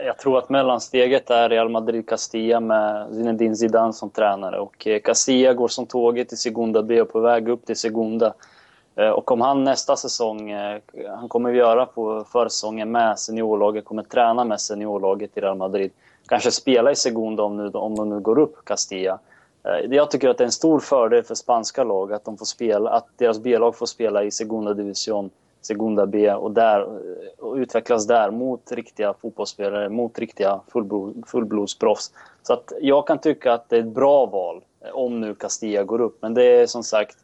Jag 0.06 0.18
tror 0.18 0.38
att 0.38 0.48
mellansteget 0.48 1.30
är 1.30 1.48
Real 1.48 1.68
Madrid-Castilla 1.68 2.61
med 2.61 3.14
Zinedine 3.14 3.56
Zidane 3.56 3.92
som 3.92 4.11
tränare. 4.11 4.58
Och 4.58 4.87
eh, 4.87 5.00
Castilla 5.00 5.52
går 5.52 5.68
som 5.68 5.87
tåget 5.87 6.28
till 6.28 6.38
Segunda 6.38 6.82
B 6.82 7.00
och 7.00 7.12
på 7.12 7.20
väg 7.20 7.48
upp 7.48 7.66
till 7.66 7.76
Segunda. 7.76 8.35
Eh, 8.96 9.08
och 9.08 9.30
om 9.30 9.40
han 9.40 9.64
nästa 9.64 9.96
säsong, 9.96 10.50
eh, 10.50 10.80
han 11.16 11.28
kommer 11.28 11.50
göra 11.50 11.87
på 11.87 12.24
försäsongen 12.32 12.90
med 12.90 13.18
seniorlaget, 13.18 13.85
kommer 13.85 14.02
träna 14.02 14.44
med 14.44 14.61
seniorlaget 14.61 15.37
i 15.37 15.40
Real 15.40 15.56
Madrid. 15.56 15.90
Kanske 16.28 16.50
spela 16.50 16.90
i 16.90 16.96
Segunda 16.96 17.42
om, 17.42 17.56
nu, 17.56 17.68
om 17.68 17.94
de 17.94 18.08
nu 18.08 18.20
går 18.20 18.38
upp, 18.38 18.64
Castilla. 18.64 19.18
Eh, 19.64 19.94
jag 19.94 20.11
tycker 20.11 20.28
att 20.28 20.38
det 20.38 20.44
är 20.44 20.46
en 20.46 20.52
stor 20.52 20.80
fördel 20.80 21.22
för 21.22 21.35
spanska 21.35 21.85
lag 21.85 22.12
att, 22.12 22.24
de 22.24 22.38
får 22.38 22.46
spela, 22.46 22.90
att 22.90 23.06
deras 23.16 23.38
B-lag 23.38 23.76
får 23.76 23.87
spela 23.87 24.24
i 24.24 24.30
Segunda 24.30 24.74
Division, 24.74 25.30
Segunda 25.61 26.06
B 26.06 26.32
och, 26.32 26.50
där, 26.50 26.87
och 27.38 27.54
utvecklas 27.54 28.06
där 28.06 28.30
mot 28.30 28.72
riktiga 28.72 29.14
fotbollsspelare, 29.22 29.88
mot 29.88 30.18
riktiga 30.18 30.61
fullblod, 30.68 31.24
fullblodsproffs. 31.26 32.12
Så 32.42 32.52
att 32.52 32.72
jag 32.80 33.06
kan 33.06 33.18
tycka 33.18 33.52
att 33.52 33.68
det 33.68 33.76
är 33.76 33.80
ett 33.80 33.87
bra 33.87 34.26
val 34.26 34.64
eh, 34.80 34.90
om 34.90 35.20
nu 35.20 35.35
Castilla 35.35 35.82
går 35.82 36.00
upp. 36.00 36.18
Men 36.20 36.35
det 36.35 36.44
är 36.44 36.66
som 36.66 36.82
sagt, 36.82 37.16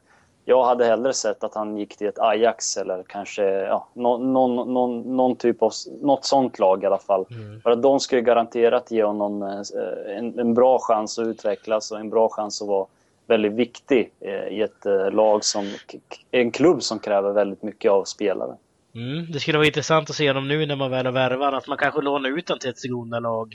jag 0.48 0.64
hade 0.64 0.84
hellre 0.84 1.12
sett 1.12 1.44
att 1.44 1.54
han 1.54 1.76
gick 1.76 1.96
till 1.96 2.06
ett 2.06 2.18
Ajax 2.18 2.76
eller 2.76 3.02
kanske 3.02 3.42
ja, 3.42 3.88
någon, 3.92 4.32
någon, 4.32 4.74
någon, 4.74 5.16
någon 5.16 5.36
typ 5.36 5.62
av, 5.62 5.72
något 6.00 6.24
sånt 6.24 6.58
lag 6.58 6.82
i 6.82 6.86
alla 6.86 6.98
fall. 6.98 7.26
Mm. 7.30 7.60
För 7.60 7.70
att 7.70 7.82
de 7.82 8.00
skulle 8.00 8.20
garanterat 8.20 8.90
ge 8.90 9.04
honom 9.04 9.42
eh, 9.42 10.16
en, 10.16 10.38
en 10.38 10.54
bra 10.54 10.78
chans 10.78 11.18
att 11.18 11.26
utvecklas 11.26 11.90
och 11.90 11.98
en 12.00 12.10
bra 12.10 12.28
chans 12.28 12.62
att 12.62 12.68
vara 12.68 12.86
väldigt 13.26 13.52
viktig 13.52 14.10
eh, 14.20 14.48
i 14.48 14.62
ett 14.62 14.86
eh, 14.86 15.10
lag 15.10 15.44
som, 15.44 15.66
en 16.30 16.50
klubb 16.50 16.82
som 16.82 16.98
kräver 16.98 17.32
väldigt 17.32 17.62
mycket 17.62 17.90
av 17.90 18.04
spelare. 18.04 18.56
Mm, 18.94 19.26
det 19.32 19.40
skulle 19.40 19.58
vara 19.58 19.66
intressant 19.66 20.10
att 20.10 20.16
se 20.16 20.32
dem 20.32 20.48
nu 20.48 20.66
när 20.66 20.76
man 20.76 20.90
väl 20.90 21.06
har 21.06 21.12
värvat, 21.12 21.54
att 21.54 21.68
man 21.68 21.78
kanske 21.78 22.00
lånar 22.00 22.38
ut 22.38 22.46
dem 22.46 22.58
till 22.58 22.70
ett 22.70 22.78
Segunda-lag 22.78 23.54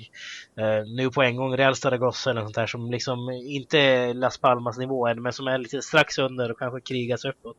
eh, 0.58 0.88
nu 0.96 1.10
på 1.10 1.22
en 1.22 1.36
gång, 1.36 1.58
Real 1.58 1.76
Zaragoza 1.76 2.30
eller 2.30 2.42
sånt 2.42 2.56
där 2.56 2.68
som 2.68 2.92
liksom 2.92 3.30
inte 3.30 3.80
är 3.80 4.14
Las 4.14 4.38
Palmas 4.38 4.78
nivå 4.78 5.08
än, 5.08 5.22
men 5.22 5.34
som 5.34 5.48
är 5.48 5.58
lite 5.58 5.82
strax 5.82 6.18
under 6.18 6.52
och 6.52 6.60
kanske 6.60 6.82
krigas 6.82 7.26
uppåt. 7.26 7.58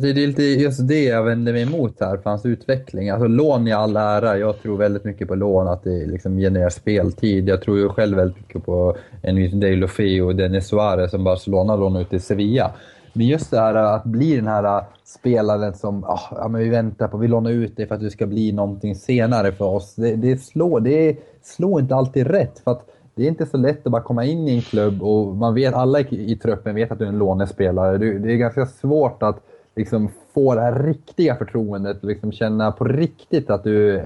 det 0.00 0.10
är 0.10 0.26
lite 0.26 0.42
just 0.42 0.88
det 0.88 1.04
jag 1.04 1.24
vänder 1.24 1.52
mig 1.52 1.62
emot 1.62 2.00
här, 2.00 2.16
för 2.16 2.30
hans 2.30 2.46
utveckling. 2.46 3.10
Alltså 3.10 3.26
lån 3.26 3.68
i 3.68 3.72
all 3.72 3.96
ära, 3.96 4.38
jag 4.38 4.62
tror 4.62 4.76
väldigt 4.76 5.04
mycket 5.04 5.28
på 5.28 5.34
lån, 5.34 5.68
att 5.68 5.84
det 5.84 6.06
liksom 6.06 6.38
genererar 6.38 6.70
speltid. 6.70 7.48
Jag 7.48 7.62
tror 7.62 7.78
ju 7.78 7.88
själv 7.88 8.16
väldigt 8.16 8.36
mycket 8.36 8.64
på 8.64 8.96
en 9.22 9.60
Deulofeu 9.60 10.22
och 10.22 10.36
Denis 10.36 10.68
Suarez 10.68 11.10
som 11.10 11.24
Barcelona 11.24 11.76
lånar 11.76 12.00
ut 12.00 12.10
till 12.10 12.22
Sevilla. 12.22 12.72
Men 13.12 13.26
just 13.26 13.50
det 13.50 13.60
här 13.60 13.74
att 13.74 14.04
bli 14.04 14.36
den 14.36 14.46
här 14.46 14.78
äh, 14.78 14.84
spelaren 15.04 15.74
som 15.74 16.04
oh, 16.04 16.22
ja, 16.30 16.48
men 16.48 16.60
vi 16.60 16.68
väntar 16.68 17.08
på, 17.08 17.16
vi 17.16 17.28
lånar 17.28 17.50
ut 17.50 17.76
dig 17.76 17.86
för 17.86 17.94
att 17.94 18.00
du 18.00 18.10
ska 18.10 18.26
bli 18.26 18.52
någonting 18.52 18.94
senare 18.94 19.52
för 19.52 19.64
oss. 19.64 19.94
Det, 19.94 20.16
det, 20.16 20.38
slår, 20.38 20.80
det 20.80 21.16
slår 21.42 21.80
inte 21.80 21.94
alltid 21.94 22.26
rätt. 22.26 22.58
för 22.58 22.70
att 22.70 22.86
det 23.14 23.22
är 23.22 23.28
inte 23.28 23.46
så 23.46 23.56
lätt 23.56 23.86
att 23.86 23.92
bara 23.92 24.02
komma 24.02 24.24
in 24.24 24.48
i 24.48 24.54
en 24.54 24.62
klubb 24.62 25.02
och 25.02 25.36
man 25.36 25.54
vet, 25.54 25.74
alla 25.74 26.00
i, 26.00 26.32
i 26.32 26.36
truppen 26.36 26.74
vet 26.74 26.92
att 26.92 26.98
du 26.98 27.04
är 27.04 27.08
en 27.08 27.18
lånespelare. 27.18 27.98
Det, 27.98 28.18
det 28.18 28.32
är 28.32 28.36
ganska 28.36 28.66
svårt 28.66 29.22
att 29.22 29.40
liksom 29.76 30.08
få 30.34 30.54
det 30.54 30.60
här 30.60 30.82
riktiga 30.82 31.36
förtroendet 31.36 32.02
och 32.02 32.08
liksom 32.08 32.32
känna 32.32 32.72
på 32.72 32.84
riktigt 32.84 33.50
att 33.50 33.64
du 33.64 33.96
eh, 33.96 34.04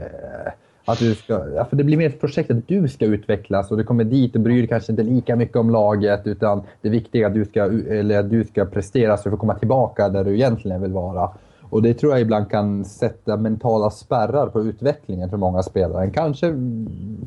att 0.87 0.99
du 0.99 1.15
ska, 1.15 1.49
ja, 1.55 1.65
för 1.65 1.77
det 1.77 1.85
blir 1.85 1.97
mer 1.97 2.07
ett 2.07 2.21
projekt 2.21 2.51
att 2.51 2.69
du 2.69 2.89
ska 2.89 3.05
utvecklas 3.05 3.71
och 3.71 3.77
du 3.77 3.85
kommer 3.85 4.05
dit 4.05 4.35
och 4.35 4.41
bryr 4.41 4.59
dig 4.59 4.69
kanske 4.69 4.93
inte 4.93 5.03
lika 5.03 5.37
mycket 5.37 5.57
om 5.57 5.71
laget 5.71 6.27
utan 6.27 6.63
det 6.83 6.89
viktiga 6.89 7.27
är 7.27 7.31
att 7.31 7.35
du 7.35 7.45
ska, 7.45 7.65
eller 7.91 8.19
att 8.19 8.31
du 8.31 8.45
ska 8.45 8.65
prestera 8.65 9.17
så 9.17 9.23
du 9.25 9.31
får 9.31 9.39
komma 9.39 9.55
tillbaka 9.55 10.09
där 10.09 10.25
du 10.25 10.35
egentligen 10.35 10.83
vill 10.83 10.93
vara. 10.93 11.31
Och 11.71 11.83
det 11.83 11.95
tror 11.95 12.13
jag 12.13 12.21
ibland 12.21 12.51
kan 12.51 12.85
sätta 12.85 13.37
mentala 13.37 13.91
spärrar 13.91 14.47
på 14.47 14.63
utvecklingen 14.63 15.31
för 15.31 15.37
många 15.37 15.63
spelare. 15.63 16.01
Den 16.01 16.11
kanske 16.11 16.55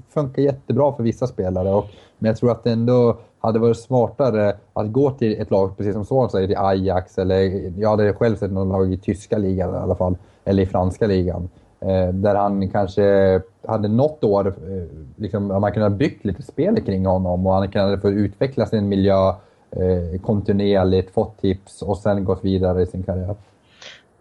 funkar 0.10 0.42
jättebra 0.42 0.94
för 0.94 1.04
vissa 1.04 1.28
spelare, 1.28 1.70
och, 1.70 1.86
men 2.18 2.30
jag 2.30 2.38
tror 2.38 2.52
att 2.52 2.64
det 2.64 2.72
ändå 2.72 3.18
hade 3.40 3.60
varit 3.60 3.78
smartare 3.78 4.56
att 4.74 4.92
gå 4.92 5.12
till 5.12 5.42
ett 5.42 5.52
lag, 5.52 5.78
precis 5.78 5.94
som 5.94 6.06
Son 6.06 6.30
säger, 6.30 6.48
till 6.48 6.58
Ajax 6.58 7.18
eller 7.18 7.72
jag 7.80 7.90
hade 7.90 8.14
själv 8.14 8.36
sett 8.36 8.52
någon 8.52 8.70
lag 8.70 8.94
i 8.94 8.98
tyska 8.98 9.38
ligan 9.38 9.74
i 9.74 9.78
alla 9.78 9.96
fall, 9.96 10.18
eller 10.46 10.64
i 10.64 10.66
franska 10.66 11.08
ligan. 11.08 11.50
Eh, 11.82 12.14
där 12.14 12.36
han 12.36 12.70
kanske 12.70 13.42
hade 13.68 13.88
något 13.88 14.24
år, 14.24 14.48
eh, 14.48 14.88
liksom, 15.16 15.48
man 15.48 15.72
kunde 15.72 15.90
ha 15.90 15.96
byggt 15.96 16.26
lite 16.26 16.44
spel 16.44 16.82
kring 16.86 17.06
honom 17.06 17.48
och 17.48 17.54
han 17.54 17.72
kunde 17.72 18.00
få 18.00 18.10
utveckla 18.10 18.66
sin 18.66 18.90
miljö 18.90 19.30
eh, 19.72 20.22
kontinuerligt, 20.22 21.14
fått 21.14 21.42
tips 21.42 21.82
och 21.82 21.98
sen 21.98 22.24
gått 22.24 22.46
vidare 22.46 22.82
i 22.82 22.86
sin 22.86 23.04
karriär. 23.04 23.36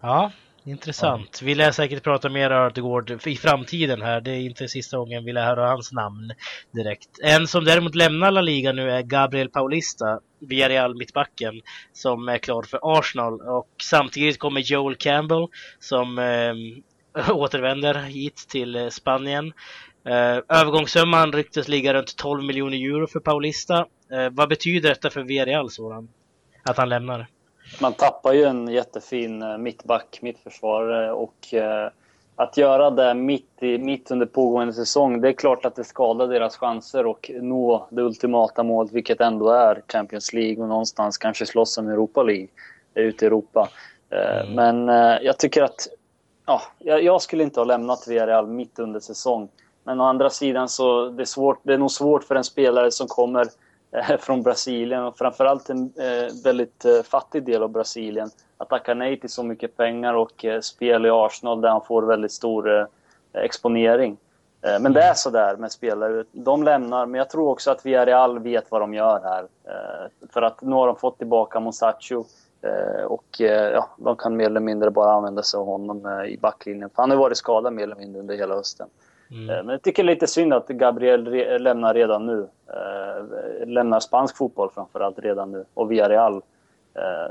Ja, 0.01 0.31
intressant. 0.63 1.41
Vi 1.43 1.55
lär 1.55 1.71
säkert 1.71 2.03
prata 2.03 2.29
mer 2.29 2.51
om 2.51 2.57
Ödegård 2.57 3.27
i 3.27 3.35
framtiden 3.35 4.01
här. 4.01 4.21
Det 4.21 4.31
är 4.31 4.39
inte 4.39 4.67
sista 4.67 4.97
gången 4.97 5.25
vi 5.25 5.33
lär 5.33 5.45
höra 5.45 5.67
hans 5.67 5.91
namn 5.91 6.31
direkt. 6.71 7.09
En 7.23 7.47
som 7.47 7.65
däremot 7.65 7.95
lämnar 7.95 8.31
La 8.31 8.41
Liga 8.41 8.71
nu 8.71 8.91
är 8.91 9.01
Gabriel 9.01 9.49
Paulista, 9.49 10.19
Villarreal 10.39 10.97
mittbacken, 10.97 11.61
som 11.93 12.29
är 12.29 12.37
klar 12.37 12.63
för 12.63 12.79
Arsenal. 12.81 13.41
Och 13.41 13.69
samtidigt 13.83 14.39
kommer 14.39 14.61
Joel 14.61 14.95
Campbell 14.95 15.47
som 15.79 16.19
eh, 16.19 16.83
återvänder 17.31 17.93
hit 17.93 18.45
till 18.49 18.75
eh, 18.75 18.87
Spanien. 18.87 19.53
Eh, 20.05 20.59
övergångssumman 20.59 21.31
ryktes 21.31 21.67
ligga 21.67 21.93
runt 21.93 22.15
12 22.17 22.43
miljoner 22.43 22.77
euro 22.77 23.07
för 23.07 23.19
Paulista. 23.19 23.85
Eh, 24.11 24.29
vad 24.31 24.49
betyder 24.49 24.89
detta 24.89 25.09
för 25.09 25.21
Villarreal, 25.21 25.69
sådan? 25.69 26.09
Att 26.63 26.77
han 26.77 26.89
lämnar? 26.89 27.27
Man 27.81 27.93
tappar 27.93 28.33
ju 28.33 28.43
en 28.43 28.67
jättefin 28.67 29.63
mittback, 29.63 30.19
mittförsvarare 30.21 31.11
och 31.11 31.53
att 32.35 32.57
göra 32.57 32.89
det 32.89 33.13
mitt, 33.13 33.63
i, 33.63 33.77
mitt 33.77 34.11
under 34.11 34.25
pågående 34.25 34.73
säsong, 34.73 35.21
det 35.21 35.27
är 35.27 35.33
klart 35.33 35.65
att 35.65 35.75
det 35.75 35.83
skadar 35.83 36.27
deras 36.27 36.57
chanser 36.57 37.05
och 37.05 37.31
nå 37.41 37.87
det 37.91 38.01
ultimata 38.01 38.63
målet, 38.63 38.91
vilket 38.91 39.21
ändå 39.21 39.49
är 39.49 39.81
Champions 39.87 40.33
League 40.33 40.63
och 40.63 40.69
någonstans 40.69 41.17
kanske 41.17 41.45
slåss 41.45 41.77
om 41.77 41.87
Europa 41.87 42.23
League 42.23 42.47
ute 42.93 43.25
i 43.25 43.27
Europa. 43.27 43.69
Mm. 44.09 44.53
Men 44.55 44.87
jag 45.23 45.39
tycker 45.39 45.63
att 45.63 45.87
ja, 46.49 46.61
jag 46.99 47.21
skulle 47.21 47.43
inte 47.43 47.59
ha 47.59 47.65
lämnat 47.65 48.07
Villarreal 48.07 48.47
mitt 48.47 48.79
under 48.79 48.99
säsong. 48.99 49.49
Men 49.83 50.01
å 50.01 50.03
andra 50.03 50.29
sidan 50.29 50.69
så 50.69 51.09
det 51.09 51.23
är 51.23 51.25
svårt, 51.25 51.59
det 51.63 51.73
är 51.73 51.77
nog 51.77 51.91
svårt 51.91 52.23
för 52.23 52.35
en 52.35 52.43
spelare 52.43 52.91
som 52.91 53.07
kommer 53.07 53.47
eh, 53.91 54.17
från 54.19 54.43
Brasilien 54.43 55.03
och 55.03 55.17
framförallt 55.17 55.69
en 55.69 55.93
eh, 55.97 56.43
väldigt 56.43 56.85
eh, 56.85 57.01
fattig 57.03 57.43
del 57.43 57.63
av 57.63 57.69
Brasilien 57.69 58.29
att 58.57 58.69
tacka 58.69 58.93
nej 58.93 59.19
till 59.19 59.29
så 59.29 59.43
mycket 59.43 59.77
pengar 59.77 60.13
och 60.13 60.45
spel 60.61 61.05
i 61.05 61.09
Arsenal 61.09 61.61
där 61.61 61.69
han 61.69 61.85
får 61.85 62.01
väldigt 62.01 62.31
stor 62.31 62.87
exponering. 63.33 64.17
Men 64.61 64.93
det 64.93 65.01
är 65.01 65.13
så 65.13 65.29
där 65.29 65.57
med 65.57 65.71
spelare. 65.71 66.23
De 66.31 66.63
lämnar, 66.63 67.05
men 67.05 67.17
jag 67.17 67.29
tror 67.29 67.49
också 67.49 67.71
att 67.71 67.85
Villarreal 67.85 68.39
vet 68.39 68.71
vad 68.71 68.81
de 68.81 68.93
gör 68.93 69.21
här. 69.23 69.47
För 70.33 70.41
att 70.41 70.61
nu 70.61 70.75
har 70.75 70.87
de 70.87 70.95
fått 70.95 71.17
tillbaka 71.17 71.59
Musacho 71.59 72.23
och 73.05 73.41
eh, 73.41 73.71
ja, 73.71 73.89
de 73.97 74.15
kan 74.15 74.35
mer 74.35 74.45
eller 74.45 74.59
mindre 74.59 74.91
bara 74.91 75.11
använda 75.11 75.43
sig 75.43 75.57
av 75.57 75.65
honom 75.65 76.05
eh, 76.05 76.33
i 76.33 76.37
backlinjen. 76.37 76.89
För 76.89 77.03
han 77.03 77.09
har 77.09 77.17
varit 77.17 77.37
skadad 77.37 77.73
mer 77.73 77.83
eller 77.83 77.95
mindre 77.95 78.19
under 78.19 78.37
hela 78.37 78.55
hösten. 78.55 78.87
Mm. 79.31 79.45
Men 79.45 79.69
jag 79.69 79.81
tycker 79.81 80.03
det 80.03 80.11
är 80.11 80.13
lite 80.13 80.27
synd 80.27 80.53
att 80.53 80.67
Gabriel 80.67 81.27
re 81.27 81.59
lämnar 81.59 81.93
redan 81.93 82.25
nu. 82.25 82.47
lämnar 83.65 83.99
spansk 83.99 84.37
fotboll 84.37 84.69
framförallt 84.73 85.19
redan 85.19 85.51
nu. 85.51 85.65
Och 85.73 85.91
Villarreal. 85.91 86.41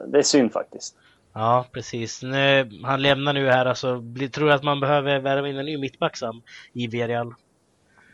det 0.07 0.19
är 0.19 0.23
synd 0.23 0.53
faktiskt. 0.53 0.97
Ja, 1.35 1.65
precis. 1.73 2.23
Nu, 2.23 2.71
han 2.85 3.03
lämnar 3.03 3.33
nu 3.33 3.49
här 3.49 3.67
alltså. 3.67 4.03
Tror 4.33 4.47
du 4.47 4.53
att 4.53 4.63
man 4.63 4.81
behöver 4.81 5.19
värva 5.19 5.49
in 5.49 5.59
en 5.59 5.67
ny 5.67 5.79
mittback 5.79 6.17
i 6.73 6.87
Villarreal? 6.87 7.35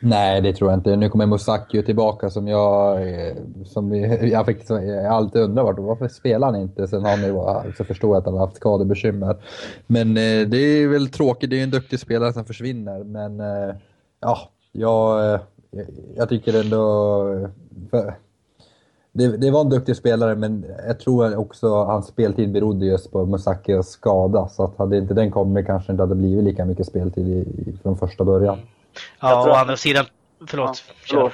Nej, 0.00 0.40
det 0.40 0.52
tror 0.52 0.70
jag 0.70 0.78
inte. 0.78 0.96
Nu 0.96 1.08
kommer 1.08 1.26
Musaki 1.26 1.82
tillbaka 1.82 2.30
som 2.30 2.48
jag, 2.48 3.02
eh, 3.08 3.36
som 3.64 3.94
jag 4.22 4.46
faktiskt 4.46 4.70
alltid 5.10 5.42
undrar 5.42 5.62
vart, 5.62 5.78
varför 5.78 6.08
spelar 6.08 6.52
han 6.52 6.60
inte? 6.60 6.88
Sen 6.88 7.04
har 7.04 7.16
man 7.16 7.66
ju 7.66 7.72
så 7.72 7.84
förstår 7.84 8.10
jag 8.10 8.18
att 8.18 8.24
han 8.24 8.34
har 8.34 8.46
haft 8.46 8.56
skadebekymmer. 8.56 9.36
Men 9.86 10.08
eh, 10.08 10.48
det 10.48 10.56
är 10.56 10.88
väl 10.88 11.08
tråkigt, 11.08 11.50
det 11.50 11.56
är 11.56 11.58
ju 11.58 11.64
en 11.64 11.70
duktig 11.70 12.00
spelare 12.00 12.32
som 12.32 12.44
försvinner. 12.44 13.04
Men 13.04 13.40
eh, 13.40 13.74
ja, 14.20 14.38
jag, 14.72 15.34
eh, 15.34 15.40
jag 16.16 16.28
tycker 16.28 16.60
ändå... 16.60 17.48
Det, 19.16 19.36
det, 19.36 19.50
var 19.50 19.60
en 19.60 19.68
duktig 19.68 19.96
spelare 19.96 20.36
men 20.36 20.64
jag 20.86 21.00
tror 21.00 21.36
också 21.36 21.80
att 21.80 21.86
hans 21.86 22.06
speltid 22.06 22.52
berodde 22.52 22.86
just 22.86 23.12
på 23.12 23.26
Musakis 23.26 23.86
skada. 23.86 24.48
Så 24.48 24.64
att 24.64 24.76
hade 24.76 24.98
inte 24.98 25.14
den 25.14 25.30
kommit 25.30 25.66
kanske 25.66 25.92
inte 25.92 26.02
hade 26.02 26.14
blivit 26.14 26.44
lika 26.44 26.64
mycket 26.64 26.86
speltid 26.86 27.28
i, 27.28 27.38
i, 27.38 27.78
från 27.82 27.96
första 27.96 28.24
början. 28.24 28.58
Ja, 29.20 29.50
å 29.50 29.52
andra 29.52 29.76
sidan 29.76 30.06
Förlåt. 30.46 30.84
Ja, 30.88 30.94
förlåt. 31.08 31.32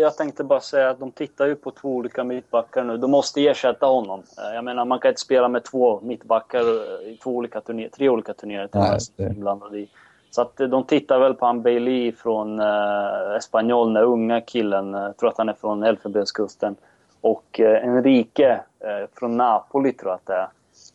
Jag 0.00 0.16
tänkte 0.16 0.44
bara 0.44 0.60
säga 0.60 0.90
att 0.90 1.00
de 1.00 1.10
tittar 1.10 1.46
ju 1.46 1.54
på 1.54 1.70
två 1.70 1.96
olika 1.96 2.24
mittbackar 2.24 2.84
nu. 2.84 2.96
De 2.96 3.10
måste 3.10 3.46
ersätta 3.46 3.86
honom. 3.86 4.22
Jag 4.36 4.64
menar, 4.64 4.84
man 4.84 4.98
kan 4.98 5.08
inte 5.08 5.20
spela 5.20 5.48
med 5.48 5.64
två 5.64 6.00
mittbackar 6.00 6.62
i 7.08 7.16
två 7.22 7.30
olika 7.30 7.60
turnéer, 7.60 7.88
tre 7.88 8.08
olika 8.08 8.34
turnéer 8.34 9.76
i. 9.76 9.88
Så 10.30 10.42
att 10.42 10.56
de 10.56 10.84
tittar 10.84 11.18
väl 11.18 11.34
på 11.34 11.46
han 11.46 11.62
Bailey 11.62 12.12
från 12.12 12.60
eh, 12.60 13.36
Espanyol, 13.36 13.94
den 13.94 14.04
unga 14.04 14.40
killen. 14.40 14.92
Jag 14.92 15.16
tror 15.16 15.28
att 15.30 15.38
han 15.38 15.48
är 15.48 15.56
från 15.60 15.82
Elfenbenskusten. 15.82 16.76
Och 17.20 17.60
eh, 17.60 17.84
Enrique 17.84 18.52
eh, 18.80 19.08
från 19.14 19.36
Napoli 19.36 19.92
tror 19.92 20.10
jag 20.10 20.16
att 20.16 20.26
det 20.26 20.34
är. 20.34 20.48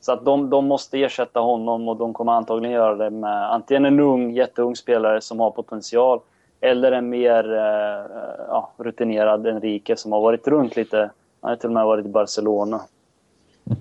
Så 0.04 0.12
att 0.12 0.26
de, 0.26 0.49
de 0.49 0.66
måste 0.66 1.01
ersätta 1.01 1.39
honom 1.39 1.88
och 1.88 1.97
de 1.97 2.14
kommer 2.14 2.32
antagligen 2.32 2.76
göra 2.76 2.95
det 2.95 3.10
med 3.10 3.54
antingen 3.54 3.86
en 3.86 3.99
ung, 3.99 4.32
jätteung 4.32 4.76
spelare 4.76 5.22
som 5.22 5.39
har 5.39 5.51
potential 5.51 6.20
eller 6.62 6.91
en 6.91 7.10
mer 7.10 7.54
eh, 7.54 8.06
ja, 8.47 8.72
rutinerad 8.78 9.47
Enrique 9.47 9.97
som 9.97 10.12
har 10.12 10.22
varit 10.22 10.47
runt 10.47 10.76
lite. 10.76 10.97
Han 11.41 11.49
har 11.49 11.56
till 11.56 11.68
och 11.68 11.74
med 11.74 11.86
varit 11.86 12.06
i 12.06 12.10
Barcelona. 12.10 12.82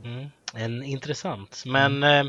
Mm, 0.04 0.26
en 0.54 0.82
intressant. 0.82 1.62
Men 1.66 2.02
eh, 2.02 2.24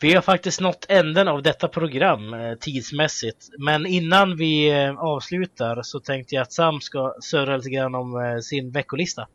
vi 0.00 0.14
har 0.14 0.22
faktiskt 0.22 0.60
nått 0.60 0.86
änden 0.88 1.28
av 1.28 1.42
detta 1.42 1.68
program 1.68 2.34
eh, 2.34 2.54
tidsmässigt. 2.54 3.48
Men 3.58 3.86
innan 3.86 4.36
vi 4.36 4.82
eh, 4.84 4.98
avslutar 4.98 5.82
så 5.82 6.00
tänkte 6.00 6.34
jag 6.34 6.42
att 6.42 6.52
Sam 6.52 6.80
ska 6.80 7.14
surra 7.20 7.56
lite 7.56 7.70
grann 7.70 7.94
om 7.94 8.20
eh, 8.24 8.38
sin 8.38 8.70
veckolista. 8.70 9.26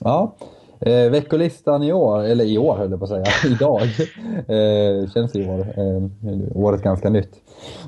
Ja, 0.00 0.34
Eh, 0.80 1.10
veckolistan 1.10 1.82
i 1.82 1.92
år, 1.92 2.22
eller 2.22 2.44
i 2.44 2.58
år 2.58 2.76
höll 2.76 2.90
jag 2.90 2.98
på 2.98 3.04
att 3.04 3.10
säga, 3.10 3.24
idag. 3.54 3.82
Eh, 4.48 5.10
känns 5.10 5.36
i 5.36 5.48
år. 5.48 5.60
Eh, 5.60 6.02
året 6.54 6.82
ganska 6.82 7.10
nytt. 7.10 7.30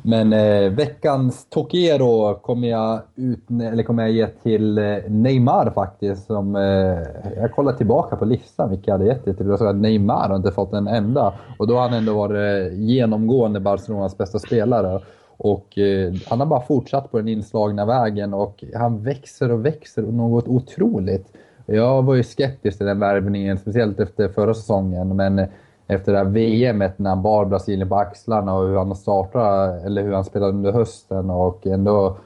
Men 0.03 0.32
eh, 0.32 0.70
veckans 0.70 1.47
Tokiero 1.51 2.34
kommer 2.34 2.68
jag, 2.68 3.01
ut, 3.16 3.51
eller 3.51 3.82
kommer 3.82 4.03
jag 4.03 4.12
ge 4.12 4.26
till 4.26 4.78
eh, 4.78 4.97
Neymar 5.09 5.70
faktiskt. 5.74 6.26
Som, 6.26 6.57
eh, 6.57 7.43
jag 7.43 7.53
kollade 7.55 7.76
tillbaka 7.76 8.16
på 8.16 8.24
listan 8.24 8.70
vilka 8.70 8.91
jag 8.91 8.99
hade 8.99 9.11
gett 9.11 9.24
det 9.24 9.34
till. 9.34 9.47
Jag 9.47 9.59
såg 9.59 9.68
att 9.68 9.76
Neymar 9.76 10.28
har 10.28 10.36
inte 10.36 10.53
fått 10.53 10.72
en 10.72 10.88
enda. 10.88 11.34
Och 11.59 11.66
då 11.66 11.74
har 11.74 11.82
han 11.82 11.93
ändå 11.93 12.14
varit 12.14 12.72
eh, 12.72 12.78
genomgående 12.78 13.61
Barcelonas 13.61 14.18
bästa 14.18 14.38
spelare. 14.38 15.01
Och 15.36 15.78
eh, 15.78 16.12
han 16.26 16.41
har 16.41 16.47
bara 16.47 16.61
fortsatt 16.61 17.11
på 17.11 17.18
den 17.18 17.28
inslagna 17.28 17.86
vägen 17.86 18.34
och 18.34 18.64
han 18.74 19.03
växer 19.03 19.53
och 19.53 19.66
växer 19.66 20.03
något 20.03 20.49
otroligt. 20.49 21.26
Jag 21.73 22.03
var 22.03 22.14
ju 22.14 22.23
skeptisk 22.23 22.79
till 22.79 22.87
den 22.87 23.01
värvningen, 23.01 23.59
speciellt 23.59 24.01
efter 24.01 24.29
förra 24.29 24.55
säsongen. 24.55 25.16
Men 25.16 25.47
efter 25.87 26.12
det 26.12 26.18
här 26.18 26.25
VMet 26.25 26.99
när 26.99 27.11
han 27.11 27.23
bar 27.23 27.45
Brasilien 27.45 27.89
på 27.89 27.97
axlarna 27.97 28.55
och 28.55 28.68
hur 28.68 28.77
han 28.77 28.97
startade, 28.97 29.81
eller 29.81 30.03
hur 30.03 30.12
han 30.12 30.25
spelade 30.25 30.53
under 30.53 30.73
hösten 30.73 31.31
och 31.31 31.66
ändå 31.66 32.16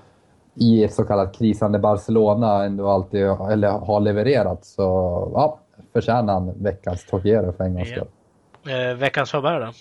i 0.55 0.85
ett 0.85 0.95
så 0.95 1.05
kallat 1.05 1.35
krisande 1.35 1.79
Barcelona 1.79 2.65
ändå 2.65 2.89
alltid, 2.89 3.25
eller 3.25 3.69
har 3.69 4.01
levererat. 4.01 4.65
Så 4.65 4.83
ja, 5.35 5.59
förtjänar 5.93 6.33
han 6.33 6.53
veckans 6.63 7.07
Tokiero 7.07 7.53
för 7.53 7.65
en 7.65 7.75
gångs 7.75 7.89
skull. 7.89 8.09
Eh, 8.67 8.97
veckans 8.97 9.31
Faber 9.31 9.61
då? 9.61 9.73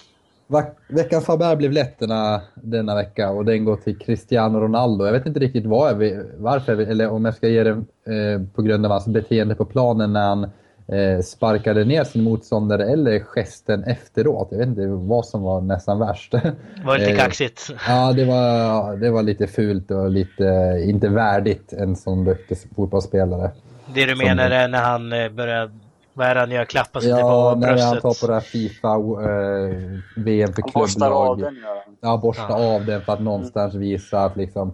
Veckans 0.88 1.26
Faber 1.26 1.56
blev 1.56 1.72
lätt 1.72 2.00
denna, 2.00 2.42
denna 2.56 2.96
vecka 2.96 3.30
och 3.30 3.46
den 3.46 3.66
går 3.66 3.76
till 3.76 3.98
Cristiano 3.98 4.60
Ronaldo. 4.60 5.06
Jag 5.06 5.14
vet 5.14 5.26
inte 5.26 5.40
riktigt 5.40 5.66
var 5.66 5.88
jag, 5.88 6.24
varför, 6.38 6.78
eller 6.78 7.10
om 7.10 7.26
jag 7.26 7.36
ska 7.36 7.48
ge 7.48 7.64
det 7.64 7.70
eh, 7.70 8.42
på 8.56 8.62
grund 8.62 8.86
av 8.86 8.92
hans 8.92 9.08
beteende 9.08 9.56
på 9.56 9.66
planen 9.66 10.14
när 10.14 10.28
han 10.28 10.44
eh, 10.88 11.22
sparkade 11.24 11.86
ner 11.86 12.04
sin 12.04 12.24
motståndare 12.24 12.92
eller 12.92 13.20
gesten 13.20 13.84
efteråt. 13.84 14.48
Jag 14.52 14.58
vet 14.58 14.68
inte 14.68 14.88
vad 14.88 15.26
som 15.26 15.42
var 15.42 15.62
nästan 15.62 16.00
värst. 16.00 16.32
Det 16.32 16.54
var 16.86 16.98
lite 16.98 17.12
eh, 17.12 17.18
kaxigt. 17.18 17.74
ja, 17.88 18.14
det 18.14 18.26
var, 18.26 18.98
det 18.98 19.12
var 19.12 19.24
lite 19.24 19.48
fult 19.48 19.92
och 19.92 20.10
lite 20.10 20.78
inte 20.86 21.10
värdigt 21.10 21.74
en 21.74 21.96
sån 21.96 22.26
duktig 22.26 22.58
fotbollsspelare. 22.76 23.52
Det 23.94 24.06
du 24.06 24.16
menar 24.16 24.50
är 24.50 24.68
när 24.68 24.82
han 24.82 25.14
eh, 25.14 25.30
började 25.30 25.72
vad 26.14 26.28
är 26.28 26.34
det 26.34 26.40
han 26.40 26.52
gör? 26.52 26.66
Klappar 26.66 27.00
sig 27.00 27.10
ja, 27.10 27.52
på 27.52 27.60
bröstet? 27.60 27.80
Ja, 27.80 27.86
när 27.86 27.94
han 27.94 28.02
tar 28.02 28.22
på 28.22 28.28
det 28.28 28.34
här 28.34 28.42
Fifa 28.42 28.88
eh, 28.88 30.24
VM 30.24 30.54
för 30.54 30.62
klubblag. 30.62 30.74
Borstar 30.74 31.12
av 31.12 31.38
den, 31.38 31.56
ja. 31.64 31.84
ja, 32.02 32.18
borsta 32.18 32.46
ja. 32.50 32.76
av 32.76 32.86
den 32.86 33.02
för 33.02 33.14
att 33.14 33.22
någonstans 33.22 33.76
visa 33.76 34.20
att 34.20 34.38
liksom 34.38 34.74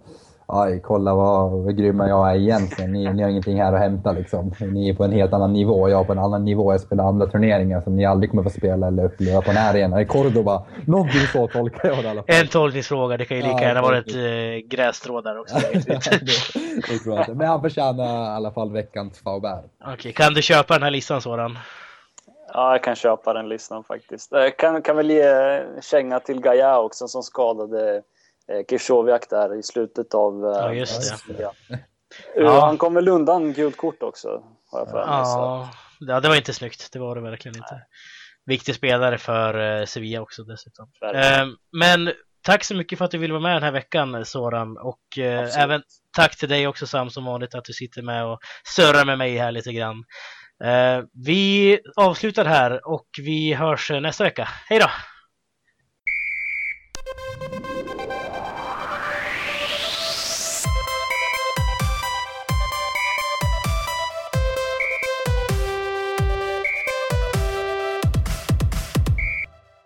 Aj, 0.52 0.80
kolla 0.84 1.14
vad, 1.14 1.50
vad 1.50 1.76
grymma 1.76 2.08
jag 2.08 2.30
är 2.30 2.36
egentligen. 2.36 2.92
Ni, 2.92 3.12
ni 3.12 3.22
har 3.22 3.30
ingenting 3.30 3.62
här 3.62 3.72
att 3.72 3.80
hämta 3.80 4.12
liksom. 4.12 4.52
Ni 4.60 4.88
är 4.88 4.94
på 4.94 5.04
en 5.04 5.12
helt 5.12 5.32
annan 5.32 5.52
nivå. 5.52 5.88
Jag 5.88 6.00
är 6.00 6.04
på 6.04 6.12
en 6.12 6.18
annan 6.18 6.44
nivå. 6.44 6.72
Jag 6.72 6.80
spelar 6.80 7.04
andra 7.04 7.26
turneringar 7.26 7.80
som 7.80 7.96
ni 7.96 8.04
aldrig 8.04 8.30
kommer 8.30 8.42
få 8.42 8.50
spela 8.50 8.86
eller 8.86 9.04
uppleva 9.04 9.40
på 9.40 9.46
den 9.46 9.56
här 9.56 9.74
arenan. 9.74 10.00
I 10.00 10.06
Cordoba. 10.06 10.66
Någonting 10.86 11.20
så 11.20 11.48
tolkar 11.48 11.88
jag 11.88 11.98
det 11.98 12.02
i 12.02 12.08
alla 12.08 12.22
fall. 12.22 12.34
En 12.36 12.48
tolkningsfråga. 12.48 13.16
Det 13.16 13.24
kan 13.24 13.36
ju 13.36 13.42
lika 13.42 13.54
ja, 13.54 13.62
gärna 13.62 13.82
vara 13.82 13.98
ett 13.98 14.14
äh, 14.14 14.68
grässtrå 14.68 15.20
där 15.20 15.40
också. 15.40 15.54
det, 15.72 17.26
det. 17.26 17.34
Men 17.34 17.48
han 17.48 17.60
förtjänar 17.60 18.04
i 18.04 18.36
alla 18.36 18.50
fall 18.50 18.72
veckans 18.72 19.18
Faubert. 19.18 19.64
Okej, 19.80 19.94
okay. 19.94 20.12
kan 20.12 20.34
du 20.34 20.42
köpa 20.42 20.74
den 20.74 20.82
här 20.82 20.90
listan 20.90 21.20
sådan? 21.20 21.58
Ja, 22.52 22.72
jag 22.72 22.82
kan 22.82 22.96
köpa 22.96 23.32
den 23.32 23.48
listan 23.48 23.84
faktiskt. 23.84 24.32
Jag 24.32 24.56
kan, 24.56 24.82
kan 24.82 24.96
väl 24.96 25.10
ge 25.10 25.62
känga 25.80 26.20
till 26.20 26.40
Gaia 26.40 26.78
också 26.78 27.08
som 27.08 27.22
skadade 27.22 27.96
eh, 27.96 28.02
Krychowiak 28.68 29.30
där 29.30 29.58
i 29.58 29.62
slutet 29.62 30.14
av... 30.14 30.44
Eh, 30.44 30.50
ja, 30.50 30.74
just 30.74 31.28
det. 31.28 31.42
Ja. 31.42 31.52
ja. 32.36 32.60
Han 32.60 32.78
kom 32.78 32.94
väl 32.94 33.08
undan 33.08 33.52
gult 33.52 33.76
kort 33.76 34.02
också, 34.02 34.28
har 34.70 34.78
jag 34.78 34.88
för 34.88 34.96
mig. 34.96 35.04
Ja, 35.06 35.70
ja, 36.00 36.20
det 36.20 36.28
var 36.28 36.36
inte 36.36 36.52
snyggt. 36.52 36.92
Det 36.92 36.98
var 36.98 37.14
det 37.14 37.20
verkligen 37.20 37.56
inte. 37.56 37.74
Nej. 37.74 37.84
Viktig 38.46 38.74
spelare 38.74 39.18
för 39.18 39.80
eh, 39.80 39.84
Sevilla 39.84 40.20
också 40.20 40.42
dessutom. 40.42 40.90
Eh, 41.14 41.46
men 41.72 42.12
tack 42.42 42.64
så 42.64 42.74
mycket 42.74 42.98
för 42.98 43.04
att 43.04 43.10
du 43.10 43.18
ville 43.18 43.32
vara 43.32 43.42
med 43.42 43.56
den 43.56 43.62
här 43.62 43.72
veckan 43.72 44.24
Soran 44.24 44.76
och 44.78 45.18
eh, 45.18 45.58
även 45.58 45.82
tack 46.16 46.36
till 46.36 46.48
dig 46.48 46.66
också 46.66 46.86
Sam 46.86 47.10
som 47.10 47.24
vanligt 47.24 47.54
att 47.54 47.64
du 47.64 47.72
sitter 47.72 48.02
med 48.02 48.26
och 48.26 48.38
surrar 48.76 49.04
med 49.04 49.18
mig 49.18 49.36
här 49.36 49.52
lite 49.52 49.72
grann. 49.72 50.04
Eh, 50.64 51.04
vi 51.26 51.78
avslutar 51.96 52.44
här 52.44 52.88
och 52.88 53.06
vi 53.18 53.54
hörs 53.54 53.90
nästa 53.90 54.24
vecka. 54.24 54.48
Hej 54.68 54.78
då! 54.78 54.86